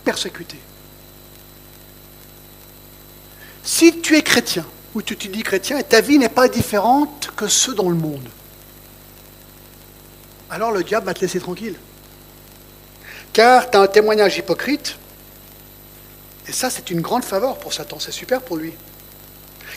persécutés. 0.05 0.59
Si 3.71 4.01
tu 4.01 4.17
es 4.17 4.23
chrétien, 4.23 4.65
ou 4.95 5.03
tu 5.03 5.15
te 5.15 5.29
dis 5.29 5.43
chrétien, 5.43 5.77
et 5.77 5.85
ta 5.85 6.01
vie 6.01 6.19
n'est 6.19 6.31
pas 6.31 6.49
différente 6.49 7.31
que 7.37 7.49
ceux 7.49 7.75
dans 7.75 7.91
le 7.91 7.97
monde, 7.97 8.27
alors 10.49 10.73
le 10.73 10.83
diable 10.83 11.05
va 11.05 11.13
te 11.13 11.21
laisser 11.21 11.39
tranquille 11.39 11.77
car 13.35 13.71
tu 13.71 13.77
as 13.77 13.83
un 13.83 13.87
témoignage 13.87 14.39
hypocrite. 14.39 14.97
Et 16.49 16.53
ça, 16.53 16.71
c'est 16.71 16.91
une 16.91 17.03
grande 17.03 17.25
faveur 17.25 17.59
pour 17.59 17.73
Satan, 17.73 17.99
c'est 18.01 18.11
super 18.11 18.41
pour 18.41 18.57
lui. 18.57 18.73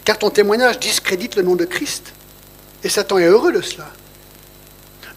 Car 0.06 0.18
ton 0.18 0.30
témoignage 0.30 0.80
discrédite 0.80 1.36
le 1.36 1.44
nom 1.44 1.56
de 1.56 1.66
Christ. 1.66 2.14
Et 2.84 2.90
Satan 2.90 3.18
est 3.20 3.26
heureux 3.26 3.52
de 3.52 3.62
cela. 3.62 3.88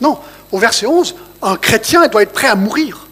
Non, 0.00 0.18
au 0.52 0.58
verset 0.58 0.84
11, 0.84 1.14
un 1.42 1.56
chrétien 1.56 2.06
doit 2.08 2.22
être 2.22 2.32
prêt 2.32 2.48
à 2.48 2.54
mourir. 2.54 3.06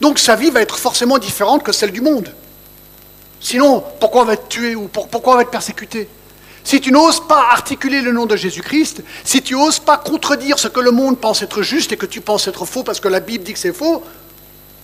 Donc 0.00 0.18
sa 0.18 0.36
vie 0.36 0.50
va 0.50 0.62
être 0.62 0.78
forcément 0.78 1.18
différente 1.18 1.64
que 1.64 1.72
celle 1.72 1.90
du 1.90 2.00
monde. 2.00 2.32
Sinon, 3.40 3.84
pourquoi 4.00 4.22
on 4.22 4.24
va 4.24 4.34
être 4.34 4.48
tué 4.48 4.74
ou 4.74 4.88
pourquoi 4.88 5.34
on 5.34 5.36
va 5.36 5.42
être 5.42 5.50
persécuté 5.50 6.08
si 6.68 6.82
tu 6.82 6.92
n'oses 6.92 7.26
pas 7.26 7.48
articuler 7.50 8.02
le 8.02 8.12
nom 8.12 8.26
de 8.26 8.36
Jésus-Christ, 8.36 9.02
si 9.24 9.40
tu 9.40 9.54
n'oses 9.54 9.78
pas 9.78 9.96
contredire 9.96 10.58
ce 10.58 10.68
que 10.68 10.80
le 10.80 10.90
monde 10.90 11.18
pense 11.18 11.40
être 11.40 11.62
juste 11.62 11.92
et 11.92 11.96
que 11.96 12.04
tu 12.04 12.20
penses 12.20 12.46
être 12.46 12.66
faux 12.66 12.82
parce 12.82 13.00
que 13.00 13.08
la 13.08 13.20
Bible 13.20 13.42
dit 13.42 13.54
que 13.54 13.58
c'est 13.58 13.72
faux, 13.72 14.04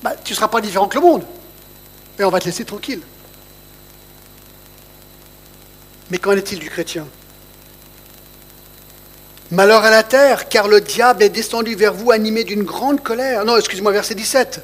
bah, 0.02 0.14
tu 0.24 0.32
ne 0.32 0.36
seras 0.36 0.48
pas 0.48 0.62
différent 0.62 0.88
que 0.88 0.94
le 0.94 1.02
monde. 1.02 1.24
Et 2.18 2.24
on 2.24 2.30
va 2.30 2.40
te 2.40 2.46
laisser 2.46 2.64
tranquille. 2.64 3.02
Mais 6.10 6.16
qu'en 6.16 6.32
est-il 6.32 6.58
du 6.58 6.70
chrétien? 6.70 7.06
Malheur 9.50 9.84
à 9.84 9.90
la 9.90 10.02
terre, 10.02 10.48
car 10.48 10.68
le 10.68 10.80
diable 10.80 11.22
est 11.22 11.28
descendu 11.28 11.74
vers 11.74 11.92
vous 11.92 12.12
animé 12.12 12.44
d'une 12.44 12.62
grande 12.62 13.02
colère. 13.02 13.44
Non, 13.44 13.58
excuse-moi, 13.58 13.92
verset 13.92 14.14
17. 14.14 14.62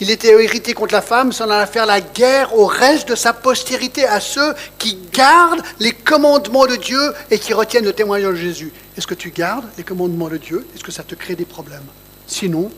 Il 0.00 0.10
était 0.10 0.32
irrité 0.42 0.72
contre 0.72 0.94
la 0.94 1.02
femme, 1.02 1.30
s'en 1.30 1.44
alla 1.44 1.66
faire 1.66 1.84
la 1.84 2.00
guerre 2.00 2.56
au 2.56 2.64
reste 2.64 3.08
de 3.10 3.14
sa 3.14 3.34
postérité, 3.34 4.06
à 4.06 4.18
ceux 4.18 4.54
qui 4.78 4.98
gardent 5.12 5.62
les 5.78 5.92
commandements 5.92 6.66
de 6.66 6.76
Dieu 6.76 7.12
et 7.30 7.38
qui 7.38 7.52
retiennent 7.52 7.84
le 7.84 7.92
témoignage 7.92 8.32
de 8.32 8.36
Jésus. 8.36 8.72
Est-ce 8.96 9.06
que 9.06 9.14
tu 9.14 9.30
gardes 9.30 9.68
les 9.76 9.84
commandements 9.84 10.28
de 10.28 10.38
Dieu? 10.38 10.66
Est-ce 10.74 10.82
que 10.82 10.90
ça 10.90 11.02
te 11.02 11.14
crée 11.14 11.36
des 11.36 11.44
problèmes? 11.44 11.84
Sinon, 12.26 12.70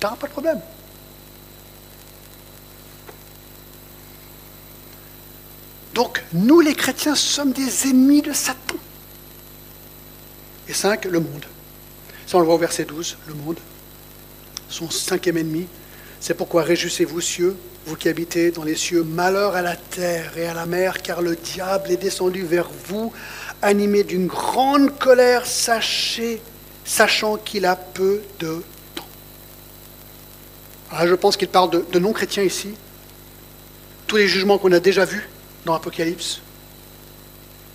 tu 0.00 0.04
n'auras 0.04 0.16
pas 0.16 0.26
de 0.26 0.32
problème. 0.32 0.60
Donc, 5.94 6.24
nous 6.32 6.60
les 6.60 6.74
chrétiens 6.74 7.14
sommes 7.14 7.52
des 7.52 7.86
ennemis 7.86 8.22
de 8.22 8.32
Satan. 8.32 8.76
Et 10.66 10.72
cinq, 10.72 11.04
le 11.04 11.20
monde. 11.20 11.44
Ça, 12.26 12.38
on 12.38 12.40
le 12.40 12.46
voit 12.46 12.54
au 12.54 12.58
verset 12.58 12.84
12, 12.84 13.18
le 13.28 13.34
monde. 13.34 13.58
Son 14.68 14.90
cinquième 14.90 15.36
ennemi, 15.36 15.68
c'est 16.22 16.34
pourquoi 16.34 16.62
réjouissez-vous, 16.62 17.20
cieux, 17.20 17.56
vous 17.84 17.96
qui 17.96 18.08
habitez 18.08 18.52
dans 18.52 18.62
les 18.62 18.76
cieux, 18.76 19.02
malheur 19.02 19.56
à 19.56 19.62
la 19.62 19.74
terre 19.74 20.38
et 20.38 20.46
à 20.46 20.54
la 20.54 20.66
mer, 20.66 21.02
car 21.02 21.20
le 21.20 21.34
diable 21.34 21.90
est 21.90 21.96
descendu 21.96 22.44
vers 22.44 22.70
vous, 22.86 23.12
animé 23.60 24.04
d'une 24.04 24.28
grande 24.28 24.96
colère, 25.00 25.44
sachant 25.46 27.36
qu'il 27.38 27.66
a 27.66 27.74
peu 27.74 28.22
de 28.38 28.62
temps. 28.94 29.08
Alors 30.92 31.08
je 31.08 31.14
pense 31.16 31.36
qu'il 31.36 31.48
parle 31.48 31.70
de, 31.70 31.84
de 31.92 31.98
non-chrétiens 31.98 32.44
ici. 32.44 32.68
Tous 34.06 34.14
les 34.14 34.28
jugements 34.28 34.58
qu'on 34.58 34.70
a 34.70 34.78
déjà 34.78 35.04
vus 35.04 35.28
dans 35.64 35.72
l'Apocalypse. 35.72 36.40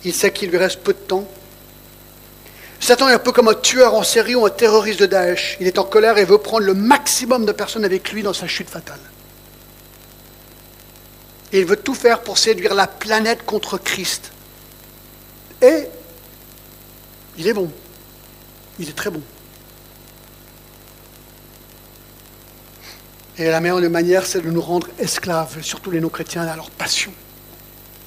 Il 0.06 0.14
sait 0.14 0.32
qu'il 0.32 0.48
lui 0.48 0.56
reste 0.56 0.80
peu 0.80 0.94
de 0.94 0.98
temps. 0.98 1.28
Satan 2.80 3.08
est 3.08 3.14
un 3.14 3.18
peu 3.18 3.32
comme 3.32 3.48
un 3.48 3.54
tueur 3.54 3.94
en 3.94 4.02
série 4.02 4.34
ou 4.34 4.46
un 4.46 4.50
terroriste 4.50 5.00
de 5.00 5.06
Daesh. 5.06 5.56
Il 5.60 5.66
est 5.66 5.78
en 5.78 5.84
colère 5.84 6.16
et 6.18 6.24
veut 6.24 6.38
prendre 6.38 6.64
le 6.64 6.74
maximum 6.74 7.44
de 7.44 7.52
personnes 7.52 7.84
avec 7.84 8.12
lui 8.12 8.22
dans 8.22 8.32
sa 8.32 8.46
chute 8.46 8.70
fatale. 8.70 9.00
Et 11.52 11.60
il 11.60 11.66
veut 11.66 11.76
tout 11.76 11.94
faire 11.94 12.20
pour 12.20 12.38
séduire 12.38 12.74
la 12.74 12.86
planète 12.86 13.44
contre 13.44 13.78
Christ. 13.78 14.30
Et 15.60 15.86
il 17.36 17.46
est 17.46 17.52
bon. 17.52 17.70
Il 18.78 18.88
est 18.88 18.96
très 18.96 19.10
bon. 19.10 19.22
Et 23.38 23.46
la 23.46 23.60
meilleure 23.60 23.80
manière, 23.90 24.26
c'est 24.26 24.40
de 24.40 24.50
nous 24.50 24.60
rendre 24.60 24.88
esclaves, 24.98 25.62
surtout 25.62 25.90
les 25.90 26.00
non-chrétiens, 26.00 26.42
à 26.42 26.56
leur 26.56 26.70
passion. 26.70 27.12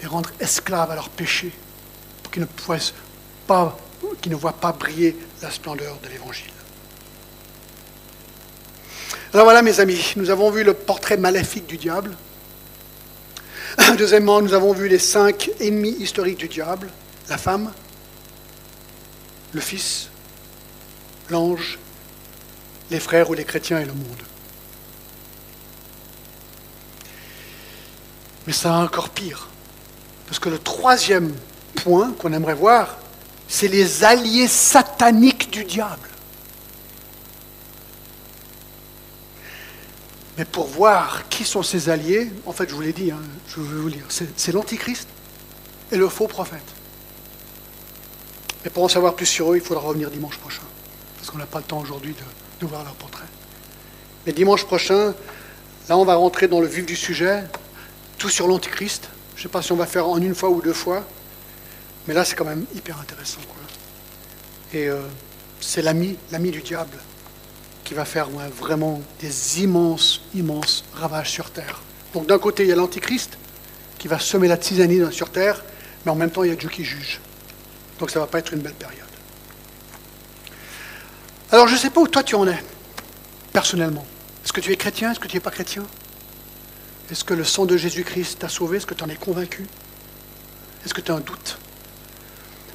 Les 0.01 0.07
rendre 0.07 0.29
esclaves 0.39 0.91
à 0.91 0.95
leur 0.95 1.09
péché, 1.09 1.51
pour 2.21 2.31
qu'ils 2.31 2.41
ne 2.41 2.47
puissent 2.47 2.93
pas 3.47 3.77
qui 4.21 4.29
ne 4.29 4.35
voit 4.35 4.53
pas 4.53 4.71
briller 4.71 5.17
la 5.41 5.51
splendeur 5.51 5.97
de 6.03 6.09
l'Évangile. 6.09 6.51
Alors 9.33 9.45
voilà, 9.45 9.61
mes 9.61 9.79
amis, 9.79 10.13
nous 10.17 10.29
avons 10.29 10.51
vu 10.51 10.63
le 10.63 10.73
portrait 10.73 11.17
maléfique 11.17 11.65
du 11.65 11.77
diable. 11.77 12.15
Deuxièmement, 13.97 14.41
nous 14.41 14.53
avons 14.53 14.73
vu 14.73 14.89
les 14.89 14.99
cinq 14.99 15.49
ennemis 15.61 15.95
historiques 15.99 16.39
du 16.39 16.49
diable, 16.49 16.89
la 17.29 17.37
femme, 17.37 17.71
le 19.53 19.61
Fils, 19.61 20.09
l'ange, 21.29 21.79
les 22.89 22.99
frères 22.99 23.29
ou 23.29 23.33
les 23.33 23.45
chrétiens 23.45 23.79
et 23.79 23.85
le 23.85 23.93
monde. 23.93 24.23
Mais 28.47 28.53
ça 28.53 28.69
va 28.69 28.79
encore 28.79 29.09
pire, 29.09 29.47
parce 30.27 30.39
que 30.39 30.49
le 30.49 30.59
troisième 30.59 31.33
point 31.75 32.11
qu'on 32.19 32.33
aimerait 32.33 32.53
voir, 32.53 32.97
c'est 33.51 33.67
les 33.67 34.05
alliés 34.05 34.47
sataniques 34.47 35.51
du 35.51 35.65
diable. 35.65 36.07
Mais 40.37 40.45
pour 40.45 40.67
voir 40.67 41.27
qui 41.27 41.43
sont 41.43 41.61
ces 41.61 41.89
alliés, 41.89 42.31
en 42.45 42.53
fait, 42.53 42.69
je 42.69 42.73
vous 42.73 42.79
l'ai 42.79 42.93
dit, 42.93 43.11
hein, 43.11 43.19
je 43.49 43.59
vais 43.59 43.81
vous 43.81 43.89
lire, 43.89 44.05
c'est 44.07 44.53
l'Antichrist 44.53 45.05
et 45.91 45.97
le 45.97 46.07
faux 46.07 46.27
prophète. 46.27 46.63
Mais 48.63 48.69
pour 48.69 48.85
en 48.85 48.87
savoir 48.87 49.15
plus 49.15 49.25
sur 49.25 49.51
eux, 49.51 49.57
il 49.57 49.61
faudra 49.61 49.83
revenir 49.83 50.09
dimanche 50.09 50.37
prochain, 50.37 50.63
parce 51.17 51.29
qu'on 51.29 51.37
n'a 51.37 51.45
pas 51.45 51.59
le 51.59 51.65
temps 51.65 51.81
aujourd'hui 51.81 52.13
de, 52.13 52.65
de 52.65 52.69
voir 52.69 52.85
leur 52.85 52.93
portrait. 52.93 53.27
Mais 54.25 54.31
dimanche 54.31 54.63
prochain, 54.63 55.13
là, 55.89 55.97
on 55.97 56.05
va 56.05 56.15
rentrer 56.15 56.47
dans 56.47 56.61
le 56.61 56.67
vif 56.67 56.85
du 56.85 56.95
sujet, 56.95 57.43
tout 58.17 58.29
sur 58.29 58.47
l'Antichrist. 58.47 59.09
Je 59.35 59.41
ne 59.41 59.43
sais 59.43 59.49
pas 59.49 59.61
si 59.61 59.73
on 59.73 59.77
va 59.77 59.87
faire 59.87 60.07
en 60.07 60.21
une 60.21 60.35
fois 60.35 60.49
ou 60.49 60.61
deux 60.61 60.71
fois. 60.71 61.03
Mais 62.07 62.13
là, 62.13 62.25
c'est 62.25 62.35
quand 62.35 62.45
même 62.45 62.65
hyper 62.75 62.99
intéressant. 62.99 63.41
Quoi. 63.47 63.61
Et 64.73 64.87
euh, 64.87 65.01
c'est 65.59 65.81
l'ami, 65.81 66.17
l'ami 66.31 66.51
du 66.51 66.61
diable 66.61 66.97
qui 67.83 67.93
va 67.93 68.05
faire 68.05 68.29
vraiment 68.29 69.01
des 69.19 69.63
immenses, 69.63 70.21
immenses 70.33 70.83
ravages 70.93 71.29
sur 71.29 71.51
Terre. 71.51 71.81
Donc 72.13 72.25
d'un 72.27 72.39
côté, 72.39 72.63
il 72.63 72.69
y 72.69 72.71
a 72.71 72.75
l'Antichrist 72.75 73.37
qui 73.97 74.07
va 74.07 74.17
semer 74.17 74.47
la 74.47 74.57
tisanie 74.57 75.01
sur 75.11 75.29
Terre, 75.29 75.63
mais 76.05 76.11
en 76.11 76.15
même 76.15 76.31
temps, 76.31 76.43
il 76.43 76.49
y 76.49 76.53
a 76.53 76.55
Dieu 76.55 76.69
qui 76.69 76.83
juge. 76.83 77.19
Donc 77.99 78.09
ça 78.09 78.19
ne 78.19 78.25
va 78.25 78.31
pas 78.31 78.39
être 78.39 78.53
une 78.53 78.61
belle 78.61 78.73
période. 78.73 79.05
Alors 81.51 81.67
je 81.67 81.73
ne 81.73 81.79
sais 81.79 81.89
pas 81.89 82.01
où 82.01 82.07
toi 82.07 82.23
tu 82.23 82.35
en 82.35 82.47
es, 82.47 82.63
personnellement. 83.51 84.05
Est-ce 84.43 84.53
que 84.53 84.61
tu 84.61 84.71
es 84.71 84.77
chrétien? 84.77 85.11
Est-ce 85.11 85.19
que 85.19 85.27
tu 85.27 85.35
n'es 85.35 85.41
pas 85.41 85.51
chrétien? 85.51 85.83
Est-ce 87.11 87.25
que 87.25 87.33
le 87.33 87.43
sang 87.43 87.65
de 87.65 87.75
Jésus-Christ 87.75 88.39
t'a 88.39 88.47
sauvé? 88.47 88.77
Est-ce 88.77 88.85
que 88.85 88.93
tu 88.93 89.03
en 89.03 89.09
es 89.09 89.15
convaincu? 89.15 89.67
Est-ce 90.85 90.93
que 90.93 91.01
tu 91.01 91.11
as 91.11 91.15
un 91.15 91.19
doute? 91.19 91.57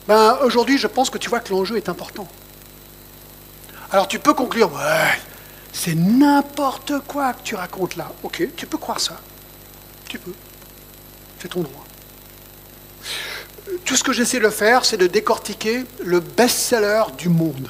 Ben, 0.08 0.38
Aujourd'hui, 0.42 0.78
je 0.78 0.86
pense 0.86 1.10
que 1.10 1.18
tu 1.18 1.28
vois 1.28 1.40
que 1.40 1.52
l'enjeu 1.52 1.76
est 1.76 1.88
important. 1.88 2.28
Alors 3.90 4.08
tu 4.08 4.18
peux 4.18 4.34
conclure, 4.34 4.72
ouais, 4.72 5.18
c'est 5.72 5.94
n'importe 5.94 6.92
quoi 7.06 7.32
que 7.34 7.42
tu 7.42 7.54
racontes 7.54 7.96
là. 7.96 8.10
Ok, 8.22 8.48
tu 8.56 8.66
peux 8.66 8.78
croire 8.78 9.00
ça. 9.00 9.20
Tu 10.08 10.18
peux. 10.18 10.32
C'est 11.38 11.48
ton 11.48 11.60
droit. 11.60 11.84
Tout 13.84 13.96
ce 13.96 14.02
que 14.02 14.12
j'essaie 14.12 14.40
de 14.40 14.48
faire, 14.48 14.84
c'est 14.84 14.96
de 14.96 15.06
décortiquer 15.06 15.84
le 16.04 16.20
best-seller 16.20 17.02
du 17.18 17.28
monde. 17.28 17.68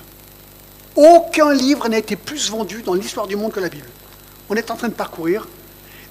Aucun 0.94 1.52
livre 1.52 1.88
n'a 1.88 1.98
été 1.98 2.16
plus 2.16 2.50
vendu 2.50 2.82
dans 2.82 2.94
l'histoire 2.94 3.26
du 3.26 3.36
monde 3.36 3.52
que 3.52 3.60
la 3.60 3.68
Bible. 3.68 3.88
On 4.48 4.56
est 4.56 4.70
en 4.70 4.76
train 4.76 4.88
de 4.88 4.94
parcourir 4.94 5.46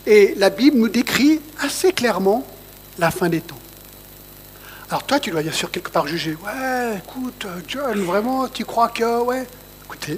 et 0.06 0.36
la 0.38 0.50
Bible 0.50 0.78
nous 0.78 0.90
décrit 0.90 1.42
assez 1.60 1.92
clairement 1.92 2.46
la 3.00 3.10
fin 3.10 3.30
des 3.30 3.42
temps. 3.42 3.58
Alors 4.96 5.06
toi, 5.06 5.20
tu 5.20 5.30
dois 5.30 5.42
bien 5.42 5.52
sûr 5.52 5.70
quelque 5.72 5.90
part 5.90 6.08
juger. 6.08 6.38
Ouais, 6.42 7.00
écoute, 7.00 7.46
John, 7.68 8.00
vraiment, 8.00 8.48
tu 8.48 8.64
crois 8.64 8.88
que... 8.88 9.24
Ouais. 9.24 9.46
Écoutez, 9.84 10.18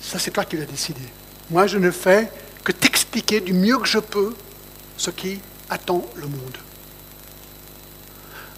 ça 0.00 0.18
c'est 0.18 0.32
toi 0.32 0.44
qui 0.44 0.56
l'as 0.56 0.64
décidé. 0.64 1.00
Moi, 1.48 1.68
je 1.68 1.78
ne 1.78 1.92
fais 1.92 2.28
que 2.64 2.72
t'expliquer 2.72 3.40
du 3.40 3.52
mieux 3.52 3.78
que 3.78 3.86
je 3.86 4.00
peux 4.00 4.34
ce 4.96 5.10
qui 5.10 5.40
attend 5.70 6.04
le 6.16 6.26
monde. 6.26 6.56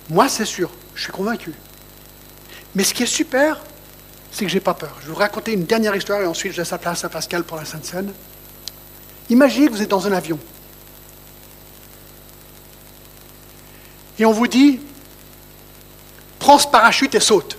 Moi, 0.09 0.31
c'est 0.31 0.47
sûr, 0.47 0.71
je 0.95 1.03
suis 1.03 1.13
convaincu. 1.13 1.53
Mais 2.75 2.83
ce 2.83 2.95
qui 2.95 3.03
est 3.03 3.07
super, 3.07 3.61
c'est 4.33 4.47
que 4.47 4.51
je 4.51 4.55
n'ai 4.55 4.63
pas 4.63 4.73
peur. 4.73 4.97
Je 5.03 5.09
vais 5.09 5.13
vous 5.13 5.19
raconter 5.19 5.53
une 5.53 5.65
dernière 5.65 5.95
histoire 5.95 6.23
et 6.23 6.27
ensuite 6.27 6.55
je 6.55 6.63
laisse 6.63 6.71
la 6.71 6.79
place 6.79 7.05
à 7.05 7.11
Pascal 7.11 7.45
pour 7.45 7.59
la 7.59 7.67
Sainte 7.67 7.85
Seine. 7.85 8.11
Imaginez 9.29 9.67
que 9.67 9.73
vous 9.73 9.83
êtes 9.83 9.91
dans 9.91 10.07
un 10.07 10.13
avion. 10.13 10.39
Et 14.19 14.25
on 14.25 14.33
vous 14.33 14.49
dit, 14.49 14.81
prends 16.39 16.59
ce 16.59 16.67
parachute 16.67 17.15
et 17.15 17.21
saute. 17.21 17.57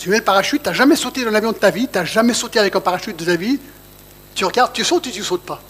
tu 0.00 0.08
mets 0.08 0.16
le 0.16 0.24
parachute, 0.24 0.62
tu 0.62 0.68
n'as 0.70 0.74
jamais 0.74 0.96
sauté 0.96 1.24
dans 1.26 1.30
l'avion 1.30 1.52
de 1.52 1.58
ta 1.58 1.70
vie, 1.70 1.86
tu 1.86 1.98
n'as 1.98 2.06
jamais 2.06 2.32
sauté 2.32 2.58
avec 2.58 2.74
un 2.74 2.80
parachute 2.80 3.18
de 3.18 3.24
ta 3.26 3.36
vie, 3.36 3.60
tu 4.34 4.46
regardes, 4.46 4.72
tu 4.72 4.82
sautes 4.82 5.06
ou 5.06 5.10
tu 5.10 5.18
ne 5.18 5.24
sautes 5.24 5.44
pas. 5.44 5.60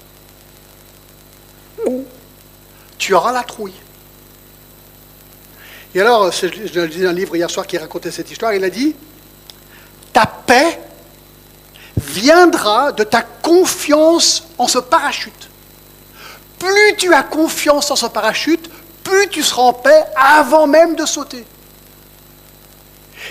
Tu 2.96 3.12
auras 3.12 3.32
la 3.32 3.42
trouille. 3.42 3.74
Et 5.96 6.00
alors, 6.00 6.30
je 6.30 6.46
lisais 6.46 7.08
un 7.08 7.12
livre 7.12 7.34
hier 7.34 7.50
soir 7.50 7.66
qui 7.66 7.76
racontait 7.76 8.12
cette 8.12 8.30
histoire, 8.30 8.54
il 8.54 8.62
a 8.62 8.70
dit, 8.70 8.94
ta 10.12 10.26
paix 10.26 10.80
viendra 11.96 12.92
de 12.92 13.02
ta 13.02 13.22
confiance 13.22 14.44
en 14.58 14.68
ce 14.68 14.78
parachute. 14.78 15.50
Plus 16.60 16.96
tu 16.98 17.12
as 17.12 17.24
confiance 17.24 17.90
en 17.90 17.96
ce 17.96 18.06
parachute, 18.06 18.69
tu 19.30 19.42
seras 19.42 19.62
en 19.62 19.72
paix 19.72 20.04
avant 20.16 20.66
même 20.66 20.96
de 20.96 21.06
sauter. 21.06 21.44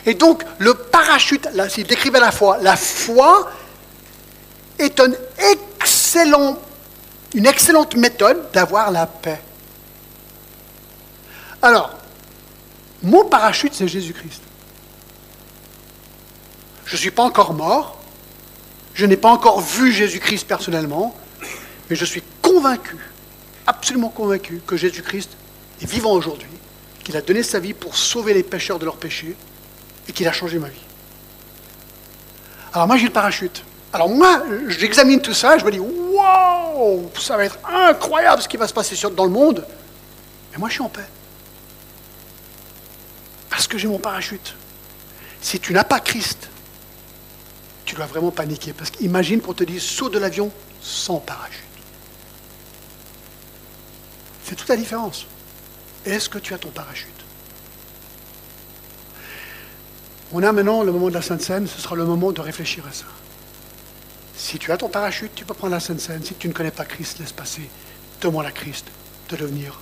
Et 0.05 0.13
donc, 0.13 0.43
le 0.59 0.73
parachute, 0.73 1.47
là, 1.53 1.67
il 1.77 1.85
décrivait 1.85 2.19
la 2.19 2.31
foi. 2.31 2.57
La 2.61 2.75
foi 2.75 3.51
est 4.77 5.01
une 7.33 7.45
excellente 7.45 7.95
méthode 7.95 8.51
d'avoir 8.53 8.91
la 8.91 9.07
paix. 9.07 9.41
Alors, 11.61 11.91
mon 13.03 13.25
parachute, 13.25 13.73
c'est 13.73 13.87
Jésus-Christ. 13.87 14.41
Je 16.85 16.95
ne 16.95 16.99
suis 16.99 17.11
pas 17.11 17.23
encore 17.23 17.53
mort, 17.53 17.97
je 18.93 19.05
n'ai 19.05 19.17
pas 19.17 19.29
encore 19.29 19.61
vu 19.61 19.91
Jésus-Christ 19.91 20.47
personnellement, 20.47 21.15
mais 21.89 21.95
je 21.95 22.05
suis 22.05 22.23
convaincu, 22.41 22.97
absolument 23.67 24.09
convaincu, 24.09 24.61
que 24.65 24.75
Jésus-Christ 24.77 25.29
est 25.81 25.85
vivant 25.85 26.11
aujourd'hui, 26.11 26.49
qu'il 27.03 27.15
a 27.17 27.21
donné 27.21 27.43
sa 27.43 27.59
vie 27.59 27.73
pour 27.73 27.95
sauver 27.95 28.33
les 28.33 28.43
pécheurs 28.43 28.79
de 28.79 28.85
leurs 28.85 28.97
péchés, 28.97 29.35
et 30.07 30.11
qu'il 30.11 30.27
a 30.27 30.31
changé 30.31 30.59
ma 30.59 30.69
vie. 30.69 30.81
Alors 32.73 32.87
moi 32.87 32.97
j'ai 32.97 33.05
le 33.05 33.13
parachute. 33.13 33.63
Alors 33.91 34.09
moi, 34.09 34.43
j'examine 34.67 35.19
tout 35.19 35.33
ça, 35.33 35.57
je 35.57 35.65
me 35.65 35.71
dis, 35.71 35.79
wow, 35.79 37.11
ça 37.19 37.37
va 37.37 37.45
être 37.45 37.57
incroyable 37.67 38.41
ce 38.41 38.47
qui 38.47 38.57
va 38.57 38.67
se 38.67 38.73
passer 38.73 38.95
dans 39.15 39.25
le 39.25 39.31
monde. 39.31 39.65
Mais 40.51 40.57
moi 40.57 40.69
je 40.69 40.73
suis 40.73 40.83
en 40.83 40.89
paix. 40.89 41.07
Parce 43.49 43.67
que 43.67 43.77
j'ai 43.77 43.87
mon 43.87 43.97
parachute. 43.97 44.55
Si 45.41 45.59
tu 45.59 45.73
n'as 45.73 45.83
pas 45.83 45.99
Christ, 45.99 46.49
tu 47.85 47.95
dois 47.95 48.05
vraiment 48.05 48.31
paniquer. 48.31 48.73
Parce 48.73 48.91
qu'imagine 48.91 49.41
qu'on 49.41 49.53
te 49.53 49.63
dise 49.63 49.81
saut 49.81 50.09
de 50.09 50.19
l'avion 50.19 50.51
sans 50.81 51.17
parachute. 51.17 51.63
C'est 54.43 54.55
toute 54.55 54.69
la 54.69 54.77
différence. 54.77 55.25
Est-ce 56.09 56.29
que 56.29 56.39
tu 56.39 56.53
as 56.53 56.57
ton 56.57 56.69
parachute? 56.69 57.07
On 60.31 60.43
a 60.43 60.51
maintenant 60.51 60.83
le 60.83 60.91
moment 60.91 61.09
de 61.09 61.13
la 61.13 61.21
Sainte 61.21 61.41
Seine, 61.41 61.67
ce 61.67 61.79
sera 61.79 61.95
le 61.95 62.05
moment 62.05 62.31
de 62.31 62.41
réfléchir 62.41 62.85
à 62.87 62.91
ça. 62.91 63.05
Si 64.35 64.57
tu 64.57 64.71
as 64.71 64.77
ton 64.77 64.89
parachute, 64.89 65.33
tu 65.35 65.45
peux 65.45 65.53
prendre 65.53 65.73
la 65.73 65.79
Sainte 65.79 65.99
Seine. 65.99 66.23
Si 66.23 66.33
tu 66.33 66.47
ne 66.47 66.53
connais 66.53 66.71
pas 66.71 66.85
Christ, 66.85 67.19
laisse 67.19 67.31
passer. 67.31 67.69
Demande 68.21 68.45
à 68.45 68.51
Christ 68.51 68.85
de 69.29 69.37
devenir 69.37 69.79